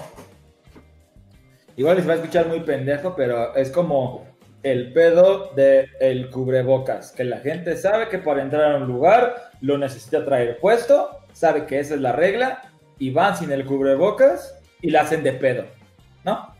[1.75, 4.27] Igual les va a escuchar muy pendejo, pero es como
[4.63, 7.11] el pedo de el cubrebocas.
[7.11, 11.65] Que la gente sabe que para entrar a un lugar lo necesita traer puesto, sabe
[11.65, 12.61] que esa es la regla,
[12.97, 15.65] y van sin el cubrebocas y la hacen de pedo.
[16.25, 16.53] ¿No?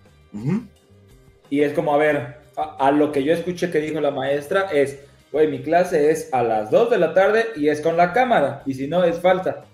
[1.49, 4.69] Y es como, a ver, a, a lo que yo escuché que dijo la maestra
[4.71, 4.99] es,
[5.31, 8.63] güey, mi clase es a las 2 de la tarde y es con la cámara,
[8.65, 9.65] y si no es falta.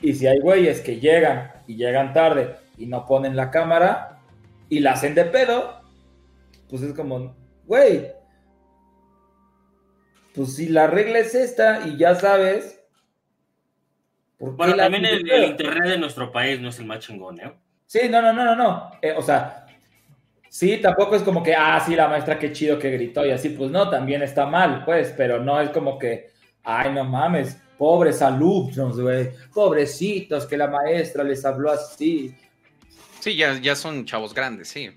[0.00, 4.18] Y si hay güeyes que llegan y llegan tarde y no ponen la cámara
[4.70, 5.82] y la hacen de pedo,
[6.70, 7.34] pues es como,
[7.66, 8.12] güey,
[10.34, 12.79] pues si la regla es esta y ya sabes.
[14.40, 17.38] ¿Por qué Bueno, también el, el internet de nuestro país no es el más chingón,
[17.38, 17.52] ¿eh?
[17.86, 18.90] Sí, no, no, no, no, no.
[19.02, 19.66] Eh, o sea,
[20.48, 23.50] sí, tampoco es como que, ah, sí, la maestra, qué chido que gritó y así,
[23.50, 26.30] pues no, también está mal, pues, pero no es como que,
[26.62, 32.34] ay, no mames, pobres alumnos, güey, pobrecitos, que la maestra les habló así.
[33.18, 34.90] Sí, ya, ya son chavos grandes, sí.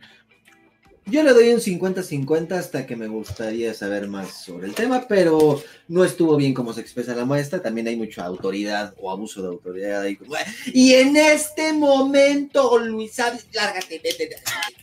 [1.06, 5.62] Yo le doy un 50-50 hasta que me gustaría saber más sobre el tema, pero
[5.90, 7.62] no estuvo bien como se expresa la muestra.
[7.62, 10.02] También hay mucha autoridad o abuso de autoridad.
[10.02, 10.18] ahí
[10.74, 14.28] Y en este momento, Luis, lárgate, vete.
[14.30, 14.76] de aquí".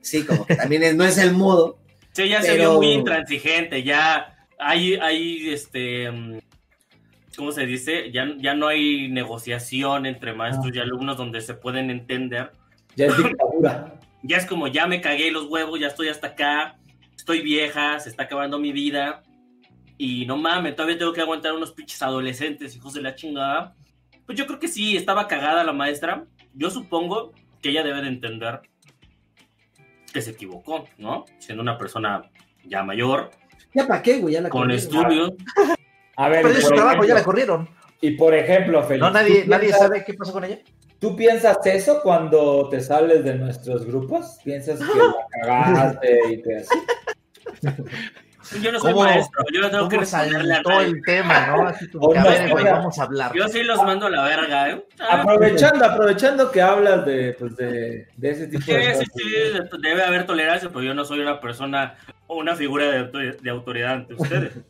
[0.00, 1.78] Sí, como que también es- no es el modo.
[2.12, 6.38] Sí, ya se vio muy intransigente, ya hay, hay este, mm,
[7.36, 8.10] ¿cómo se dice?
[8.10, 12.50] Ya, ya no hay negociación entre maestros y alumnos donde se pueden entender.
[12.96, 13.99] Ya es dictadura.
[14.22, 16.78] Ya es como, ya me cagué los huevos, ya estoy hasta acá,
[17.16, 19.22] estoy vieja, se está acabando mi vida.
[19.96, 23.74] Y no mames, todavía tengo que aguantar unos pinches adolescentes, hijos de la chingada.
[24.26, 26.24] Pues yo creo que sí, estaba cagada la maestra.
[26.54, 28.60] Yo supongo que ella debe de entender
[30.12, 31.24] que se equivocó, ¿no?
[31.38, 32.22] Siendo una persona
[32.64, 33.30] ya mayor,
[33.74, 34.34] ¿Ya para qué, güey?
[34.34, 34.78] Ya la con corrieron.
[34.78, 35.32] estudios.
[36.16, 37.68] A ver, Perdió y su por trabajo, ya la corrieron.
[38.00, 39.00] Y por ejemplo, Félix.
[39.00, 40.58] No, nadie, ¿tú nadie sabe qué pasó con ella.
[41.00, 44.38] ¿Tú piensas eso cuando te sales de nuestros grupos?
[44.44, 46.78] ¿Piensas que la cagaste y te así?
[48.62, 50.86] Yo no soy ¿Cómo- maestro, yo no tengo que cómo responderle a nadie.
[50.86, 51.68] el tema, no?
[51.68, 52.72] Así que, a no, ver, güey, oiga.
[52.78, 53.32] vamos a hablar.
[53.34, 54.84] Yo sí los mando a la verga, ¿eh?
[55.08, 59.06] Aprovechando, aprovechando que hablas de, pues de, de ese tipo Sí, de sí, cosas.
[59.14, 61.94] sí, de- debe haber tolerancia, pero yo no soy una persona
[62.26, 64.52] o una figura de, autor- de autoridad ante ustedes.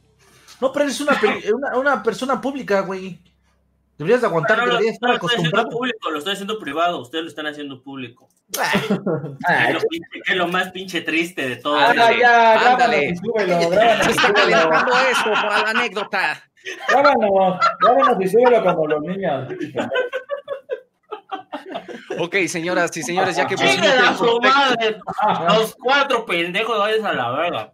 [0.61, 1.19] No, pero eres una,
[1.55, 3.19] una, una persona pública, güey.
[4.01, 5.79] Deberías de aguantar, No, no, deberías estar no lo estoy haciendo acostumbrado.
[5.79, 8.29] público, lo estoy haciendo privado, ustedes lo están haciendo público.
[8.51, 11.77] Es lo, pinche- es lo más pinche triste de todo.
[11.77, 13.09] Ah, Ándale, ya, grábanos ándale.
[13.11, 16.43] y súbelo, grábanos Está calentando esto para la anécdota.
[16.89, 19.49] Grábanos, grábanos y súbelo como los niños.
[22.19, 24.99] Ok, señoras y señores, ya que pusimos ¡Chinguen a el contexto, madre!
[25.59, 27.71] Los cuatro pendejos vayan a la verga.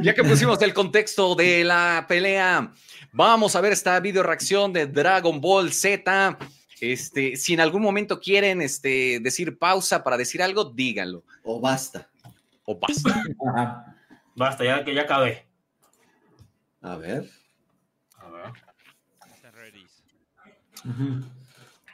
[0.00, 2.72] ya que pusimos el contexto de la pelea,
[3.12, 6.38] vamos a ver esta video reacción de Dragon Ball Z.
[6.80, 11.22] Este, si en algún momento quieren este, decir pausa para decir algo, díganlo.
[11.44, 12.08] O basta.
[12.64, 13.22] O basta.
[13.48, 13.96] Ajá.
[14.34, 15.46] Basta, ya que ya acabé.
[16.80, 17.30] A ver.
[18.16, 18.52] A ver.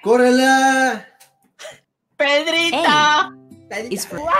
[0.02, 1.06] ¡Córrela!
[2.16, 3.30] ¡Pedrita!
[4.12, 4.30] ¡Wow!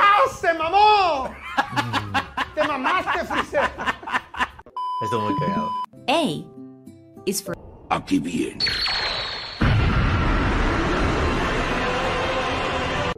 [0.41, 1.35] ¡Se mamó!
[2.55, 3.71] ¡Te mamaste, Freezer!
[5.03, 5.71] Esto muy cagado.
[6.09, 6.58] A
[7.29, 7.55] is for
[7.91, 8.59] Aquí viene.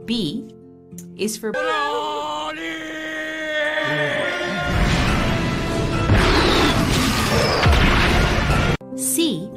[0.05, 0.53] B
[1.15, 1.53] is for
[8.95, 9.47] C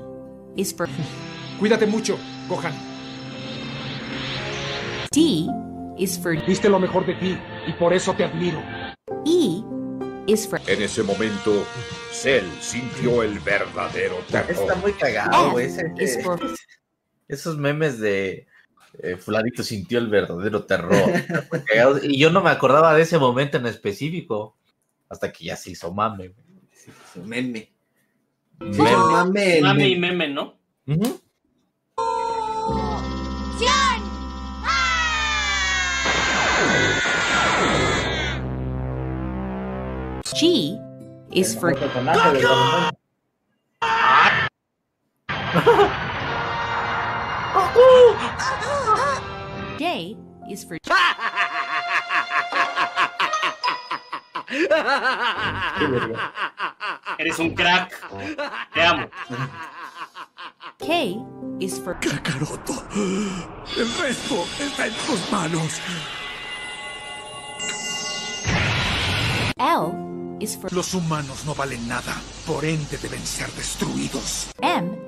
[0.57, 0.89] is for
[1.59, 2.17] Cuídate mucho,
[2.49, 2.75] Gohan.
[5.11, 5.49] D
[5.99, 8.61] is for Diste lo mejor de ti y por eso te admiro.
[9.27, 9.64] E
[10.27, 11.67] En ese momento,
[12.13, 14.51] Cell sintió el verdadero terror.
[14.51, 15.67] Está muy cagado, güey.
[15.67, 16.41] Ese- is for
[17.29, 18.47] Esos memes de
[19.03, 20.93] eh, Fulanito sintió el verdadero terror.
[22.03, 24.57] Y yo no me acordaba de ese momento en específico.
[25.09, 26.29] Hasta que ya se hizo mame.
[26.29, 27.27] güey.
[27.27, 27.73] Meme.
[28.61, 29.61] Meme.
[29.63, 30.29] Mame, y meme.
[30.29, 30.59] ¿no?
[30.87, 31.21] Ujú.
[40.35, 40.77] G
[41.31, 42.91] is for El personaje de Dragon Ball.
[49.79, 50.17] J
[50.51, 50.79] is for
[57.19, 57.95] Eres un crack.
[58.75, 59.09] Te amo.
[60.81, 61.17] K
[61.61, 62.83] is for Kakaroto,
[63.77, 65.81] el resto está en tus manos.
[69.61, 70.24] L is for
[70.73, 74.51] Los humanos no valen nada, por ende deben ser destruidos.
[74.61, 74.99] M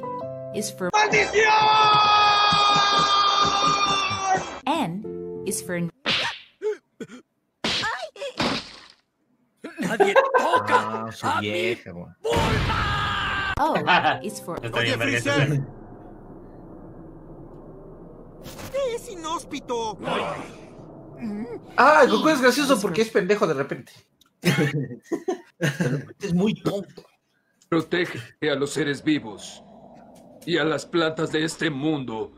[0.55, 0.91] is for
[4.65, 5.03] N
[5.45, 5.81] is for
[9.79, 11.07] Nadie toca.
[11.07, 12.07] Ah, su vieja, güey.
[13.61, 13.75] O
[14.23, 15.63] is for está Freezer.
[18.95, 19.99] Es inhóspito.
[21.77, 23.93] Ah, Goku es gracioso porque es pendejo de repente.
[26.21, 27.05] Es muy tonto.
[27.69, 29.63] Protege a los seres vivos
[30.45, 32.33] y a las plantas de este mundo.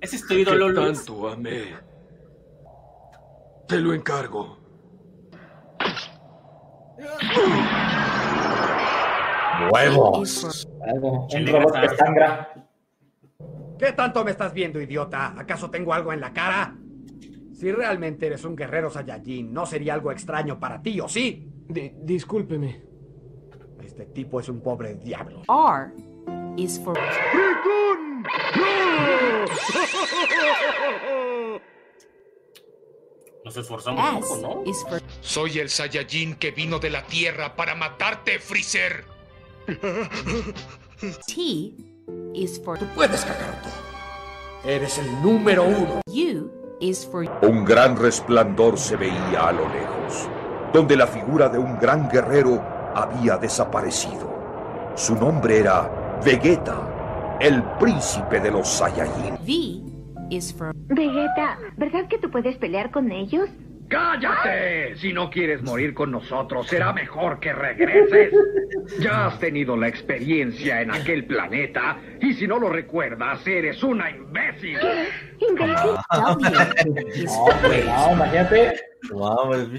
[0.00, 1.76] ¿Ese es tu ídolo, que tanto amé.
[3.68, 4.58] Te lo encargo.
[9.70, 10.66] Huevos.
[10.82, 12.54] Algo, un robot que sangra.
[13.78, 15.34] ¿Qué tanto me estás viendo, idiota?
[15.38, 16.76] ¿Acaso tengo algo en la cara?
[17.62, 21.48] Si realmente eres un guerrero Saiyajin, no sería algo extraño para ti, ¿o sí?
[21.68, 22.82] discúlpeme.
[23.80, 25.42] Este tipo es un pobre diablo.
[25.48, 25.92] R
[26.56, 26.98] is for
[33.44, 34.68] Nos esforzamos un poco, ¿no?
[34.68, 39.04] is for Soy el Saiyajin que vino de la Tierra para matarte, Freezer.
[41.28, 41.76] T
[42.34, 43.62] is for Puedes cagar
[44.64, 46.00] Eres el número uno.
[46.08, 50.28] U is for Un gran resplandor se veía a lo lejos,
[50.72, 52.60] donde la figura de un gran guerrero
[52.94, 54.92] había desaparecido.
[54.96, 59.34] Su nombre era Vegeta, el príncipe de los Saiyajin.
[59.34, 63.48] V is for Vegeta, ¿verdad que tú puedes pelear con ellos?
[63.92, 64.96] ¡Cállate!
[64.96, 68.32] Si no quieres morir con nosotros, será mejor que regreses.
[69.00, 74.10] Ya has tenido la experiencia en aquel planeta y si no lo recuerdas, eres una
[74.10, 74.78] imbécil.
[75.40, 76.36] No,
[77.66, 78.80] güey, no, imagínate.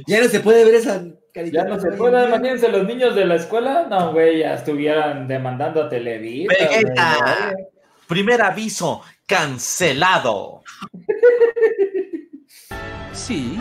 [0.08, 1.76] Ya no se puede ver esa Ya caricatura.
[1.76, 3.88] no se puede, imagínense los niños de la escuela.
[3.90, 6.54] No, güey, ya estuvieran demandando a Televisa.
[6.56, 7.16] güey, Vegeta.
[7.52, 7.66] oye.
[8.08, 10.62] Primer aviso, cancelado.
[13.14, 13.60] Sí.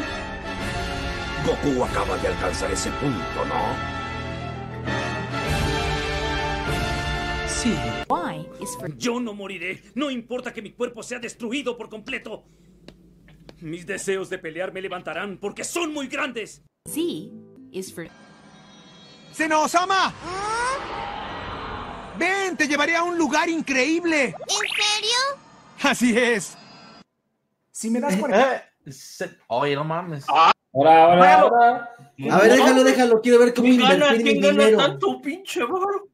[1.44, 3.92] Goku acaba de alcanzar ese punto, ¿no?
[7.48, 7.74] Sí.
[8.08, 9.82] Y is for Yo no moriré.
[9.94, 12.44] No importa que mi cuerpo sea destruido por completo.
[13.60, 16.62] Mis deseos de pelear me levantarán porque son muy grandes.
[16.88, 17.00] Z
[17.70, 18.08] is for
[19.32, 20.12] ¡Senosama!
[22.18, 24.26] Ven, te llevaré a un lugar increíble.
[24.26, 25.18] ¿En serio?
[25.82, 26.56] Así es.
[27.70, 30.26] Si me das por Eh, se- Oye, no mames.
[30.74, 31.94] Ahora, ahora, ahora.
[32.30, 33.20] A ver, déjalo, déjalo.
[33.20, 33.94] Quiero ver cómo ¿Quién gana?
[33.94, 34.78] invertir mi ¿Quién gana dinero.
[34.78, 36.08] tanto, pinche bárbaro?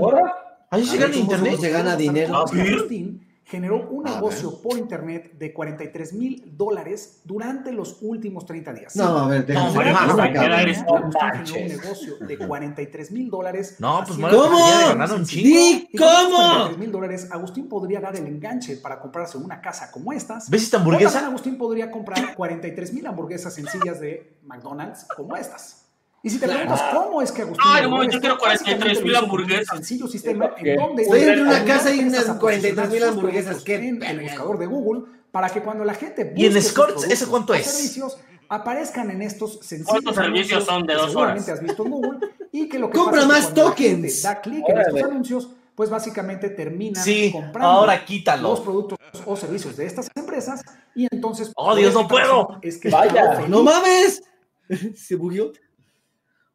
[0.00, 0.66] ¿Ahora?
[0.70, 1.50] Ahí se gana internet.
[1.52, 2.36] ¿Cómo se gana dinero?
[2.36, 3.23] Agustín
[3.54, 8.96] generó un A negocio por internet de 43 mil dólares durante los últimos 30 días.
[8.96, 9.88] No, a ver, déjame No, ver.
[9.88, 11.46] Agustín No, cabrón.
[11.46, 13.76] generó un negocio de 43 mil dólares.
[13.78, 15.14] No, pues, haciendo- ¿cómo?
[15.14, 15.48] un chingo.
[15.48, 16.36] ¡Di Y con esos cómo!
[16.38, 20.50] 43 mil dólares, Agustín podría dar el enganche para comprarse una casa como estas.
[20.50, 21.26] ¿Ves esta hamburguesa?
[21.26, 25.83] Agustín podría comprar 43 mil hamburguesas sencillas de McDonald's como estas.
[26.24, 27.90] Y si te preguntas cómo es que Agustín.
[27.90, 29.70] No, yo quiero 43,000 básicamente lo hizo con hamburguesas.
[29.72, 30.72] Un sencillo sistema ¿Qué?
[30.72, 33.62] en donde Estoy entre una casa y unas a 43,000 posicionar sus hamburguesas.
[33.62, 37.26] ¿Qué en el buscador de Google para que cuando la gente ¿Y en productos ese
[37.26, 37.66] cuánto es?
[37.66, 38.16] servicios
[38.48, 41.60] aparezcan en estos sencillos ¿Cuántos servicios son de que dos seguramente horas?
[41.60, 42.18] has visto en Google
[42.52, 44.22] y que lo que Compra que más tokens.
[44.22, 48.50] da clic en estos anuncios pues básicamente termina Sí, comprando ahora quítalo.
[48.50, 50.62] los productos o servicios de estas empresas
[50.94, 52.58] y entonces ¡Oh, Dios, no puedo!
[52.62, 53.44] es que Vaya.
[53.48, 54.22] ¡No mames!
[54.96, 55.52] ¿Se bugueó?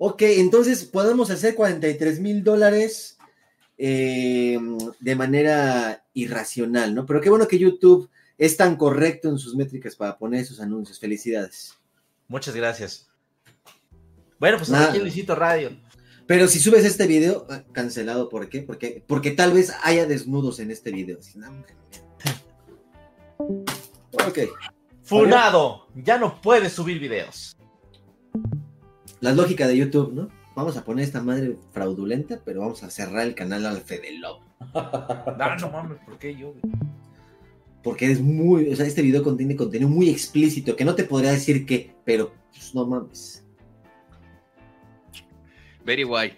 [0.01, 3.17] Ok, entonces podemos hacer 43 mil dólares
[3.77, 4.57] eh,
[5.01, 7.05] de manera irracional, ¿no?
[7.05, 11.01] Pero qué bueno que YouTube es tan correcto en sus métricas para poner esos anuncios.
[11.01, 11.73] Felicidades.
[12.29, 13.09] Muchas gracias.
[14.39, 14.89] Bueno, pues Nada.
[14.89, 15.77] aquí Luisito Radio.
[16.25, 18.61] Pero si subes este video, ah, cancelado, ¿por qué?
[18.61, 21.17] Porque, porque tal vez haya desnudos en este video.
[24.13, 24.39] Ok.
[25.03, 27.58] Funado, ya no puedes subir videos.
[29.21, 30.29] La lógica de YouTube, ¿no?
[30.55, 34.43] Vamos a poner esta madre fraudulenta, pero vamos a cerrar el canal al Fede Lobo.
[34.73, 36.53] No, no mames, ¿por qué yo?
[37.83, 41.31] Porque es muy, o sea, este video contiene contenido muy explícito, que no te podría
[41.31, 43.45] decir qué, pero pues, no mames.
[45.85, 46.37] Very guay.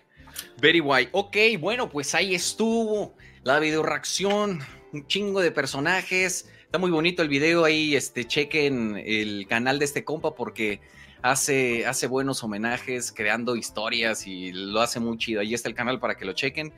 [0.62, 1.10] Very guay.
[1.12, 4.60] Ok, bueno, pues ahí estuvo la video reacción.
[4.94, 6.49] Un chingo de personajes.
[6.64, 7.95] Está muy bonito el video ahí.
[7.95, 10.80] Este, chequen el canal de este compa porque
[11.22, 15.41] hace, hace buenos homenajes, creando historias y lo hace muy chido.
[15.41, 16.73] Ahí está el canal para que lo chequen.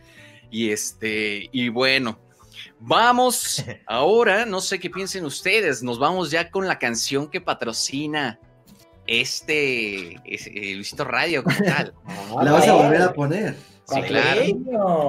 [0.52, 2.20] Y este, y bueno,
[2.80, 8.40] vamos ahora, no sé qué piensen ustedes, nos vamos ya con la canción que patrocina
[9.08, 11.94] este es- eh, Luisito Radio como tal.
[12.44, 13.56] La vas a volver a poner.
[13.86, 14.42] Sí, claro.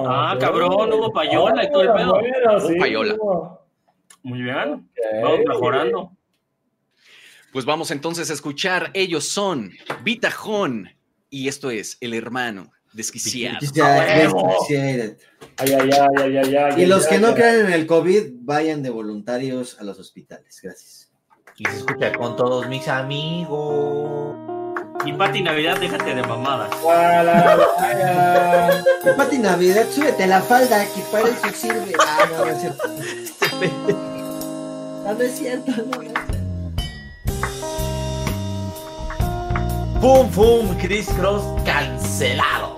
[0.09, 2.15] Ah, cabrón, hubo payola y todo el pedo.
[2.19, 3.15] Hubo payola.
[4.23, 4.89] Muy bien.
[5.23, 6.11] Vamos mejorando.
[7.55, 8.91] Pues vamos entonces a escuchar.
[8.93, 9.71] Ellos son
[10.03, 10.89] Vitajón
[11.29, 13.59] y esto es El Hermano Desquiciado.
[13.73, 15.17] Ya, desquiciated.
[15.55, 17.35] Ay, ay, ay, ay, ay, ay, Y los ay, que no ay.
[17.35, 20.59] crean en el COVID, vayan de voluntarios a los hospitales.
[20.61, 21.09] Gracias.
[21.55, 24.35] Y se escucha con todos mis amigos.
[25.05, 26.75] Y Pati Navidad, déjate de mamadas.
[29.15, 31.93] Pati Navidad, súbete la falda que para eso sirve.
[32.01, 32.83] Ah, no, no es cierto.
[35.05, 36.34] No, no es cierto, no, no es cierto.
[40.05, 40.77] ¡Pum, pum!
[40.77, 42.77] Chris Cross cancelado.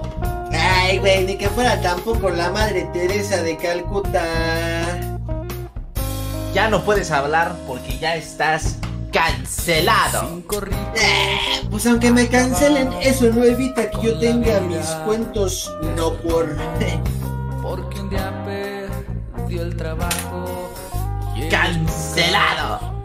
[0.54, 4.24] Ay, güey, ni que fuera tampoco la madre Teresa de Calcuta.
[6.54, 8.78] Ya no puedes hablar porque ya estás
[9.12, 10.42] cancelado.
[10.96, 16.56] Eh, pues aunque me cancelen, eso no evita que yo tenga mis cuentos no por.
[17.62, 20.72] Porque un día perdió el trabajo.
[21.52, 22.98] Cancelado.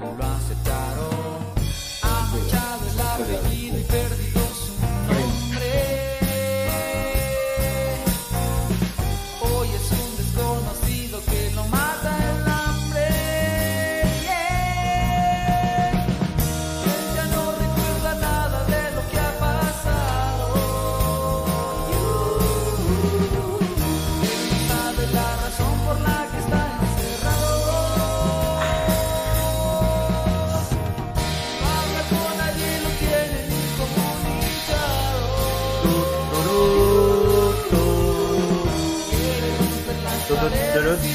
[40.75, 41.12] Las paredes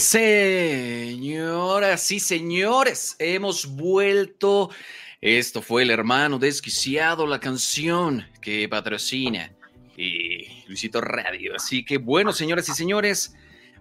[0.00, 1.70] Señoras
[2.10, 4.70] y señores, hemos vuelto.
[5.20, 9.52] Esto fue el hermano desquiciado, la canción que patrocina
[9.98, 11.54] y Luisito Radio.
[11.54, 13.34] Así que bueno, señoras y señores,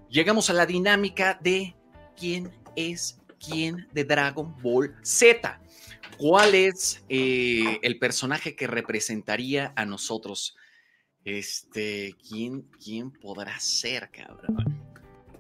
[0.10, 1.74] llegamos a la dinámica de
[2.18, 5.62] quién es quién de Dragon Ball Z.
[6.18, 10.58] ¿Cuál es eh, el personaje que representaría a nosotros?
[11.24, 14.89] Este, ¿quién, quién podrá ser, cabrón?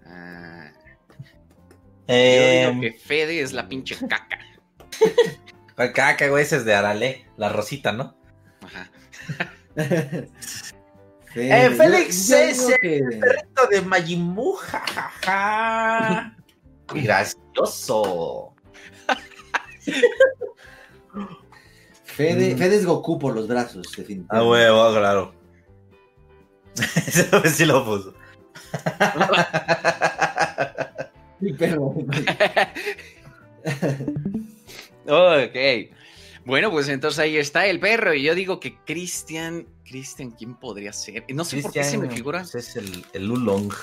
[0.10, 1.24] Ah, yo
[2.08, 4.40] Eh, digo que Fede es la pinche caca.
[5.78, 8.16] la caca, güey, ese es de Arale, la rosita, ¿no?
[8.66, 8.90] Ajá.
[11.36, 16.36] Eh, Félix yo- yo es el que- perrito de Majin Buu, jajaja.
[16.94, 18.56] Gracioso.
[22.04, 24.50] Fede, Fede es Goku por los brazos, Ah, definitivamente.
[24.50, 25.34] huevo, claro.
[27.08, 28.14] Eso sí lo puso.
[31.40, 31.96] Mi perro.
[35.12, 35.56] Ok.
[36.46, 38.14] Bueno, pues entonces ahí está el perro.
[38.14, 39.68] Y yo digo que Cristian.
[39.84, 41.26] Cristian, ¿quién podría ser?
[41.30, 42.42] No sé por qué se me figura.
[42.42, 43.74] pues, es el, el Ulong.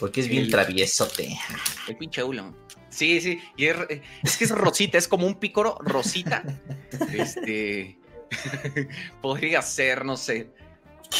[0.00, 1.38] Porque es bien traviesote.
[1.86, 2.56] El pinche Ulon.
[2.88, 3.40] Sí, sí.
[3.56, 3.76] Y es,
[4.22, 6.42] es que es rosita, es como un pícoro rosita.
[7.12, 7.98] Este.
[9.20, 10.50] podría ser, no sé.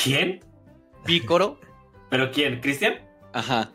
[0.03, 0.41] ¿Quién?
[1.05, 1.61] Pícoro.
[2.13, 2.61] ¿Pero quién?
[2.61, 3.01] ¿Cristian?
[3.33, 3.71] Ajá.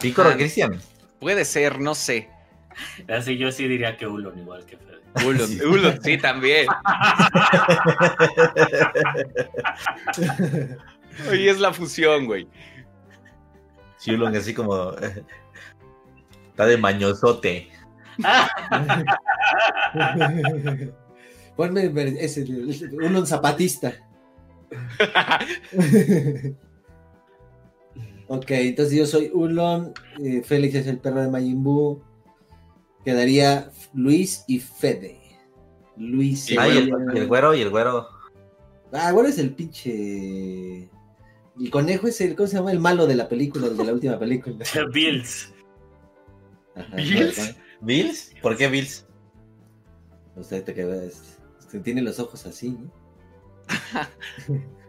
[0.00, 0.76] Pícoro Ah, Cristian.
[1.20, 2.28] Puede ser, no sé.
[3.08, 4.98] Así yo sí diría que Ulon, igual que Fede.
[5.24, 6.66] Ulon, Ulon, sí, también.
[11.30, 12.48] Hoy es la fusión, güey.
[13.96, 14.90] Sí, Ulong así como.
[14.94, 15.22] eh,
[16.48, 17.70] Está de mañosote.
[21.56, 22.44] Ponme ese,
[23.00, 23.92] uno zapatista.
[28.30, 29.92] ok, entonces yo soy Ulon,
[30.22, 32.00] eh, Félix es el perro de Majin Buu.
[33.04, 35.20] Quedaría Luis y Fede.
[35.96, 38.08] Luis Ah, y el, el güero, y el güero.
[38.92, 40.88] Ah, bueno, es el pinche.
[41.58, 42.70] El conejo es el, ¿cómo se llama?
[42.70, 44.64] El malo de la película, el de la última película.
[44.92, 45.52] Bills.
[46.76, 47.56] Ajá, ¿Bills?
[47.80, 48.32] ¿Bills?
[48.40, 49.06] ¿Por qué Bills?
[50.36, 51.02] Usted te queda,
[51.82, 52.92] tiene los ojos así, ¿no?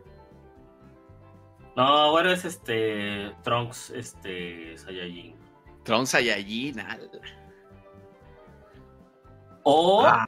[1.75, 3.31] No, bueno, es este.
[3.43, 4.77] Trunks, este.
[4.77, 5.35] Saiyajin.
[5.83, 6.79] Tron Saiyajin.
[6.79, 7.09] al-
[9.63, 10.05] O.
[10.05, 10.27] Ah.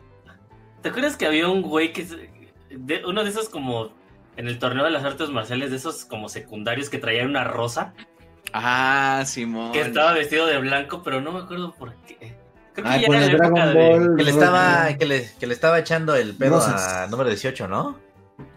[0.81, 2.05] ¿Te acuerdas que había un güey que.
[2.05, 2.29] se-
[2.69, 3.89] de- uno de esos como.
[4.35, 7.93] En el torneo de las artes marciales, de esos como secundarios que traían una rosa.
[8.51, 9.71] Ah, Simón.
[9.71, 12.35] Que estaba vestido de blanco, pero no me acuerdo por qué.
[12.73, 14.17] Creo que Ah, ya por era el la época Dragon de- Ball.
[14.17, 16.83] Que le estaba, que le, que le estaba echando el pedo Rosas.
[16.87, 17.99] a número 18, ¿no?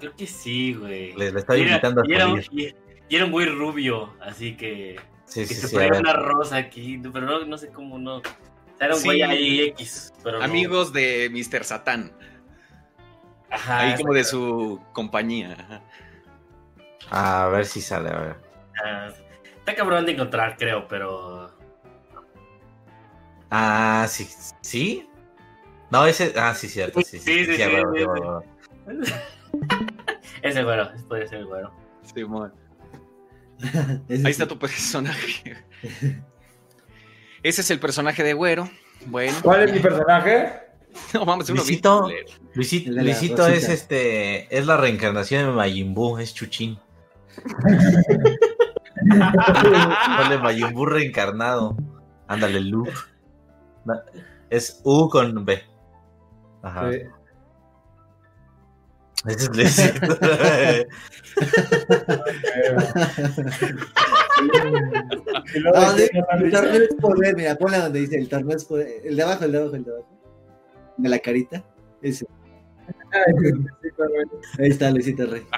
[0.00, 1.12] Creo que sí, güey.
[1.14, 2.76] Le, le estaba Y era- invitando a y era, un- salir.
[3.08, 4.96] y- y era un güey rubio, así que.
[5.26, 6.00] Sí, que sí, se sí, a traía ver.
[6.00, 8.22] una rosa aquí, pero no, no sé cómo no.
[8.80, 9.06] Era un Sí.
[9.06, 10.44] güey ahí X, pero no.
[10.44, 11.64] Amigos de Mr.
[11.64, 12.12] Satán.
[13.50, 15.56] Ajá, Ahí como de su compañía.
[15.58, 15.82] ajá.
[17.44, 18.36] A ver si sale, a ver.
[18.84, 19.08] Ah,
[19.58, 21.52] Está cabrón de encontrar, creo, pero.
[23.50, 24.28] Ah, sí.
[24.60, 25.08] ¿Sí?
[25.90, 26.32] No, ese.
[26.36, 27.00] Ah, sí, cierto.
[27.00, 27.66] Sí, sí, Sí, sí, sí, sí,
[29.60, 29.86] huevo.
[30.42, 31.72] Ese güero, podría ser el güero.
[32.14, 32.52] Simón.
[34.08, 34.28] Ahí sí.
[34.28, 35.56] está tu personaje.
[37.42, 38.68] Ese es el personaje de Güero.
[39.06, 39.36] Bueno.
[39.42, 40.62] ¿Cuál es mi personaje?
[41.12, 42.08] No bien Luisito.
[42.54, 44.56] Luisito, El Luisito es este.
[44.56, 46.78] Es la reencarnación de Majin Buu, es Chuchín.
[50.16, 51.76] Ponle Majin Buu reencarnado.
[52.28, 52.88] Ándale, Lu.
[54.48, 55.62] Es U con B.
[56.62, 56.90] Ajá.
[56.90, 57.00] Sí.
[66.32, 68.88] el torneo es poder, mira, ponle donde dice el torneo es poder.
[69.04, 70.08] El de abajo, el de abajo, el de abajo.
[70.96, 71.64] De la carita.
[72.02, 72.26] Ese.
[74.58, 75.42] Ahí está Luisito Rey.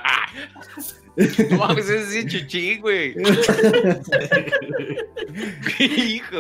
[1.51, 3.11] No mames, ese es chuchín, güey.
[5.81, 6.37] Hijo.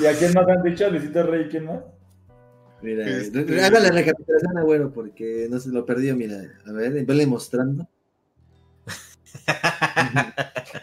[0.00, 0.88] ¿Y a quién más han dicho?
[0.88, 1.80] Luisito Rey, ¿quién más?
[2.84, 6.36] Mira, Este- haga la recapitulación, bueno, porque no se lo perdió, mira.
[6.66, 7.88] A ver, vele mostrando.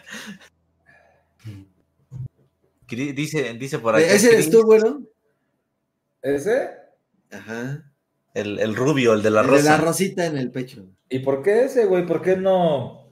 [2.88, 4.04] Dice, dice por acá.
[4.04, 5.02] ¿Ese eres tú, bueno?
[6.20, 6.70] ¿Ese?
[7.30, 7.90] Ajá.
[8.34, 9.70] El, el rubio, el de la El de rosa.
[9.70, 10.84] la rosita en el pecho.
[11.08, 12.04] ¿Y por qué ese, güey?
[12.04, 13.08] ¿Por qué no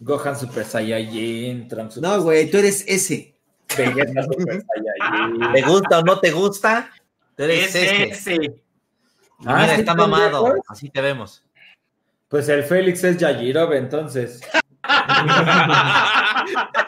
[0.00, 3.36] Gohan Super Saiyajin, Trunks Super No, güey, tú eres ese.
[3.78, 5.40] Vegeta Super Saiyajin?
[5.54, 6.90] ¿Te gusta o no te gusta?
[7.36, 8.54] Eres Ese.
[9.46, 10.54] Ah, Mira, ¿sí, está mamado.
[10.68, 11.44] Así te vemos.
[12.28, 14.40] Pues el Félix es Yajirov, entonces.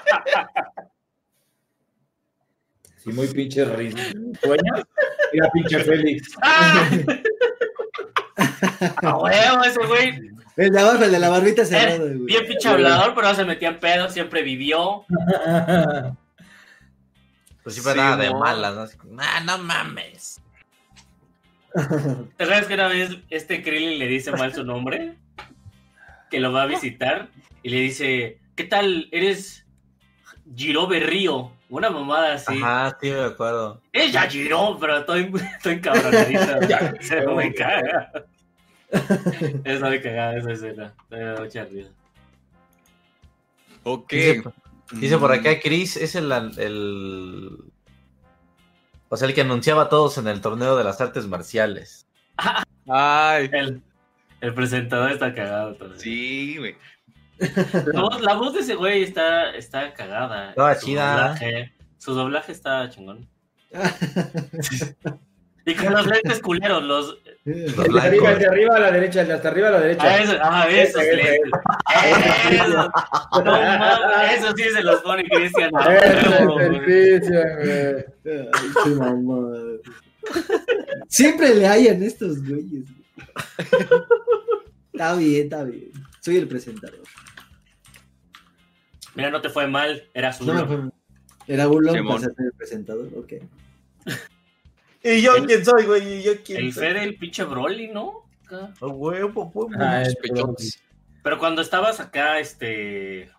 [2.98, 4.12] Sí, muy pinche risueño.
[5.32, 6.32] Mira, pinche Félix.
[9.02, 10.20] A huevo, ese güey.
[10.56, 13.44] El de abajo, el de la barbita Eh, cerrada, bien pinche hablador, pero no se
[13.44, 15.04] metía en pedo, siempre vivió.
[17.66, 18.80] Pues siempre Sí, nada de malas, ¿no?
[18.82, 20.40] Así "Ah, no mames.
[21.74, 25.16] ¿Te acuerdas que una vez este Krillin le dice mal su nombre?
[26.30, 27.28] Que lo va a visitar
[27.64, 29.08] y le dice, ¿qué tal?
[29.10, 29.66] Eres
[30.54, 31.50] Giro Berrío.
[31.68, 32.56] Una mamada así.
[32.56, 33.82] Ajá, sí, me acuerdo.
[33.92, 36.60] Es ya Giro, pero estoy, estoy encabronadito.
[36.68, 38.12] Ya Se me caga.
[39.64, 40.94] Esa me cagada esa escena.
[41.10, 41.90] Me da mucha risa.
[43.82, 44.12] Ok.
[44.92, 45.40] Dice, por Mm.
[45.40, 47.50] acá Chris, es el, el.
[49.08, 52.06] O sea, el que anunciaba a todos en el torneo de las artes marciales.
[52.88, 53.48] Ay.
[53.52, 53.82] El,
[54.40, 56.00] el presentador está cagado también.
[56.00, 56.76] Sí, güey.
[57.92, 60.50] La voz, la voz de ese güey está, está cagada.
[60.50, 61.16] Estaba su chida.
[61.16, 63.28] Doblaje, su doblaje está chingón.
[65.66, 67.18] y con los lentes culeros, los.
[67.46, 69.80] El de arriba, el de arriba a la derecha, el de hasta arriba a la
[69.80, 70.02] derecha.
[70.04, 70.68] Ah, eso, ah.
[70.68, 70.98] Eso,
[73.44, 75.70] no mames, eso sí se los pone Cristian.
[75.76, 76.38] ese.
[76.44, 76.82] huevo, El.
[76.82, 78.04] Cristian,
[79.24, 79.80] güey.
[81.08, 82.84] Siempre le hallan estos güeyes.
[82.84, 84.02] güey.
[84.92, 85.92] Está bien, está bien.
[86.20, 87.02] Soy el presentador.
[89.14, 90.44] Mira, no te fue mal, era su.
[90.46, 90.90] No
[91.46, 92.20] Era burlón Simón.
[92.20, 93.34] para ser el presentador, ok.
[95.02, 96.20] ¿Y yo quién soy, güey?
[96.20, 96.82] ¿Y yo quién El soy?
[96.84, 98.26] Fede, el pinche Broly, ¿no?
[98.44, 98.72] Acá.
[98.80, 99.70] huevo, huevo.
[99.78, 100.16] Ah, el.
[101.22, 103.30] Pero cuando estabas acá, este.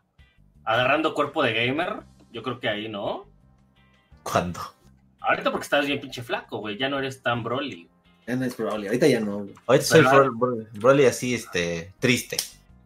[0.64, 2.02] agarrando cuerpo de gamer,
[2.32, 3.26] yo creo que ahí, ¿no?
[4.24, 4.60] ¿Cuándo?
[5.22, 6.78] Ahorita porque estás bien pinche flaco, güey.
[6.78, 7.90] Ya no eres tan Broly.
[8.26, 9.38] Ya no es probable, ahorita ya no.
[9.40, 9.54] güey.
[9.68, 10.04] Ahorita soy
[10.74, 12.38] Broly así, este, triste.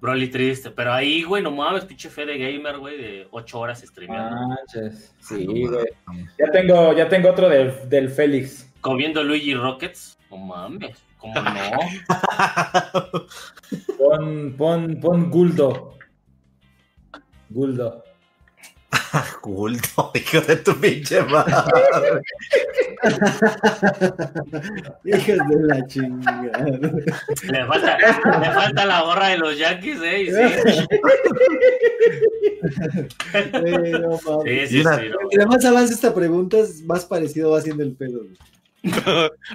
[0.02, 0.72] Broly triste.
[0.72, 4.36] Pero ahí, güey, no mames, pinche Fede gamer, güey, de 8 horas streameando.
[4.48, 5.16] Manches.
[5.22, 5.86] Sí, güey.
[6.40, 8.68] Ya tengo, ya tengo otro del, del Félix.
[8.82, 10.18] Comiendo Luigi Rockets.
[10.32, 11.72] No mames, ¿cómo no?
[13.98, 15.98] Pon, pon, pon Guldo.
[17.50, 18.04] Guldo.
[19.42, 21.54] Culto, hijo de tu pinche madre.
[25.04, 26.66] Hijos de la chingada.
[27.44, 27.98] Le falta,
[28.40, 30.22] le falta la gorra de los Yankees, ¿eh?
[30.22, 30.38] Y sí.
[34.00, 34.20] No.
[34.44, 35.00] Sí, sí, sí, no.
[35.30, 38.22] Entre más avanza esta pregunta, es más parecido va siendo el pedo.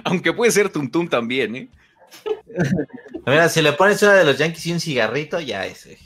[0.03, 1.69] Aunque puede ser Tuntum también, ¿eh?
[3.25, 5.97] Mira, si le pones una de los Yankees y un cigarrito, ya ese.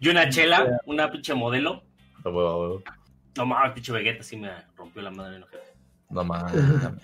[0.00, 1.82] Y una chela, una pinche modelo.
[2.24, 2.82] A huevo.
[3.36, 5.38] No mames, pinche Vegeta sí me rompió la madre.
[5.40, 5.46] No,
[6.10, 6.54] No mames.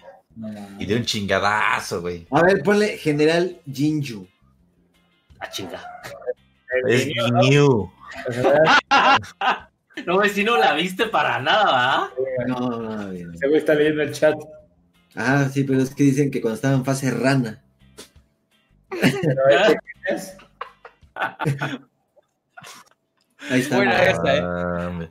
[0.79, 2.25] Y de un chingadazo, güey.
[2.31, 4.25] A ver, ponle General Jinju.
[5.41, 5.83] A chinga.
[6.87, 7.91] Es new.
[10.07, 12.47] No, güey, si no la viste para nada, ¿verdad?
[12.47, 13.35] No, no, bien.
[13.35, 14.37] Ese güey está leyendo el chat.
[15.17, 17.65] Ah, sí, pero es que dicen que cuando estaba en fase rana.
[18.89, 20.37] Pero este, ¿quién es?
[23.51, 23.77] Ahí está.
[23.77, 24.15] Buena ¿eh?
[24.43, 25.09] Ah,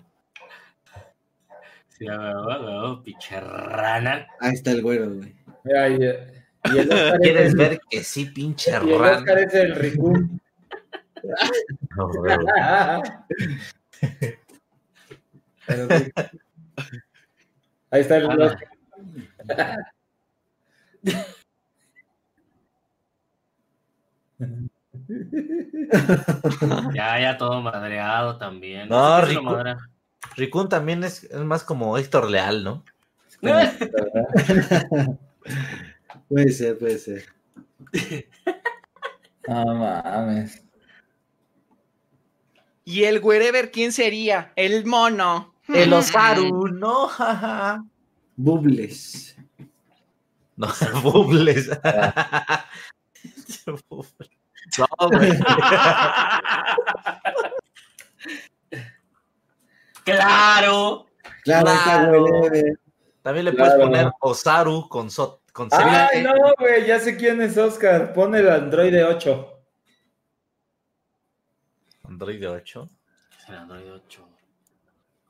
[1.89, 4.27] Sí, a ver, a ver, a ver, pinche rana.
[4.39, 5.35] Ahí está el güero, güey.
[5.63, 9.17] Mira, y, y el Oscar ¿Quieres es el, ver que sí, pinche y el rana?
[9.17, 10.41] Oscar es el Ricún.
[11.97, 12.45] No, huevo.
[15.65, 16.11] Pero sí.
[17.89, 18.41] Ahí está el.
[18.41, 18.69] Oscar.
[26.93, 28.89] Ya, ya todo madreado también.
[28.89, 29.21] No.
[30.35, 32.83] Rikun también es, es más como Héctor Leal, ¿no?
[36.29, 37.25] Puede ser, puede ser.
[39.47, 40.61] No mames.
[42.83, 44.51] ¿Y el wherever quién sería?
[44.57, 45.53] El mono.
[45.69, 47.85] El Osaru, no, jaja.
[48.35, 49.37] Bubles.
[50.57, 50.67] No,
[51.01, 51.69] Bubles.
[54.77, 55.31] No, güey.
[60.03, 61.05] ¡Claro!
[61.43, 62.63] Claro, güey.
[63.21, 63.71] También le Claro.
[63.75, 66.07] puedes poner Osaru con, so, con Z.
[66.11, 68.13] Ay, no, güey, ya sé quién es Oscar.
[68.13, 69.53] Pon el Android 8.
[72.05, 72.89] Android 8.
[73.41, 74.27] Es el Android 8.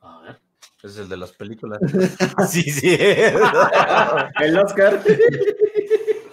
[0.02, 0.40] A ver.
[0.82, 1.80] Es el de las películas.
[2.48, 2.96] sí, sí.
[4.40, 5.02] El Oscar.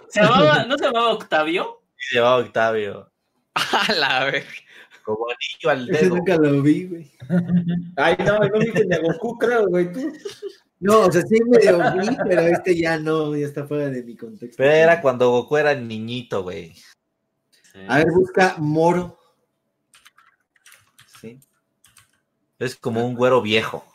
[0.10, 1.82] ¿Se llamaba, ¿No se llamaba Octavio?
[2.11, 3.11] Llevaba Octavio.
[3.53, 4.45] A la ver.
[5.03, 6.15] Como anillo al Ese dedo.
[6.15, 7.11] nunca lo vi, güey.
[7.95, 10.11] Ay, no, no viste ni a Goku, creo, güey, tú.
[10.80, 14.15] No, o sea, sí medio vi, pero este ya no, ya está fuera de mi
[14.15, 14.57] contexto.
[14.57, 16.73] Pero era cuando Goku era niñito, güey.
[16.73, 17.80] Sí.
[17.88, 19.18] A ver, busca Moro.
[21.22, 21.40] Sí.
[22.57, 23.86] Es como un güero viejo.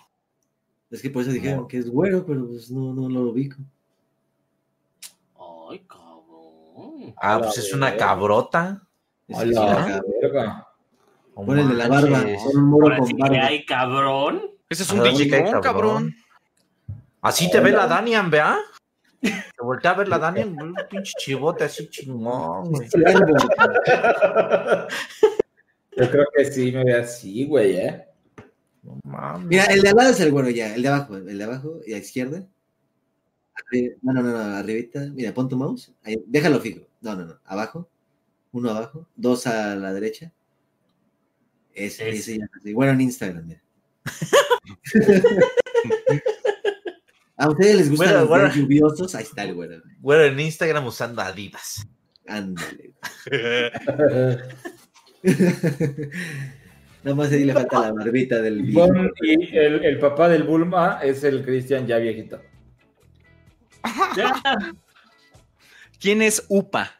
[0.91, 3.57] Es que por eso dijeron que es güero, pero pues no, no lo ubico.
[5.70, 5.85] Ay.
[7.16, 8.82] Ah, pues es una cabrota.
[9.32, 10.03] A Sí, la.
[14.69, 16.15] Ese es Ah, un ¿dónde cae, Digimon, cabrón.
[17.23, 18.59] Así te ve la Danian, ¿vea?
[19.20, 22.89] Te voltea a ver la Danian, un pinche chivote así chingón, güey.
[25.97, 28.07] Yo creo que sí me ve así, güey, ¿eh?
[28.82, 29.47] No mames.
[29.47, 31.81] Mira, el de al lado es el bueno ya, el de abajo, el de abajo
[31.87, 32.43] y a izquierda.
[34.03, 35.01] No, no, no, no, arribita.
[35.15, 35.93] Mira, pon tu mouse.
[36.03, 36.87] Ahí, déjalo fijo.
[37.01, 37.39] No, no, no.
[37.45, 37.89] Abajo.
[38.53, 39.07] Uno abajo.
[39.16, 40.32] Dos a la derecha.
[41.73, 42.19] Ese, Ese.
[42.19, 42.47] ese ya.
[42.62, 43.62] sí, Bueno, en Instagram, mira.
[47.37, 48.53] ¿A ustedes les gustan Bueno, los bueno.
[48.55, 49.15] lluviosos?
[49.15, 49.82] Ahí está el güero.
[50.01, 51.87] Güero en Instagram usando Adidas.
[52.27, 52.93] Ándale.
[57.03, 58.77] Nada más ahí le falta la barbita del y
[59.57, 62.43] el, el papá del Bulma es el Cristian ya viejito.
[66.01, 66.90] ¿Quién es Upa?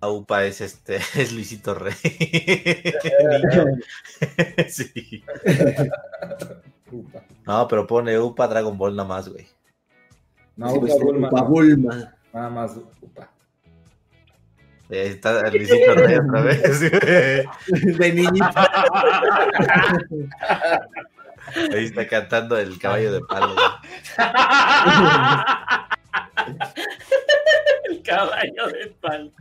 [0.00, 1.94] Aupa es este, es Luisito Rey.
[4.68, 5.24] sí.
[7.46, 9.46] No, pero pone Upa Dragon Ball nada más, güey.
[10.56, 11.28] No, Sí, Upa Bulma.
[11.28, 12.14] Upa Bulma.
[12.32, 13.30] Nada más Upa.
[14.90, 16.80] Eh, Está Luisito Rey otra vez.
[17.98, 18.46] De niñito.
[21.72, 23.54] Ahí está cantando el caballo de palo.
[27.84, 29.32] El caballo de palo.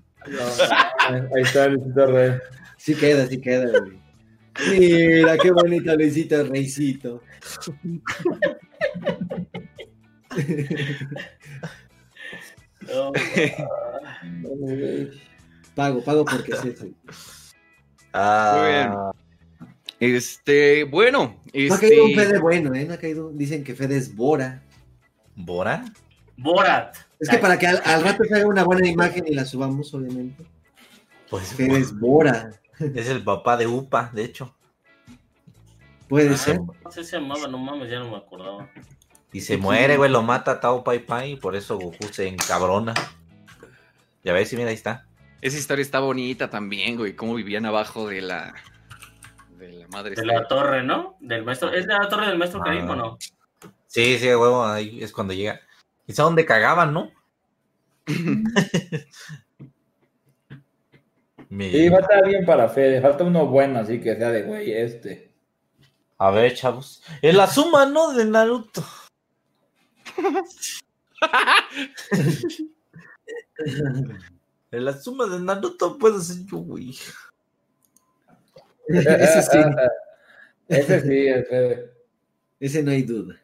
[1.35, 2.39] Ahí está Luisito Rey.
[2.77, 3.99] Sí queda, sí queda, güey.
[4.69, 7.21] Mira, qué bonita Luisita Reycito.
[12.81, 13.11] No,
[15.75, 16.85] Pago, pago porque es eso.
[18.13, 19.11] Ah,
[20.03, 22.25] Este, bueno, No ha caído un este.
[22.25, 22.85] Fede bueno, ¿eh?
[22.85, 23.31] No ha caído.
[23.31, 24.61] Dicen que Fede es Bora.
[25.35, 25.85] ¿Bora?
[26.35, 26.97] Borat.
[27.19, 29.93] Es que para que al, al rato se haga una buena imagen y la subamos,
[29.93, 30.43] obviamente.
[31.29, 32.51] Pues Fede es Bora.
[32.79, 34.53] es el papá de Upa, de hecho.
[36.09, 36.59] Puede ser.
[36.59, 38.69] No sé si se llamaba, no mames, ya no me acordaba.
[39.31, 42.93] Y se muere, güey, lo mata Tao Pai Pai y por eso Goku se encabrona.
[44.23, 45.07] Ya ves, y mira, ahí está.
[45.41, 47.15] Esa historia está bonita también, güey.
[47.15, 48.53] Cómo vivían abajo de la.
[49.67, 50.15] De la madre.
[50.15, 51.17] De la torre, ¿no?
[51.19, 51.71] Del maestro.
[51.71, 53.17] ¿Es de la torre del maestro Karim o no?
[53.87, 55.59] Sí, sí, huevo, ahí es cuando llega.
[56.05, 57.11] Quizá donde cagaban, ¿no?
[61.49, 63.01] Mi- Sí, va a estar bien para Fede.
[63.01, 65.31] Falta uno bueno, así que sea de güey este.
[66.17, 67.03] A ver, chavos.
[67.21, 68.13] En la suma, ¿no?
[68.13, 68.83] De Naruto.
[74.71, 76.97] En la suma de Naruto puedo ser yo, güey.
[78.99, 79.57] Ese sí.
[80.67, 81.91] Ese sí, el Fede.
[82.59, 83.35] Ese no hay duda.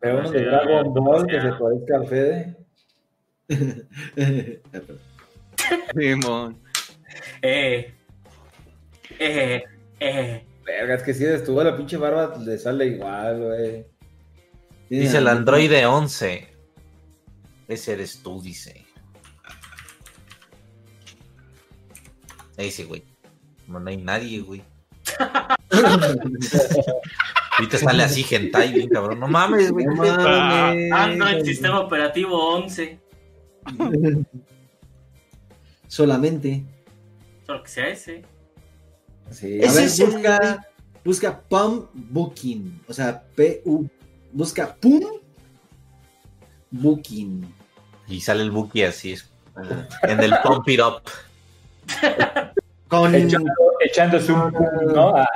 [0.00, 2.56] Pero uno de Dragon Ball que se parezca al Fede.
[5.94, 6.60] Simón.
[7.40, 7.94] Eh.
[9.18, 9.64] Eh.
[10.00, 10.46] Eh.
[10.64, 13.86] Verga, es que si estuvo la pinche barba, le sale igual, güey.
[14.90, 16.48] Dice el androide 11.
[17.68, 18.84] Ese eres tú, dice.
[22.56, 23.11] Ese, güey.
[23.66, 24.62] No, no hay nadie, güey.
[27.58, 29.20] Ahorita sale así, hentai, bien cabrón.
[29.20, 29.84] No mames, güey.
[29.86, 30.92] No mames.
[30.92, 32.98] Android Sistema Operativo 11.
[35.86, 36.64] Solamente.
[37.46, 38.24] Solo que sea ese.
[39.30, 39.60] Sí.
[39.62, 40.66] A Ese ver, busca,
[41.04, 42.82] busca Pum Booking.
[42.88, 43.88] O sea, P-U.
[44.32, 45.02] Busca Pum
[46.70, 47.54] Booking.
[48.08, 49.30] Y sale el Buki así, es,
[50.02, 51.02] en el Pump It Up.
[52.92, 53.14] Con.
[53.14, 53.50] Echando,
[53.80, 55.16] echándose un pum, ¿no?
[55.16, 55.26] Ah,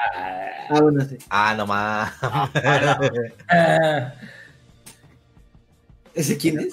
[0.68, 1.16] Ah, bueno, sí.
[1.30, 2.12] Ah, no mames.
[3.48, 4.12] ah.
[6.14, 6.68] ¿Ese quién es?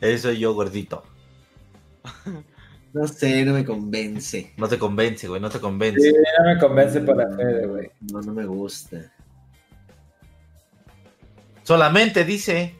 [0.00, 1.02] Eso yo, gordito.
[2.94, 4.52] No sé, no me convence.
[4.56, 6.12] No te convence, güey, no te Sí, convence.
[6.38, 7.90] no me convence para Fede, güey.
[8.12, 9.12] No, no me gusta.
[11.64, 12.74] Solamente dice.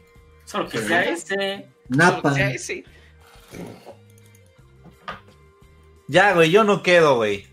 [0.45, 1.67] Solo que sea ese.
[1.89, 2.35] Napa.
[2.37, 2.83] Ya, ese.
[6.13, 7.47] Ya, güey, yo no quedo, güey.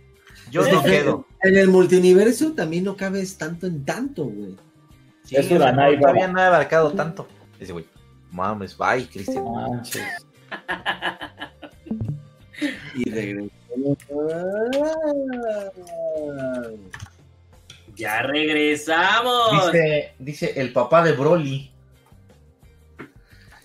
[0.50, 1.26] Yo no quedo.
[1.42, 4.54] En el multiverso también no cabes tanto en tanto, güey.
[5.24, 7.26] Sí, Es o sea, Uranai, no, no he abarcado tanto.
[7.58, 7.86] Dice, güey,
[8.30, 9.50] mames, bye, Cristian.
[9.50, 10.02] Manches.
[12.94, 13.98] Y regresamos.
[17.96, 19.72] Ya regresamos.
[19.72, 21.72] Dice, dice el papá de Broly.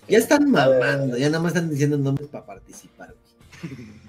[0.08, 3.14] Ya están mamando, ya nada más están diciendo nombres para participar.
[3.62, 4.05] güey.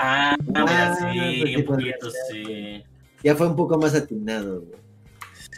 [0.00, 2.84] Ah, mira, Ah, sí, sí, un poquito, sí.
[3.24, 4.78] Ya fue un poco más atinado, güey.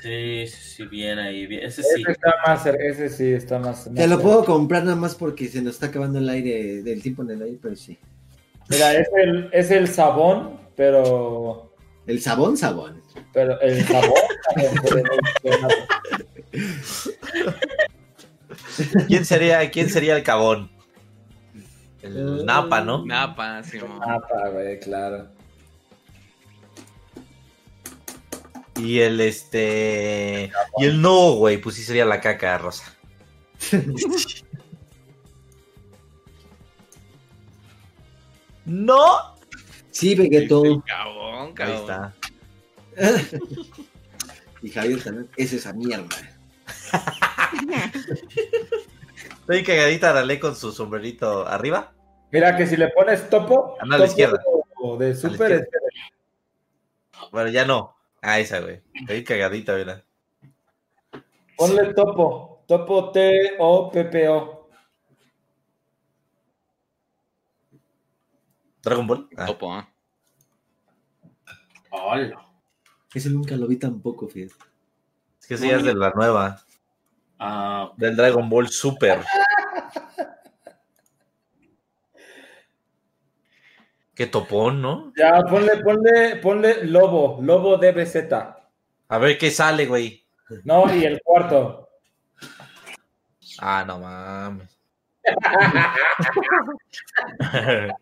[0.03, 1.63] Sí, sí, sí, bien ahí, bien.
[1.63, 2.01] Ese sí.
[2.01, 3.85] Ese está más, ese sí está más.
[3.85, 7.03] Te más lo puedo comprar nada más porque se nos está acabando el aire, del
[7.03, 7.99] tiempo en el aire, pero sí.
[8.71, 11.75] Mira, es el, es el sabón, pero.
[12.07, 13.03] El sabón, sabón.
[13.35, 14.15] Pero el sabón.
[19.07, 20.71] ¿Quién sería, quién sería el cabón?
[22.03, 23.05] El Napa, ¿no?
[23.05, 23.99] Napa, sí, mo.
[23.99, 25.29] Napa, güey, claro.
[28.77, 30.51] Y el este.
[30.79, 32.95] Y el no, güey, pues sí sería la caca rosa.
[38.65, 39.37] ¡No!
[39.91, 40.83] Sí, Vegeto.
[40.87, 41.81] Cabón, Ahí cabón.
[41.81, 42.15] está.
[44.63, 45.29] y Javier también.
[45.37, 46.17] Es esa mierda.
[49.51, 51.93] Estoy cagadita Arale con su sombrerito arriba.
[52.31, 53.77] Mira que si le pones topo.
[53.81, 54.43] Anda a la topo izquierda.
[55.01, 55.51] De super.
[55.51, 55.67] izquierda.
[57.33, 57.97] Bueno, ya no.
[58.23, 58.81] Ah, esa, güey.
[58.95, 60.05] Estoy cagadita, mira.
[61.57, 62.63] Ponle topo.
[62.69, 64.69] Topo T-O-P-P-O.
[68.85, 69.29] ¿Dragon Ball?
[69.37, 69.47] Ah.
[69.47, 69.89] Topo, ¿ah?
[71.91, 72.47] Hola.
[73.13, 74.55] Ese nunca lo vi tampoco, fíjate.
[75.41, 76.63] Es que sí, es de la nueva.
[77.43, 79.25] Ah, Del Dragon Ball Super.
[84.15, 85.15] Qué topón, ¿no?
[85.17, 87.39] Ya, ponle, ponle, ponle lobo.
[87.41, 88.17] Lobo DBZ.
[89.09, 90.23] A ver qué sale, güey.
[90.65, 91.89] No, y el cuarto.
[93.59, 94.79] Ah, no mames.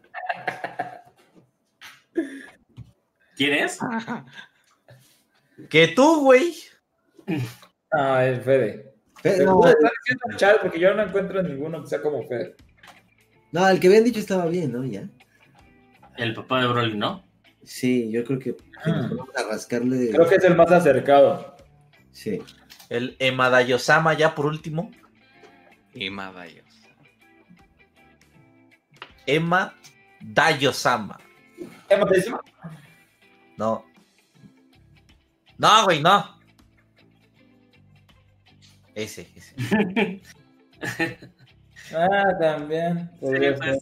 [3.36, 3.78] ¿Quién es?
[5.70, 6.54] que tú, güey.
[7.92, 8.87] Ah, el Fede.
[9.22, 12.22] Pero no, tú estás diciendo el chat porque yo no encuentro ninguno que sea como
[12.26, 12.54] Fede.
[13.52, 14.84] No, el que habían dicho estaba bien, ¿no?
[14.84, 15.08] Ya.
[16.16, 17.24] El papá de Broly, ¿no?
[17.62, 18.54] Sí, yo creo que
[18.84, 20.10] ponemos a rascarle.
[20.10, 21.56] Creo que es el más acercado.
[22.12, 22.42] Sí.
[22.88, 24.90] El Emadayosama, ya por último.
[25.92, 26.64] Y Madayos.
[29.26, 29.74] Emma
[30.20, 31.18] Dayosama.
[31.88, 32.42] ¿Emma Dayosama?
[33.56, 33.84] No.
[35.58, 36.37] No, güey, no.
[38.98, 39.54] Ese, ese.
[41.94, 43.08] Ah, también.
[43.14, 43.80] Sí, puede ser.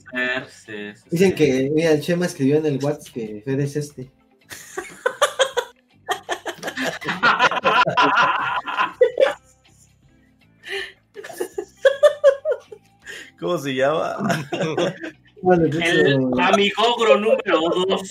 [0.48, 1.34] sí, sí, Dicen sí.
[1.34, 4.12] que, mira, el Chema escribió en el WhatsApp que Fede es este.
[13.40, 14.16] ¿Cómo se llama?
[15.42, 18.02] Bueno, El amigogro número 2.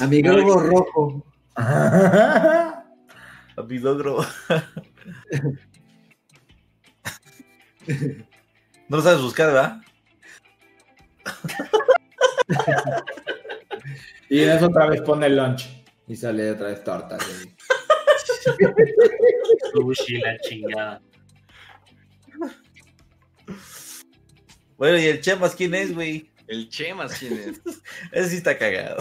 [0.00, 1.22] Amigo rojo.
[3.58, 4.24] Amigogro.
[8.88, 9.80] No lo sabes buscar, ¿verdad?
[14.30, 15.68] Y en eso otra vez pone el lunch.
[16.06, 17.20] Y sale otra vez tortas.
[17.26, 17.56] güey.
[19.72, 21.02] Sushi, la chingada.
[24.76, 26.30] Bueno, ¿y el Chemas quién es, güey?
[26.46, 27.60] El Chemas, ¿quién es?
[28.12, 28.98] Ese sí está cagado.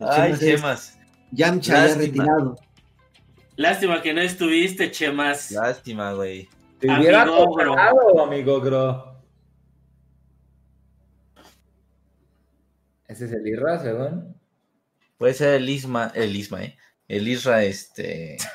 [0.00, 0.98] Ay, Chemas.
[1.32, 2.56] Yamcha ya retirado.
[3.56, 5.50] Lástima que no estuviste, Chemas.
[5.50, 6.48] Lástima, güey.
[6.78, 9.16] Te hubiera tocado, amigo Gro.
[13.08, 14.36] Ese es el Irra, según.
[15.16, 16.76] Puede ser el Isma, el Isma, ¿eh?
[17.08, 18.36] El Isra, este.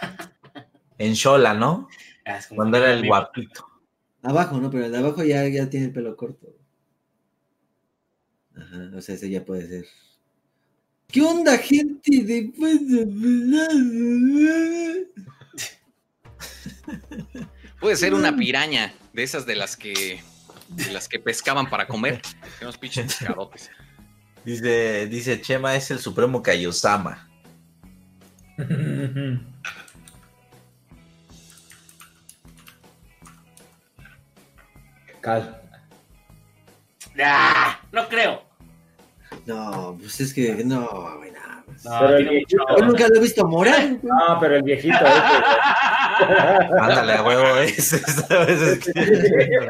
[0.98, 1.88] En Shola, ¿no?
[2.26, 3.16] Ah, es como Cuando era el amigo.
[3.16, 3.66] guapito.
[4.22, 4.70] Abajo, ¿no?
[4.70, 6.56] Pero el de abajo ya, ya tiene el pelo corto.
[8.56, 9.86] Ajá, o sea, ese ya puede ser.
[11.12, 12.24] ¿Qué onda, gente?
[12.24, 13.08] Después de...
[17.80, 20.22] Puede ser una piraña, de esas de las que
[20.70, 22.22] de las que pescaban para comer.
[22.58, 23.70] Que unos pinches pescadotes.
[24.46, 27.30] Dice, dice Chema es el supremo Kaiosama.
[35.22, 35.62] Cal.
[37.24, 38.51] Ah, no creo.
[39.46, 40.88] No, pues es que no,
[41.18, 41.42] güey, pues.
[41.84, 42.66] No, Pero el viejito.
[42.78, 43.90] Yo nunca lo he visto morar.
[44.04, 44.98] No, pero el viejito.
[44.98, 48.62] ese, Ándale, a huevo, ese, ¿sabes?
[48.62, 49.70] Es que- güey.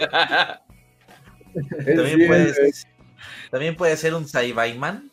[1.94, 2.72] También Sí, puede, güey.
[2.72, 2.90] ser,
[3.50, 5.10] también puede ser un Saibaiman.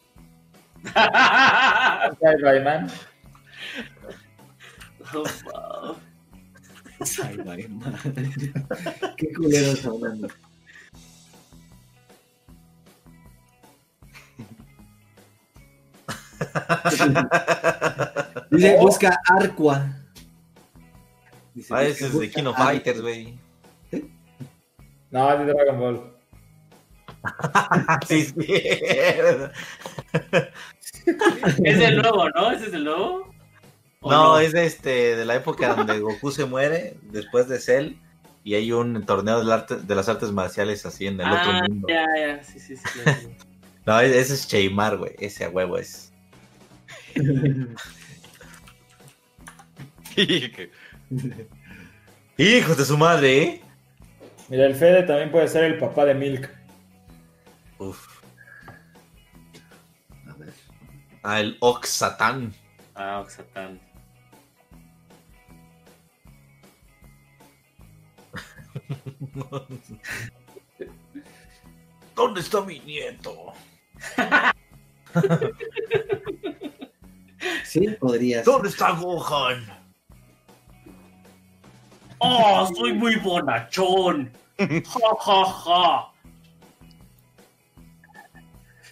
[0.95, 2.87] Ay, Rayman.
[7.23, 7.95] Ay, güey, man.
[9.17, 10.27] Qué culeros hablando.
[18.51, 19.95] Dice, busca Arqua.
[21.53, 23.37] Dice, Ah, ese es de King of Ah, Fighters, güey.
[25.11, 26.13] No, es de Dragon Ball.
[28.07, 28.33] sí, sí.
[31.63, 32.51] Es el nuevo, ¿no?
[32.51, 33.33] ¿Ese es el nuevo?
[34.01, 37.93] ¿O No, es de este de la época donde Goku se muere después de Cell
[38.43, 41.53] y hay un torneo del arte- de las artes marciales así en el Ah, otro
[41.67, 41.87] mundo.
[41.89, 42.83] ya, ya, sí, sí, sí.
[43.05, 43.27] ya, ya.
[43.85, 45.15] No, ese es Cheymar, güey.
[45.19, 46.08] Ese a huevo es.
[52.37, 53.61] Hijos de su madre, ¿eh?
[54.49, 56.49] Mira, el Fede también puede ser el papá de Milk.
[57.77, 58.07] Uf.
[61.23, 62.53] Ah, el Oxatán.
[62.95, 63.79] Ah, Oxatán.
[72.15, 73.53] ¿Dónde está mi nieto?
[77.69, 78.45] Sí, podrías.
[78.45, 79.63] ¿Dónde está Gohan?
[82.17, 84.31] ¡Oh, soy muy bonachón!
[84.57, 86.11] ¡Ja, ja, ja!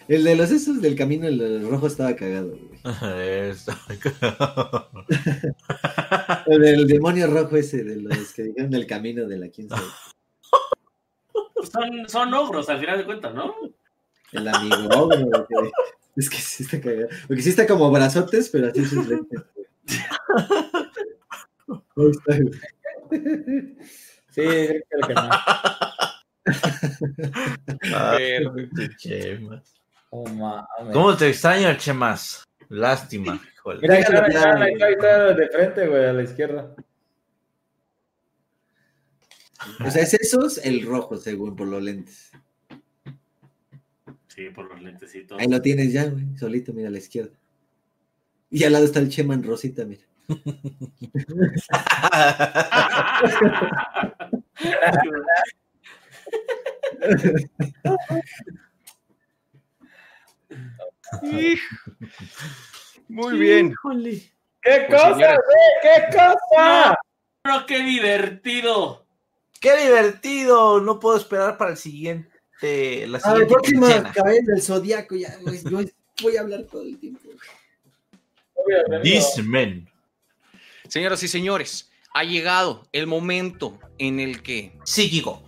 [0.06, 2.68] El de los esos del camino, el rojo estaba cagado, güey.
[6.46, 9.82] El del demonio rojo ese, de los que dijeron del camino de la quién sabe.
[11.70, 13.56] Son, son ogros, al final de cuentas, ¿no?
[14.30, 15.42] El amigo ogro.
[16.18, 17.08] Es que sí está cagado.
[17.28, 19.40] Porque sí está como brazotes, pero así sus lentes.
[24.30, 25.30] Sí, creo que no.
[27.94, 28.16] Ah,
[28.96, 29.74] Chemas.
[30.10, 30.92] Oh, mames.
[30.92, 32.44] ¿Cómo te extraño, Chemas?
[32.68, 33.40] Lástima.
[33.54, 33.80] híjole.
[33.82, 36.74] Mira, ahí está, ahí está, ahí está, ahí está de frente, güey, a la izquierda.
[39.84, 42.30] O sea, es esos el rojo, según por los lentes.
[44.38, 45.36] Sí, por los lentecitos.
[45.40, 47.34] Ahí lo tienes ya, güey, solito, mira a la izquierda.
[48.50, 50.02] Y al lado está el Cheman Rosita, mira.
[63.08, 63.74] Muy bien.
[64.62, 65.38] ¡Qué Pues, cosa, señores.
[65.46, 65.58] güey!
[65.82, 66.98] ¡Qué cosa!
[67.42, 69.06] ¡Pero qué divertido!
[69.60, 70.80] ¡Qué divertido!
[70.80, 72.30] No puedo esperar para el siguiente.
[72.60, 75.38] La A la próxima cabeza del zodiaco, ya,
[75.70, 75.80] yo
[76.22, 77.20] voy a hablar todo el tiempo.
[79.02, 79.88] This men.
[80.88, 85.42] Señoras y señores, ha llegado el momento en el que Psíquico.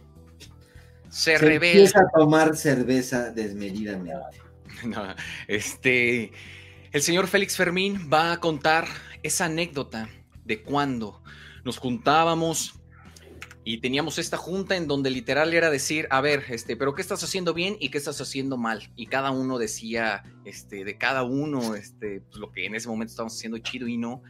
[1.09, 1.73] se, Se revela.
[1.73, 4.41] empieza a tomar cerveza desmedidamente.
[4.85, 5.15] No,
[5.47, 6.33] este,
[6.93, 8.87] el señor Félix Fermín va a contar
[9.23, 10.09] esa anécdota
[10.47, 11.23] de cuando
[11.65, 12.80] nos juntábamos
[13.65, 17.23] y teníamos esta junta en donde literal era decir, a ver, este, pero qué estás
[17.23, 18.91] haciendo bien y qué estás haciendo mal.
[18.97, 23.11] Y cada uno decía, este, de cada uno, este, pues, lo que en ese momento
[23.11, 24.23] estábamos haciendo chido y no.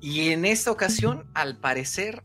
[0.00, 2.22] Y en esta ocasión, al parecer,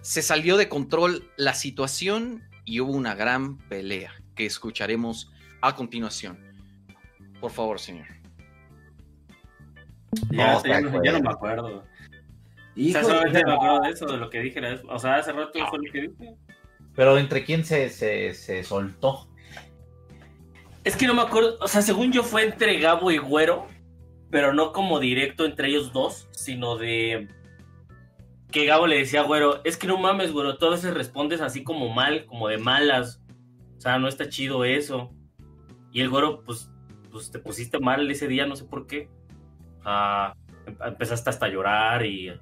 [0.00, 5.30] se salió de control la situación y hubo una gran pelea que escucharemos
[5.60, 6.38] a continuación.
[7.40, 8.06] Por favor, señor.
[10.30, 11.84] Ya, No, ya se no, ya no me acuerdo.
[12.76, 14.60] O Hijo sea, de- solamente me acuerdo de eso, de lo que dije.
[14.60, 16.34] la vez- O sea, hace rato fue lo que dije.
[16.94, 19.28] Pero ¿entre quién se, se, se soltó?
[20.84, 21.56] Es que no me acuerdo.
[21.60, 23.66] O sea, según yo fue entre Gabo y Güero,
[24.30, 27.28] pero no como directo entre ellos dos, sino de
[28.50, 31.64] que Gabo le decía a Güero, es que no mames, Güero, a veces respondes así
[31.64, 33.20] como mal, como de malas.
[33.76, 35.10] O sea, no está chido eso.
[35.92, 36.70] Y el Güero, pues,
[37.10, 39.08] pues te pusiste mal ese día, no sé por qué.
[39.84, 40.34] Ah,
[40.66, 42.32] em- empezaste hasta a llorar y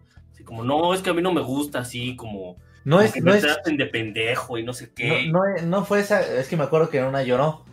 [0.43, 2.57] así como, no, es que a mí no me gusta así como...
[2.85, 5.29] No como es- que no me es- traten de pendejo y no sé qué.
[5.31, 7.65] No, no, no fue esa, es que me acuerdo que en una lloró.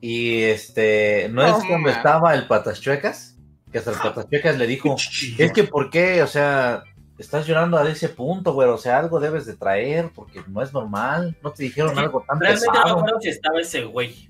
[0.00, 3.38] Y este, ¿no es cuando estaba el Patas Chuecas?
[3.70, 4.96] Que hasta el Patas Chuecas le dijo,
[5.38, 6.22] es que ¿por qué?
[6.22, 6.82] O sea,
[7.18, 10.72] estás llorando a ese punto, güey, o sea, algo debes de traer, porque no es
[10.72, 14.28] normal, no te dijeron algo tan Realmente no me acuerdo si estaba ese güey.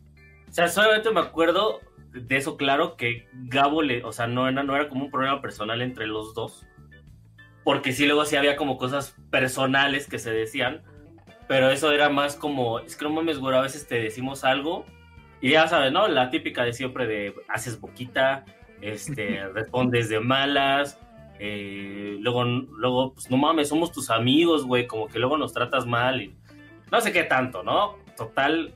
[0.49, 1.81] O sea, solamente me acuerdo
[2.13, 5.41] de eso claro que Gabo le, o sea, no era, no era como un problema
[5.41, 6.67] personal entre los dos.
[7.65, 10.83] Porque sí, luego sí había como cosas personales que se decían.
[11.49, 14.87] Pero eso era más como, es que no mames, güey, a veces te decimos algo.
[15.41, 16.09] Y ya sabes, ¿no?
[16.09, 18.45] La típica de siempre de haces boquita,
[18.81, 20.99] este, respondes de malas.
[21.39, 25.87] eh, luego, luego, pues no mames, somos tus amigos, güey, como que luego nos tratas
[25.87, 26.37] mal y
[26.93, 27.97] no sé qué tanto, ¿no?
[28.17, 28.73] Total,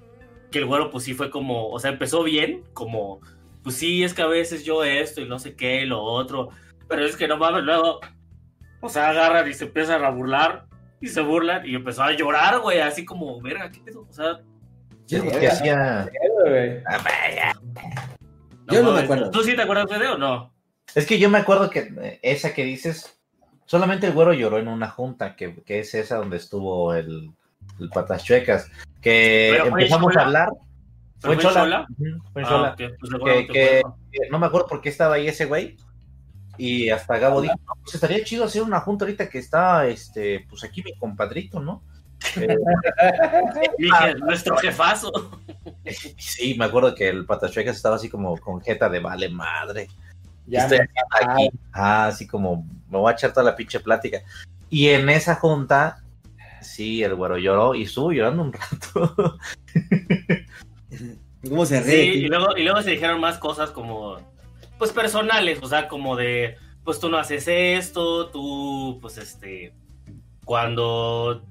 [0.51, 3.21] que el güero pues sí fue como, o sea, empezó bien, como,
[3.63, 6.49] pues sí, es que a veces yo esto y no sé qué, lo otro,
[6.89, 8.01] pero es que no mames, luego,
[8.87, 10.67] o sea, agarran y se empiezan a burlar
[11.01, 14.07] y se burlan y empezó a llorar, güey, así como, verga, ¿qué pedo?
[14.09, 14.41] O sea,
[15.09, 16.09] Es lo que hacía.
[18.69, 19.31] Yo no me acuerdo.
[19.31, 20.53] ¿Tú sí te acuerdas de o no?
[20.95, 23.17] Es que yo me acuerdo que eh, esa que dices
[23.67, 27.33] Solamente el güero lloró en una junta, que, que es esa donde estuvo el,
[27.81, 28.71] el Patas Chuecas.
[29.03, 30.49] Que ¿Pero fue empezamos a hablar.
[31.19, 31.87] ¿Fue Fue en Chola.
[32.33, 33.83] Fue en Ah, ok, pues que,
[34.13, 35.77] que no me acuerdo por qué estaba ahí ese güey.
[36.59, 40.47] Y hasta Gabo dijo, no, pues estaría chido hacer una junta ahorita que está, este,
[40.49, 41.83] pues aquí mi compadrito, ¿no?
[42.37, 42.57] Eh,
[43.79, 45.13] Dije, nuestro jefazo.
[46.17, 49.89] sí, me acuerdo que el Patachuecas estaba así como con jeta de vale madre.
[50.47, 50.87] Ya Estoy me
[51.21, 51.51] aquí.
[51.73, 54.21] Ah, así como me voy a echar toda la pinche plática.
[54.71, 56.03] Y en esa junta,
[56.61, 59.39] sí, el güero lloró y estuvo llorando un rato.
[61.49, 62.05] ¿Cómo se Sí, ríe?
[62.15, 64.19] y luego, y luego se dijeron más cosas como,
[64.79, 69.75] pues personales, o sea, como de, pues tú no haces esto, tú, pues este,
[70.45, 71.43] cuando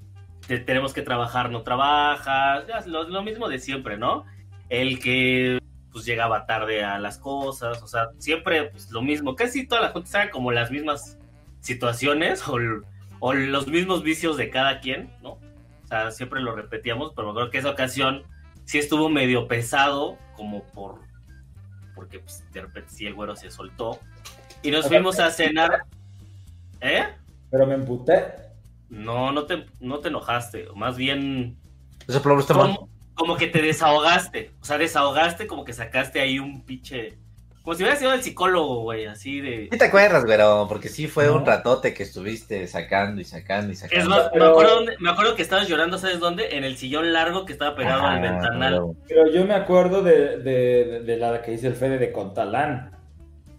[0.47, 4.25] te- tenemos que trabajar no trabajas, ya, lo, lo mismo de siempre, ¿no?
[4.69, 5.59] El que
[5.91, 9.89] pues llegaba tarde a las cosas, o sea, siempre pues lo mismo, casi toda la
[9.91, 11.17] gente sabe como las mismas
[11.61, 12.59] situaciones o,
[13.33, 15.31] los mismos vicios de cada quien, ¿no?
[15.31, 18.23] O sea, siempre lo repetíamos, pero me acuerdo que esa ocasión
[18.65, 20.99] sí estuvo medio pesado, como por.
[21.95, 23.99] Porque pues, de repente sí el güero se soltó.
[24.61, 25.85] Y nos fuimos a cenar.
[26.81, 27.05] ¿Eh?
[27.49, 28.25] Pero me emputé.
[28.89, 30.67] No, no te, no te enojaste.
[30.75, 31.57] Más bien.
[32.07, 32.75] Ese problema está mal.
[32.75, 34.51] Como, como que te desahogaste.
[34.61, 37.17] O sea, desahogaste, como que sacaste ahí un pinche.
[37.65, 39.67] Como si hubiera sido el psicólogo, güey, así de.
[39.71, 43.75] Sí te acuerdas, güero, porque sí fue un ratote que estuviste sacando y sacando y
[43.75, 44.03] sacando.
[44.03, 46.55] Es más, me, acuerdo dónde- me acuerdo que estabas llorando, ¿sabes dónde?
[46.55, 48.81] En el sillón largo que estaba pegado Ah, al ventanal.
[49.07, 52.91] Pero yo me acuerdo de, de, de la que hice el Fede de Contalán.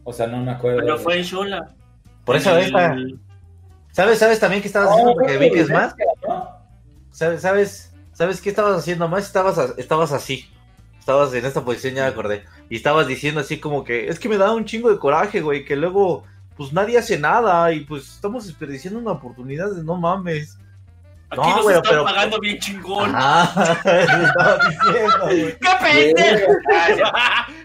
[0.05, 0.79] O sea, no me acuerdo.
[0.83, 1.75] Pero de- fue en Shola.
[2.25, 2.61] Por pa-
[2.93, 3.19] el-
[3.91, 5.97] ¿sabes, sabes también qué estabas haciendo porque vi que es más?
[7.11, 9.25] ¿Sabes, sabes, sabes qué estabas haciendo más?
[9.25, 10.49] Estabas, estabas así.
[11.01, 12.45] Estabas en esta posición, ya me acordé.
[12.69, 15.65] Y estabas diciendo así como que, es que me da un chingo de coraje, güey,
[15.65, 16.25] que luego,
[16.57, 20.59] pues nadie hace nada y pues estamos desperdiciando una oportunidad de no mames.
[21.31, 23.13] Aquí No, nos güey, están pero- pagando bien chingón.
[23.15, 25.57] Ah, estaba diciendo, güey.
[25.59, 26.53] ¡Qué pendejo!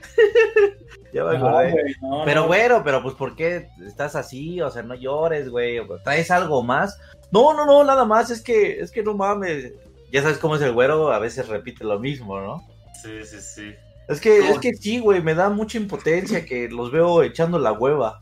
[1.13, 1.71] Ya me No, acordé.
[1.71, 2.47] güey, no, pero, no.
[2.47, 4.61] güero, pero pues, ¿por qué estás así?
[4.61, 5.81] O sea, no llores, güey.
[6.05, 6.97] ¿Traes algo más?
[7.31, 8.29] No, no, no, nada más.
[8.29, 9.73] Es que, es que no mames.
[10.11, 12.63] Ya sabes cómo es el güero, a veces repite lo mismo, ¿no?
[13.01, 13.75] Sí, sí, sí.
[14.07, 17.71] Es que, es que sí, güey, me da mucha impotencia que los veo echando la
[17.71, 18.21] hueva.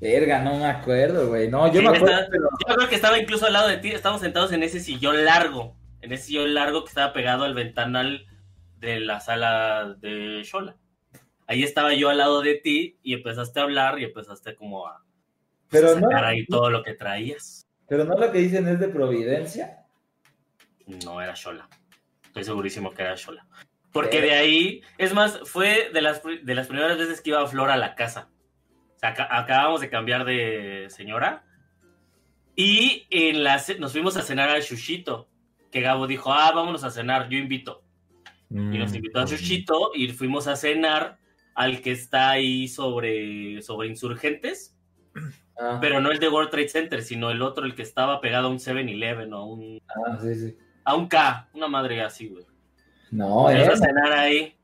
[0.00, 1.48] Verga, no me acuerdo, güey.
[1.48, 2.48] No, yo Sí, me acuerdo, estaba- pero...
[2.68, 3.88] Yo creo que estaba incluso al lado de ti.
[3.90, 5.76] Estábamos sentados en ese sillón largo.
[6.02, 8.26] En ese sillón largo que estaba pegado al ventanal
[8.80, 10.76] de la sala de Shola.
[11.46, 15.02] Ahí estaba yo al lado de ti y empezaste a hablar y empezaste como a,
[15.68, 17.66] pues, Pero a no, sacar ahí todo lo que traías.
[17.88, 19.84] pero no lo que dicen es de Providencia.
[21.04, 21.68] No era Shola.
[22.26, 23.46] Estoy segurísimo que era Shola.
[23.94, 27.70] Porque de ahí, es más, fue de las, de las primeras veces que iba Flor
[27.70, 28.28] a la casa.
[28.96, 31.44] O sea, acabamos de cambiar de señora.
[32.56, 35.28] Y en la, nos fuimos a cenar al Shushito.
[35.70, 37.84] Que Gabo dijo, ah, vámonos a cenar, yo invito.
[38.50, 41.18] Y Mm, nos invitó a Shushito y fuimos a cenar
[41.54, 44.76] al que está ahí sobre, sobre insurgentes.
[45.56, 48.48] Ah, Pero no el de World Trade Center, sino el otro, el que estaba pegado
[48.48, 50.56] a un 7-Eleven o a un, ah, sí, sí.
[50.84, 52.44] a un K, una madre así, güey.
[53.14, 53.64] No, eh.
[53.64, 54.56] a cenar ahí.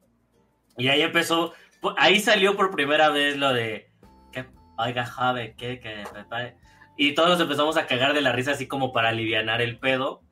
[0.76, 1.52] Y ahí empezó,
[1.96, 3.88] ahí salió por primera vez lo de,
[4.32, 4.44] que,
[4.76, 5.78] oiga, Jave, ¿qué?
[5.78, 6.56] Que, prepare".
[6.96, 10.22] y todos nos empezamos a cagar de la risa así como para alivianar el pedo,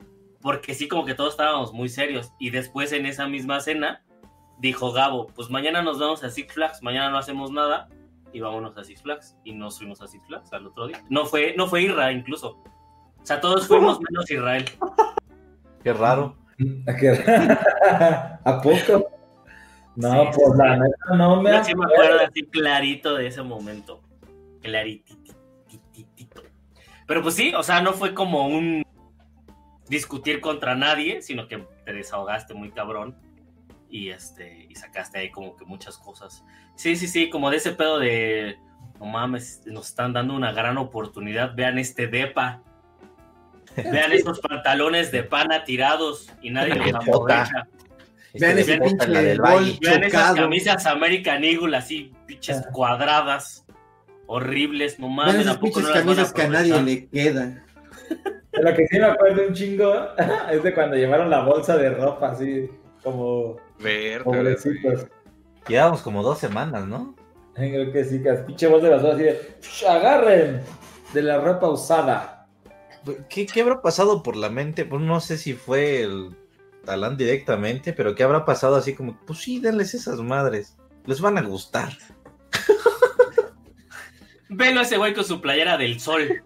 [0.40, 2.32] porque sí como que todos estábamos muy serios.
[2.40, 4.02] Y después en esa misma cena,
[4.58, 7.88] dijo Gabo, pues mañana nos vamos a Six Flags, mañana no hacemos nada,
[8.32, 9.36] y vámonos a Six Flags.
[9.44, 11.04] Y nos fuimos a Six Flags al otro día.
[11.08, 12.60] No fue, no fue Israel incluso.
[13.22, 14.64] O sea, todos fuimos menos Israel.
[15.84, 16.36] Qué raro.
[16.86, 17.10] ¿A, qué-
[18.44, 19.10] ¿A poco?
[19.96, 23.26] No, Sí, pues sí, la neta no me Yo sí me acuerdo así clarito de
[23.26, 24.02] ese momento.
[24.62, 26.42] Claritititito.
[27.06, 28.84] Pero pues sí, o sea, no fue como un
[29.88, 33.16] discutir contra nadie, sino que te desahogaste muy cabrón
[33.90, 36.44] y este y sacaste ahí como que muchas cosas.
[36.76, 38.58] Sí, sí, sí, como de ese pedo de
[39.00, 42.62] no mames, nos están dando una gran oportunidad, vean este depa.
[43.92, 47.66] Vean estos pantalones de pana tirados y nadie los aprovecha.
[48.34, 49.78] Vean ese Vean pinche la del gol.
[49.80, 53.64] Vean esas camisas American Eagle así, pinches cuadradas,
[54.26, 57.08] horribles, no Vean mames, esas ¿a poco pinches no las camisas que a nadie le
[57.08, 57.64] quedan.
[58.52, 60.08] Lo que sí me acuerdo un chingo
[60.50, 62.68] es de cuando llevaron la bolsa de ropa así
[63.02, 65.06] como Verte, pobrecitos.
[65.68, 67.14] Llevamos como dos semanas, ¿no?
[67.54, 70.62] Creo que sí, que las pinche bolsa de basura así de "Shh, agarren
[71.12, 72.37] de la ropa usada.
[73.28, 74.84] ¿Qué, qué habrá pasado por la mente?
[74.84, 76.36] Pues no sé si fue el
[76.84, 81.38] talán directamente, pero ¿qué habrá pasado así como, pues sí, denles esas madres, les van
[81.38, 81.92] a gustar.
[84.48, 86.42] Velo a ese güey con su playera del sol.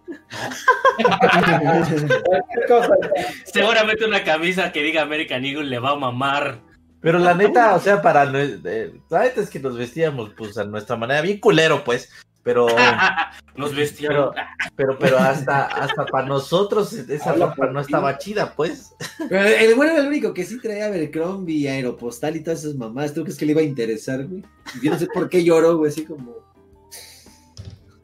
[3.45, 6.61] Seguramente una camisa que diga American Eagle le va a mamar.
[7.01, 10.65] Pero la neta, o sea, para eh, la neta es que nos vestíamos pues a
[10.65, 12.11] nuestra manera, bien culero, pues.
[12.45, 12.67] Pero,
[13.57, 14.35] Nos vestíamos.
[14.75, 18.95] pero, pero, pero hasta, hasta para nosotros esa ropa no estaba chida, pues.
[19.29, 23.15] Pero el güey era el único que sí traía Abercrombie, Aeropostal y todas esas mamás.
[23.15, 24.43] ¿Tú crees que le iba a interesar, güey?
[24.83, 26.35] Yo no sé por qué lloró, güey, así como.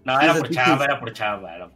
[0.04, 1.54] No, era por chamba, era por chamba.
[1.56, 1.66] Era,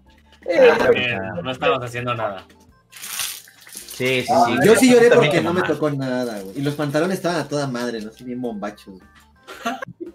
[0.44, 2.46] Eh, era porque no estábamos haciendo nada.
[2.90, 4.66] Sí, sí, Ah, sí.
[4.66, 6.58] yo sí lloré porque que no me tocó nada, güey.
[6.58, 8.08] Y los pantalones estaban a toda madre, ¿no?
[8.10, 8.94] Así bien bombachos.
[8.94, 9.02] güey.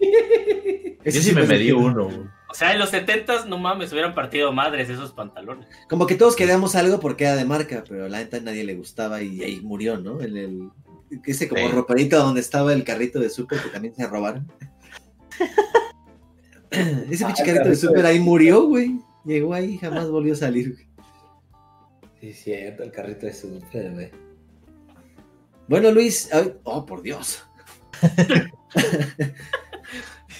[0.00, 2.37] Yo Ese sí me medí uno, güey.
[2.50, 5.68] O sea, en los 70 no mames, hubieran partido madres esos pantalones.
[5.88, 8.74] Como que todos queríamos algo porque era de marca, pero la neta a nadie le
[8.74, 10.20] gustaba y ahí murió, ¿no?
[10.22, 10.70] En el,
[11.26, 11.72] ese como Sí.
[11.74, 14.50] roperito donde estaba el carrito de súper que también se robaron.
[16.70, 18.98] ese Ah, pinche carrito de súper ahí murió, güey.
[19.24, 20.88] Llegó ahí y jamás volvió a salir, güey.
[22.20, 24.10] Sí, cierto, el carrito de súper, güey.
[25.68, 26.30] Bueno, Luis,
[26.64, 27.42] oh, por Dios.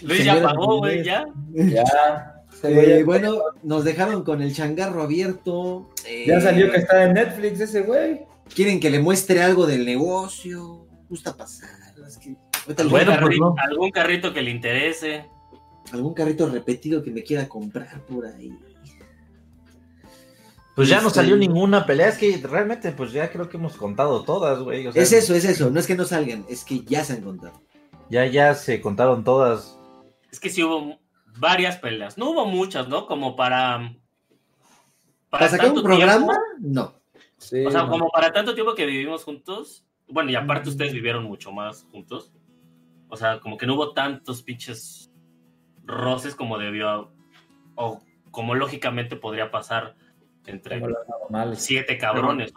[0.03, 1.27] Luis ya pagó, güey, ya.
[1.53, 2.35] Ya.
[2.65, 5.91] Eh, bueno, nos dejaron con el changarro abierto.
[6.05, 8.23] eh, Ya salió que está en Netflix ese güey.
[8.53, 10.85] Quieren que le muestre algo del negocio.
[11.09, 11.69] Gusta pasar.
[12.05, 12.35] es que
[12.67, 15.27] ahorita ¿Algún, le- carri- algún carrito que le interese.
[15.93, 18.53] algún carrito repetido que me quiera comprar por ahí.
[20.75, 23.77] Pues ya no Este- salió ninguna pelea, es que realmente pues ya creo que hemos
[23.77, 24.87] contado todas, güey.
[24.87, 25.71] o sea, es eso, es eso.
[25.71, 27.61] No es que no salgan, es que ya se han contado.
[28.11, 29.78] Ya, ya se contaron todas.
[30.31, 30.99] Es que sí hubo
[31.39, 32.19] varias peleas.
[32.19, 33.07] No hubo muchas, ¿no?
[33.07, 33.95] Como para.
[35.31, 36.33] ¿Para sacar un tanto programa?
[36.59, 36.81] tiempo.
[36.81, 36.95] No.
[37.67, 39.85] o sea, como para tanto tiempo que vivimos juntos.
[40.07, 42.33] Bueno, y aparte ustedes vivieron mucho más juntos.
[43.09, 45.11] O sea, como que no hubo tantos pinches
[45.85, 47.13] roces como debió.
[47.75, 48.01] O
[48.31, 49.97] como lógicamente podría pasar
[50.47, 50.81] entre
[51.55, 52.53] siete cabrones,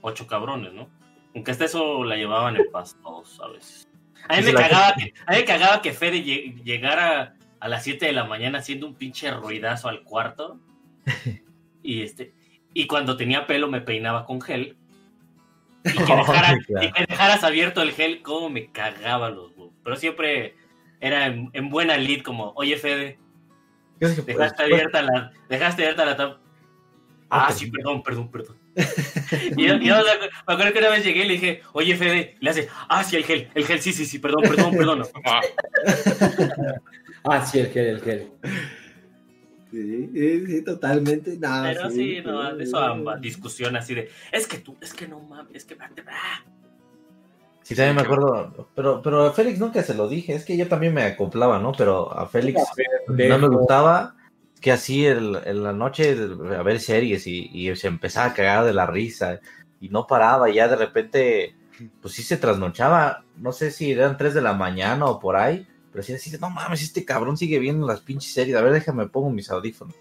[0.00, 0.88] ocho cabrones, ¿no?
[1.34, 3.88] Aunque hasta eso la llevaban en paz todos a veces.
[4.32, 7.84] A mí me cagaba que, a mí me cagaba que Fede lle- llegara a las
[7.84, 10.60] 7 de la mañana haciendo un pinche ruidazo al cuarto.
[11.84, 12.32] Y este
[12.74, 14.76] y cuando tenía pelo me peinaba con gel.
[15.84, 16.86] Y que, dejara- Ay, claro.
[16.86, 19.74] y que dejaras abierto el gel, como me cagaba los huevos.
[19.82, 20.54] Pero siempre
[21.00, 23.18] era en, en buena lead, como, oye Fede,
[23.98, 26.40] dejaste Pues, abierta la, dejaste abierta la tapa.
[27.30, 27.56] Ah, Ok.
[27.56, 28.56] sí, perdón, perdón, perdón.
[29.56, 31.96] y yo, yo me acu- me acuerdo que una vez llegué y le dije, oye
[31.96, 35.02] Fede, le hace, ah, sí, el gel, el gel, sí, sí, sí, perdón, perdón, perdón.
[37.24, 38.30] Ah, sí, el gel, el gel.
[39.70, 41.36] Sí, sí, sí, totalmente.
[41.38, 45.20] No, Pero sí, no, eso ambas discusión así de, es que tú, es que no
[45.20, 46.44] mames, es que ah".
[47.62, 48.68] Sí, también me acuerdo.
[48.74, 50.34] Pero, pero a Félix nunca se lo dije.
[50.34, 51.72] Es que yo también me acoplaba, ¿no?
[51.72, 52.60] Pero a Félix
[53.08, 54.16] no me gustaba
[54.62, 56.16] que así el- en la noche
[56.56, 59.40] a ver series y, y se empezaba a cagar de la risa
[59.80, 60.48] y no paraba.
[60.48, 61.54] Y ya de repente,
[62.00, 63.24] pues sí se trasnochaba.
[63.36, 65.66] No sé si eran 3 de la mañana o por ahí.
[65.90, 68.56] Pero sí decía, no mames, este cabrón sigue viendo las pinches series.
[68.56, 69.94] A ver, déjame pongo mis audífonos.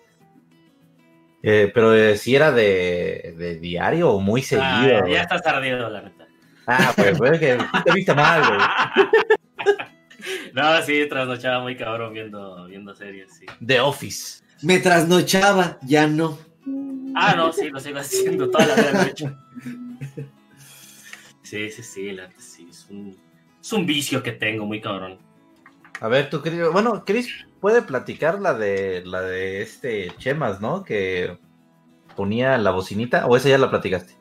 [1.44, 4.68] Eh, pero eh, si era de, de diario o muy seguido.
[4.68, 5.14] Ah, güey.
[5.16, 6.28] ya estás ardido, la neta.
[6.68, 8.60] Ah, pues, güey, que te viste mal, güey.
[10.54, 13.46] No, sí, trasnochaba muy cabrón viendo, viendo series, sí.
[13.66, 14.41] The Office.
[14.62, 16.38] Me trasnochaba, ya no.
[17.16, 19.38] Ah, no, sí, lo sigo haciendo toda la vida lo he hecho.
[21.44, 23.18] Sí, sí, sí, la sí, es un,
[23.62, 25.20] es un vicio que tengo muy cabrón.
[26.00, 26.72] A ver, tú, querido.
[26.72, 30.84] Bueno, Chris puede platicar la de la de este Chemas, ¿no?
[30.84, 31.38] Que
[32.16, 34.16] ponía la bocinita, o esa ya la platicaste.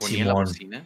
[0.00, 0.84] Ponía la bocina.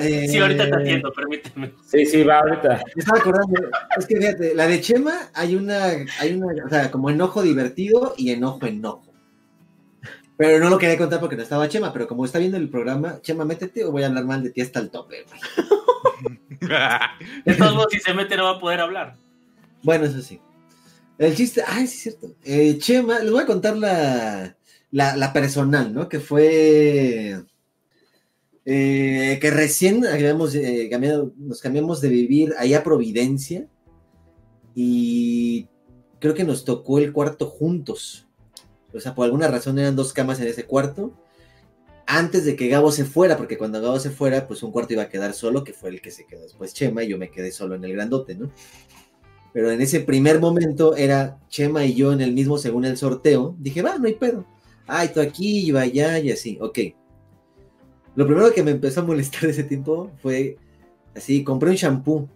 [0.00, 1.72] Eh, Sí, ahorita te entiendo, permíteme.
[1.84, 2.82] Sí, sí, va ahorita.
[2.94, 3.54] Me estaba acordando,
[3.96, 5.84] es que fíjate, la de Chema hay una,
[6.20, 9.12] hay una, o sea, como enojo divertido y enojo enojo.
[10.36, 13.20] Pero no lo quería contar porque no estaba Chema, pero como está viendo el programa,
[13.22, 15.24] Chema, métete o voy a hablar mal de ti hasta el tope.
[17.44, 19.14] De todos modos, si se mete no va a poder hablar.
[19.82, 20.40] Bueno, eso sí.
[21.18, 22.36] El chiste, ay, sí es cierto.
[22.44, 24.54] Eh, Chema, les voy a contar la,
[24.90, 26.08] la, la personal, ¿no?
[26.08, 27.42] Que fue
[28.68, 30.90] eh, que recién eh,
[31.38, 33.68] nos cambiamos de vivir ahí a Providencia
[34.74, 35.68] y
[36.18, 38.26] creo que nos tocó el cuarto juntos.
[38.92, 41.14] O sea, por alguna razón eran dos camas en ese cuarto.
[42.08, 45.04] Antes de que Gabo se fuera, porque cuando Gabo se fuera, pues un cuarto iba
[45.04, 47.52] a quedar solo, que fue el que se quedó después Chema, y yo me quedé
[47.52, 48.50] solo en el grandote, ¿no?
[49.52, 53.54] Pero en ese primer momento era Chema y yo en el mismo según el sorteo.
[53.60, 54.44] Dije, va, no hay pedo.
[54.88, 56.58] Ay, tú aquí, yo allá y así.
[56.60, 56.78] Ok.
[58.16, 60.56] Lo primero que me empezó a molestar ese tiempo fue
[61.14, 62.28] así, compré un shampoo.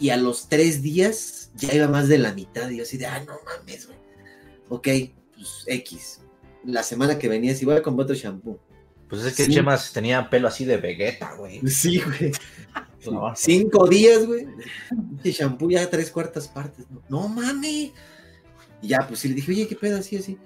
[0.00, 2.68] y a los tres días ya iba más de la mitad.
[2.70, 3.98] Y yo así de, ah, no mames, güey.
[4.68, 4.88] Ok,
[5.34, 6.20] pues X.
[6.64, 8.58] La semana que venía, si voy a comprar otro shampoo.
[9.08, 9.52] Pues es que Sí.
[9.54, 11.60] Chemas tenía pelo así de Vegeta, güey.
[11.68, 12.32] Sí, güey.
[13.10, 14.46] No, Cinco días, güey.
[15.16, 16.84] Este shampoo ya tres cuartas partes.
[16.90, 17.92] No, no mames.
[18.82, 19.98] Y ya, pues sí le dije, oye, ¿qué pedo?
[19.98, 20.36] Así, así.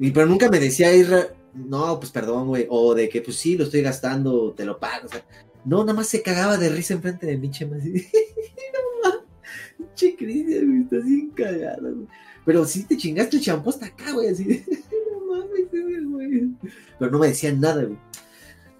[0.00, 2.66] Y, pero nunca me decía Isra, no, pues perdón, güey.
[2.68, 5.06] O de que, pues sí, lo estoy gastando, te lo pago.
[5.06, 5.24] O sea,
[5.64, 7.76] no, nada más se cagaba de risa enfrente de mi chema.
[7.76, 7.92] Así,
[8.72, 9.24] no mames.
[9.78, 12.06] Pinche Cristian, güey, estás bien cagado, güey.
[12.44, 14.28] Pero sí te chingaste el shampoo hasta acá, güey.
[14.28, 14.44] Así
[15.10, 15.70] no mames,
[16.10, 16.50] güey.
[16.98, 17.98] Pero no me decían nada, güey.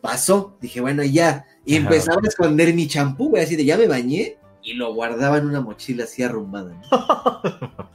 [0.01, 1.47] Pasó, dije, bueno, ya.
[1.65, 1.85] Y Ajá.
[1.85, 5.47] empezaba a esconder mi champú, güey, así de ya me bañé y lo guardaba en
[5.47, 6.75] una mochila así arrumbada.
[6.91, 7.85] ¿no?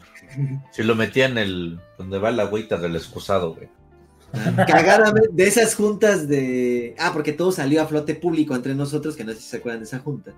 [0.71, 1.79] Si lo metía en el.
[1.97, 3.67] donde va la agüita del excusado, güey.
[4.67, 6.95] Cagadamente, de esas juntas de.
[6.99, 9.81] Ah, porque todo salió a flote público entre nosotros, que no sé si se acuerdan
[9.81, 10.33] de esa junta.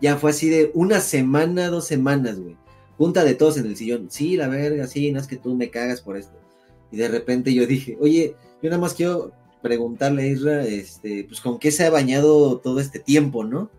[0.00, 2.56] Ya fue así de una semana, dos semanas, güey.
[2.98, 4.08] Junta de todos en el sillón.
[4.10, 6.36] Sí, la verga, sí, no es que tú me cagas por esto.
[6.90, 11.40] Y de repente yo dije, oye, yo nada más quiero preguntarle a Isra, este, pues
[11.40, 13.70] con qué se ha bañado todo este tiempo, ¿no?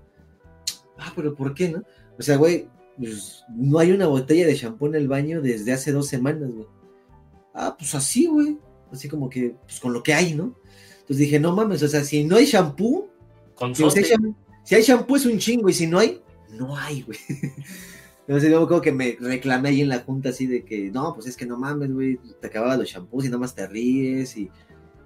[0.98, 1.84] Ah, pero ¿por qué, no?
[2.18, 2.68] O sea, güey,
[2.98, 6.68] pues, no hay una botella de shampoo en el baño desde hace dos semanas, güey.
[7.54, 8.58] Ah, pues así, güey.
[8.92, 10.56] Así como que, pues con lo que hay, ¿no?
[11.00, 13.10] Entonces dije, no mames, o sea, si no hay shampoo,
[13.76, 14.04] digo, hay
[14.64, 17.18] si hay shampoo es un chingo, y si no hay, no hay, güey.
[18.28, 21.28] Entonces yo como que me reclamé ahí en la junta así de que, no, pues
[21.28, 24.52] es que no mames, güey, te acababa los shampoos y nada más te ríes y,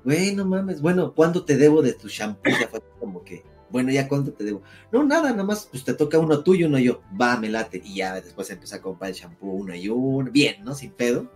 [0.04, 2.50] güey, no mames, bueno, ¿cuánto te debo de tu shampoo?
[2.50, 4.64] Ya fue como que, bueno, ya cuánto te debo.
[4.92, 7.82] No, nada, nada más, pues te toca uno tuyo, uno yo, va, me late.
[7.86, 10.74] Y ya después empecé a comprar el shampoo uno y uno, bien, ¿no?
[10.74, 11.32] Sin pedo.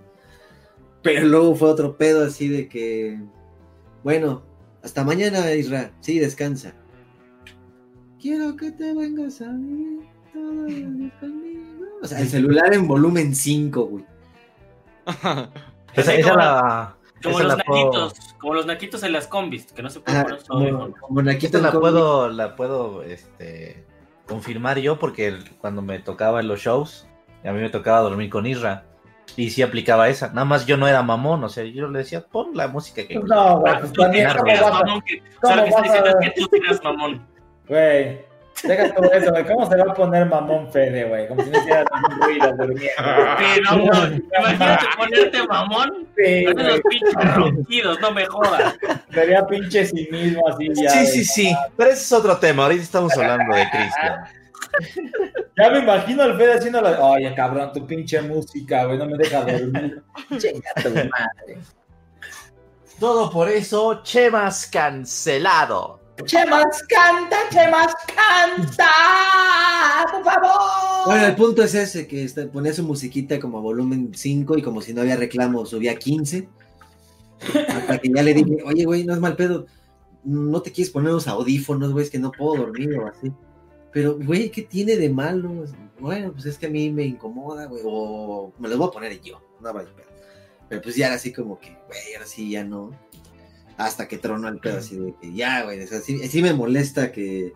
[1.05, 3.17] Pero luego fue otro pedo así de que,
[4.03, 4.43] bueno,
[4.83, 6.73] hasta mañana, Isra, sí, descansa.
[8.19, 11.85] Quiero que te vengas a los días conmigo.
[12.01, 14.05] O sea, el celular en volumen 5, güey.
[15.93, 16.97] Esa, esa como- la.
[17.23, 19.99] Como esa los la puedo- naquitos, como los naquitos en las combis, que no se
[20.01, 21.81] pueden Ah, poner como, como Naquito la combi.
[21.81, 23.83] puedo, la puedo este,
[24.27, 27.07] confirmar yo porque cuando me tocaba en los shows,
[27.43, 28.85] a mí me tocaba dormir con Isra.
[29.37, 30.29] Y sí aplicaba esa.
[30.29, 33.15] Nada más yo no era mamón, o sea, yo le decía, pon la música que.
[33.15, 34.61] No, güey, pues también, Claro, ¿cómo güey.
[34.63, 36.83] vas a- Mamón, que- ¿Cómo o sea, lo que está diciendo es que tú tiras
[36.83, 37.27] mamón.
[37.67, 38.21] Güey,
[38.63, 39.43] deja todo eso, güey.
[39.45, 41.27] ¿Cómo se va a poner mamón Fede, güey?
[41.27, 43.03] Como si no hiciera ningún ruido durmiendo.
[43.39, 46.07] Sí, no, no, imagínate ponerte mamón.
[46.15, 48.75] Sí, Con esos pinches ronquidos, no me jodas.
[49.11, 50.89] Sería pinche cinismo así ya.
[50.91, 51.55] Sí, sí, sí.
[51.75, 52.63] Pero ese es otro tema.
[52.63, 54.15] Ahorita estamos hablando de Cristian.
[55.57, 56.99] Ya me imagino al Fede haciendo la.
[57.01, 60.03] Oye, cabrón, tu pinche música, güey, no me deja dormir.
[60.37, 61.61] Chinga tu madre.
[62.99, 65.99] Todo por eso, Chemas cancelado.
[66.25, 68.87] Chemas, canta, Chemas, canta,
[70.11, 71.05] por favor.
[71.07, 74.61] Bueno, el punto es ese, que está- ponía su musiquita como a volumen 5 y
[74.61, 76.47] como si no había reclamo subía a 15.
[77.67, 79.65] Hasta que ya le dije, oye, güey, no es mal pedo,
[80.23, 83.31] no te quieres poner los audífonos, güey, es que no puedo dormir o así.
[83.95, 85.63] Pero, güey, ¿qué tiene de malo?
[86.01, 89.21] Bueno, pues es que a mí me incomoda, güey, o me los voy a poner
[89.21, 90.07] yo, no vaya pedo.
[90.67, 92.91] Pero pues ya era así como que, güey, ahora sí ya no.
[93.77, 96.53] Hasta que tronó el pedo así de que ya, güey, o sea, sí, sí me
[96.53, 97.53] molesta que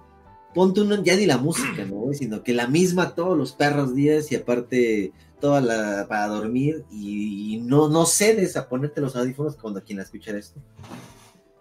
[0.54, 1.96] ponte uno, ya ni la música, ¿no?
[1.96, 2.18] güey?
[2.18, 5.12] Sino que la misma todos los perros días y aparte
[5.42, 10.36] toda la para dormir y, no, no cedes a ponerte los audífonos cuando quien escuchar
[10.36, 10.62] esto.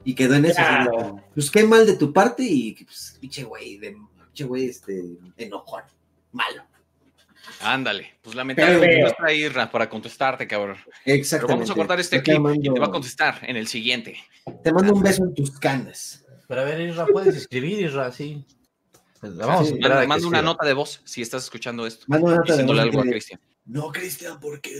[0.05, 0.63] Y quedó en eso.
[1.35, 3.97] pues qué mal de tu parte y pues, pinche güey, de
[4.39, 5.03] pinche güey, este,
[5.37, 5.83] enojón,
[6.33, 6.65] malo.
[7.61, 10.77] Ándale, pues lamentable Pero- que no está Irra para contestarte, cabrón.
[11.05, 11.47] Exactamente.
[11.47, 14.17] Pero vamos a cortar este clip y te va a contestar en el siguiente.
[14.63, 16.25] Te mando un beso en tus canas.
[16.47, 18.45] Pero a ver, Isra, puedes escribir, Isra, sí.
[19.21, 22.05] Pues la vamos Sí, a manda una nota de voz si estás escuchando esto.
[22.07, 23.41] Manda una nota de voz algo a Cristian.
[23.65, 24.71] No, Cristian, porque.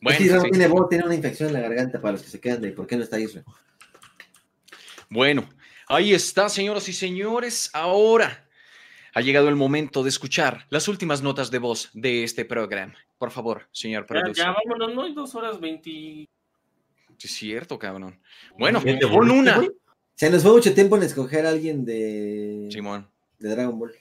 [0.00, 0.50] Bueno, sí.
[0.50, 2.86] tiene voz, tiene una infección en la garganta para los que se quedan de por
[2.86, 3.42] qué no está Isra.
[5.08, 5.48] Bueno,
[5.92, 7.70] ahí está, señoras y señores.
[7.72, 8.48] Ahora
[9.14, 12.94] ha llegado el momento de escuchar las últimas notas de voz de este programa.
[13.18, 14.36] Por favor, señor Ya, productor.
[14.36, 16.28] ya vámonos, no hay dos horas veinti.
[17.18, 18.20] Sí, es cierto, cabrón.
[18.58, 19.60] Bueno, ¿Ya volviste, una.
[20.14, 22.68] Se nos fue mucho tiempo en escoger a alguien de.
[22.70, 23.08] Simón.
[23.38, 23.92] De Dragon Ball.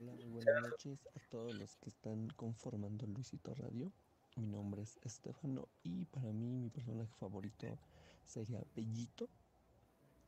[0.00, 3.92] Hola, buenas noches a todos los que están conformando Luisito Radio.
[4.36, 7.78] Mi nombre es Estefano y para mí mi personaje favorito
[8.26, 9.30] sería Bellito,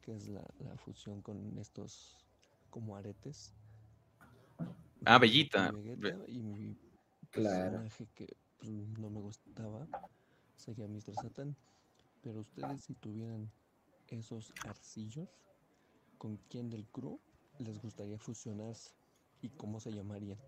[0.02, 2.26] que es la, la fusión con estos
[2.70, 3.54] como aretes.
[5.04, 5.70] Ah, Bellita.
[6.26, 6.76] Y mi
[7.30, 7.84] Claro.
[7.84, 9.88] personaje que pues, no me gustaba
[10.56, 11.16] sería Mr.
[11.16, 11.56] Satan.
[12.22, 13.52] Pero ustedes si tuvieran
[14.08, 15.42] esos arcillos,
[16.18, 17.20] ¿con quién del crew
[17.58, 18.92] les gustaría fusionarse
[19.42, 20.40] y cómo se llamarían.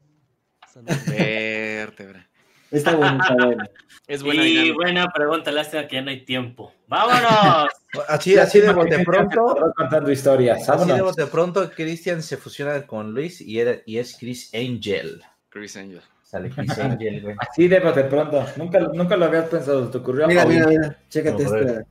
[1.09, 2.29] Vértebra.
[2.71, 3.65] Está bueno, está bueno.
[4.09, 4.75] Es buena y dinámica.
[4.77, 6.73] buena pregunta, lástima que ya no hay tiempo.
[6.87, 7.69] ¡Vámonos!
[8.09, 9.73] Así, así de bote pronto.
[9.77, 10.69] contando historias.
[10.69, 15.23] Así de bote pronto, Christian se fusiona con Luis y, era- y es Chris Angel.
[15.49, 16.03] Chris Angel.
[16.23, 17.35] Sale Chris Angel, güey.
[17.39, 18.47] Así de bote pronto.
[18.57, 19.89] Nunca, nunca lo habías pensado.
[19.91, 20.29] ¿Te ocurrió?
[20.29, 20.97] Mira, mira, mira.
[21.09, 21.85] Chécate No, esta.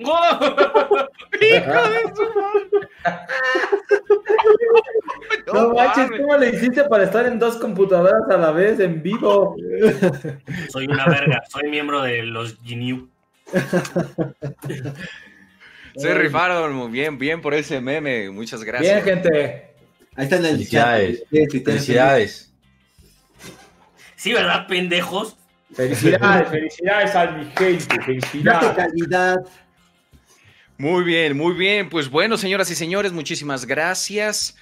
[5.52, 9.56] No manches, ¿cómo le hiciste para estar en dos computadoras a la vez en vivo?
[10.70, 13.08] Soy una verga, soy miembro de los GNU.
[15.96, 18.30] Se rifaron muy bien, bien por ese meme.
[18.30, 19.04] Muchas gracias.
[19.04, 19.70] Bien, gente.
[20.14, 21.24] Ahí está en el Felicidades.
[21.30, 22.52] Felicidades.
[24.16, 25.36] Sí, ¿verdad, pendejos?
[25.72, 28.02] Felicidades, felicidades a mi gente.
[28.04, 28.72] Felicidades.
[28.72, 29.36] calidad.
[30.80, 31.90] Muy bien, muy bien.
[31.90, 34.56] Pues bueno, señoras y señores, muchísimas gracias.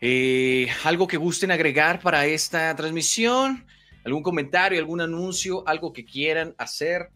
[0.00, 3.66] Eh, ¿Algo que gusten agregar para esta transmisión?
[4.04, 7.10] ¿Algún comentario, algún anuncio, algo que quieran hacer?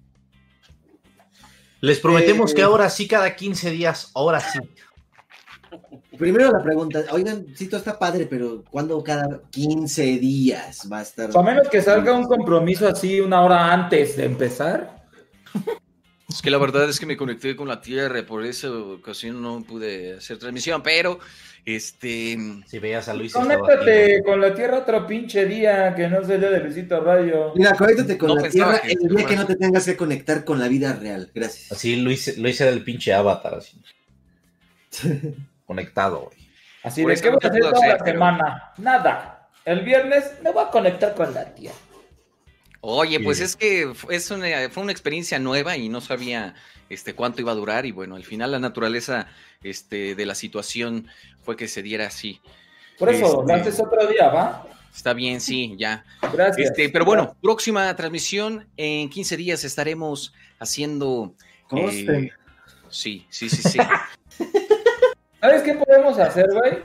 [1.81, 4.59] Les prometemos Eh, que ahora sí, cada 15 días, ahora sí.
[6.19, 11.03] Primero la pregunta, oigan, sí, todo está padre, pero ¿cuándo cada 15 días va a
[11.03, 11.31] estar?
[11.33, 15.07] A menos que salga un compromiso así una hora antes de empezar.
[16.31, 19.63] Es que la verdad es que me conecté con la Tierra, por esa ocasión no
[19.63, 21.19] pude hacer transmisión, pero
[21.65, 23.35] este Si veías a Luis.
[23.35, 27.53] aquí, Conéctate con la Tierra otro pinche día que no el día de Luisito Radio.
[27.57, 30.45] Mira, conéctate con No la Tierra que- el día que no te tengas que conectar
[30.45, 31.31] con la vida real.
[31.35, 31.73] Gracias.
[31.73, 33.81] Así Luis, Luis era el pinche avatar, así.
[35.67, 36.39] Conectado, güey.
[36.83, 38.73] Así Por de qué voy a hacer toda la pero- semana.
[38.79, 39.49] Nada.
[39.65, 41.77] El viernes me voy a conectar con la Tierra.
[42.83, 46.55] Oye, pues es que es una, fue una experiencia nueva y no sabía
[46.89, 49.27] este, cuánto iba a durar y bueno, al final la naturaleza
[49.63, 51.07] este, de la situación
[51.43, 52.41] fue que se diera así.
[52.99, 54.67] Por eso, Este, haces otro día, ¿va?
[54.95, 56.05] Está bien, sí, ya.
[56.33, 56.71] Gracias.
[56.71, 61.35] Este, pero bueno, próxima transmisión, en 15 días estaremos haciendo...
[61.73, 62.31] Eh,
[62.89, 63.79] sí, sí, sí, sí.
[65.41, 66.79] ¿Sabes qué podemos hacer, güey?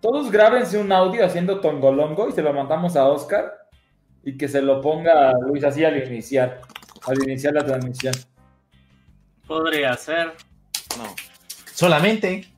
[0.00, 3.67] Todos grábense un audio haciendo tongolongo y se lo mandamos a Oscar
[4.24, 6.60] y que se lo ponga a Luis así al iniciar,
[7.06, 8.14] al iniciar la transmisión.
[9.46, 10.32] Podría ser.
[10.96, 11.14] No.
[11.72, 12.48] Solamente.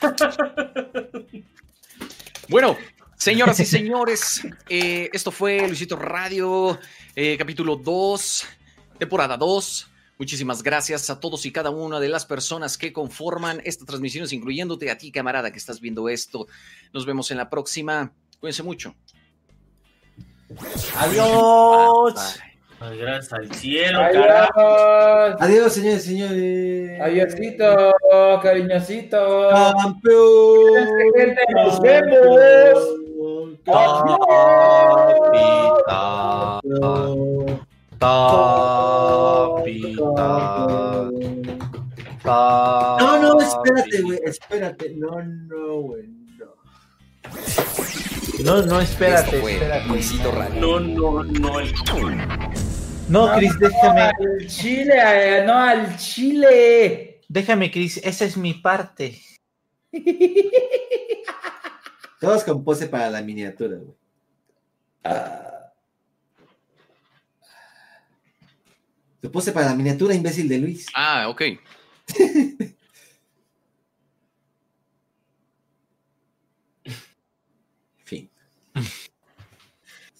[2.48, 2.76] Bueno,
[3.16, 6.78] señoras y señores, eh, esto fue Luisito Radio,
[7.16, 8.44] eh, capítulo 2,
[8.98, 9.88] temporada 2.
[10.18, 14.90] Muchísimas gracias a todos y cada una de las personas que conforman esta transmisión, incluyéndote
[14.90, 16.46] a ti, camarada, que estás viendo esto.
[16.92, 18.12] Nos vemos en la próxima.
[18.38, 18.94] Cuídense mucho.
[20.98, 22.40] Adiós.
[22.80, 24.60] Ay, gracias al cielo, carajo.
[24.60, 25.40] Adiós.
[25.40, 27.00] Adiós, señores y señores.
[27.00, 27.94] Adiósito,
[28.42, 29.48] cariñosito.
[29.50, 30.88] Campeón.
[31.16, 32.78] Gente, nos vemos.
[33.64, 34.20] Tapita.
[38.00, 38.62] Tapita.
[43.00, 44.18] No, no, espérate, güey.
[44.24, 44.94] Espérate.
[44.96, 46.21] No, no, güey.
[48.44, 48.62] No.
[48.66, 49.86] No, espérate, espérate.
[49.88, 50.60] Luisito Radio.
[50.60, 51.60] No, no, no.
[51.60, 51.72] el-
[53.08, 54.00] No, Chris, déjame.
[54.02, 57.20] Al Chile, eh, no al Chile.
[57.28, 59.20] Déjame, Chris, esa es mi parte.
[62.20, 63.96] Todos con pose para la miniatura, güey.
[69.20, 70.86] Tu pose para la miniatura, imbécil de Luis.
[70.94, 71.42] Ah, ok.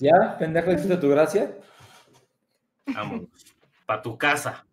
[0.03, 1.57] ¿Ya, pendejo, hiciste tu gracia?
[2.93, 3.29] Vamos.
[3.87, 4.67] Pa' tu casa.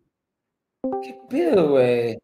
[1.00, 2.18] ¿Qué pedo, güey?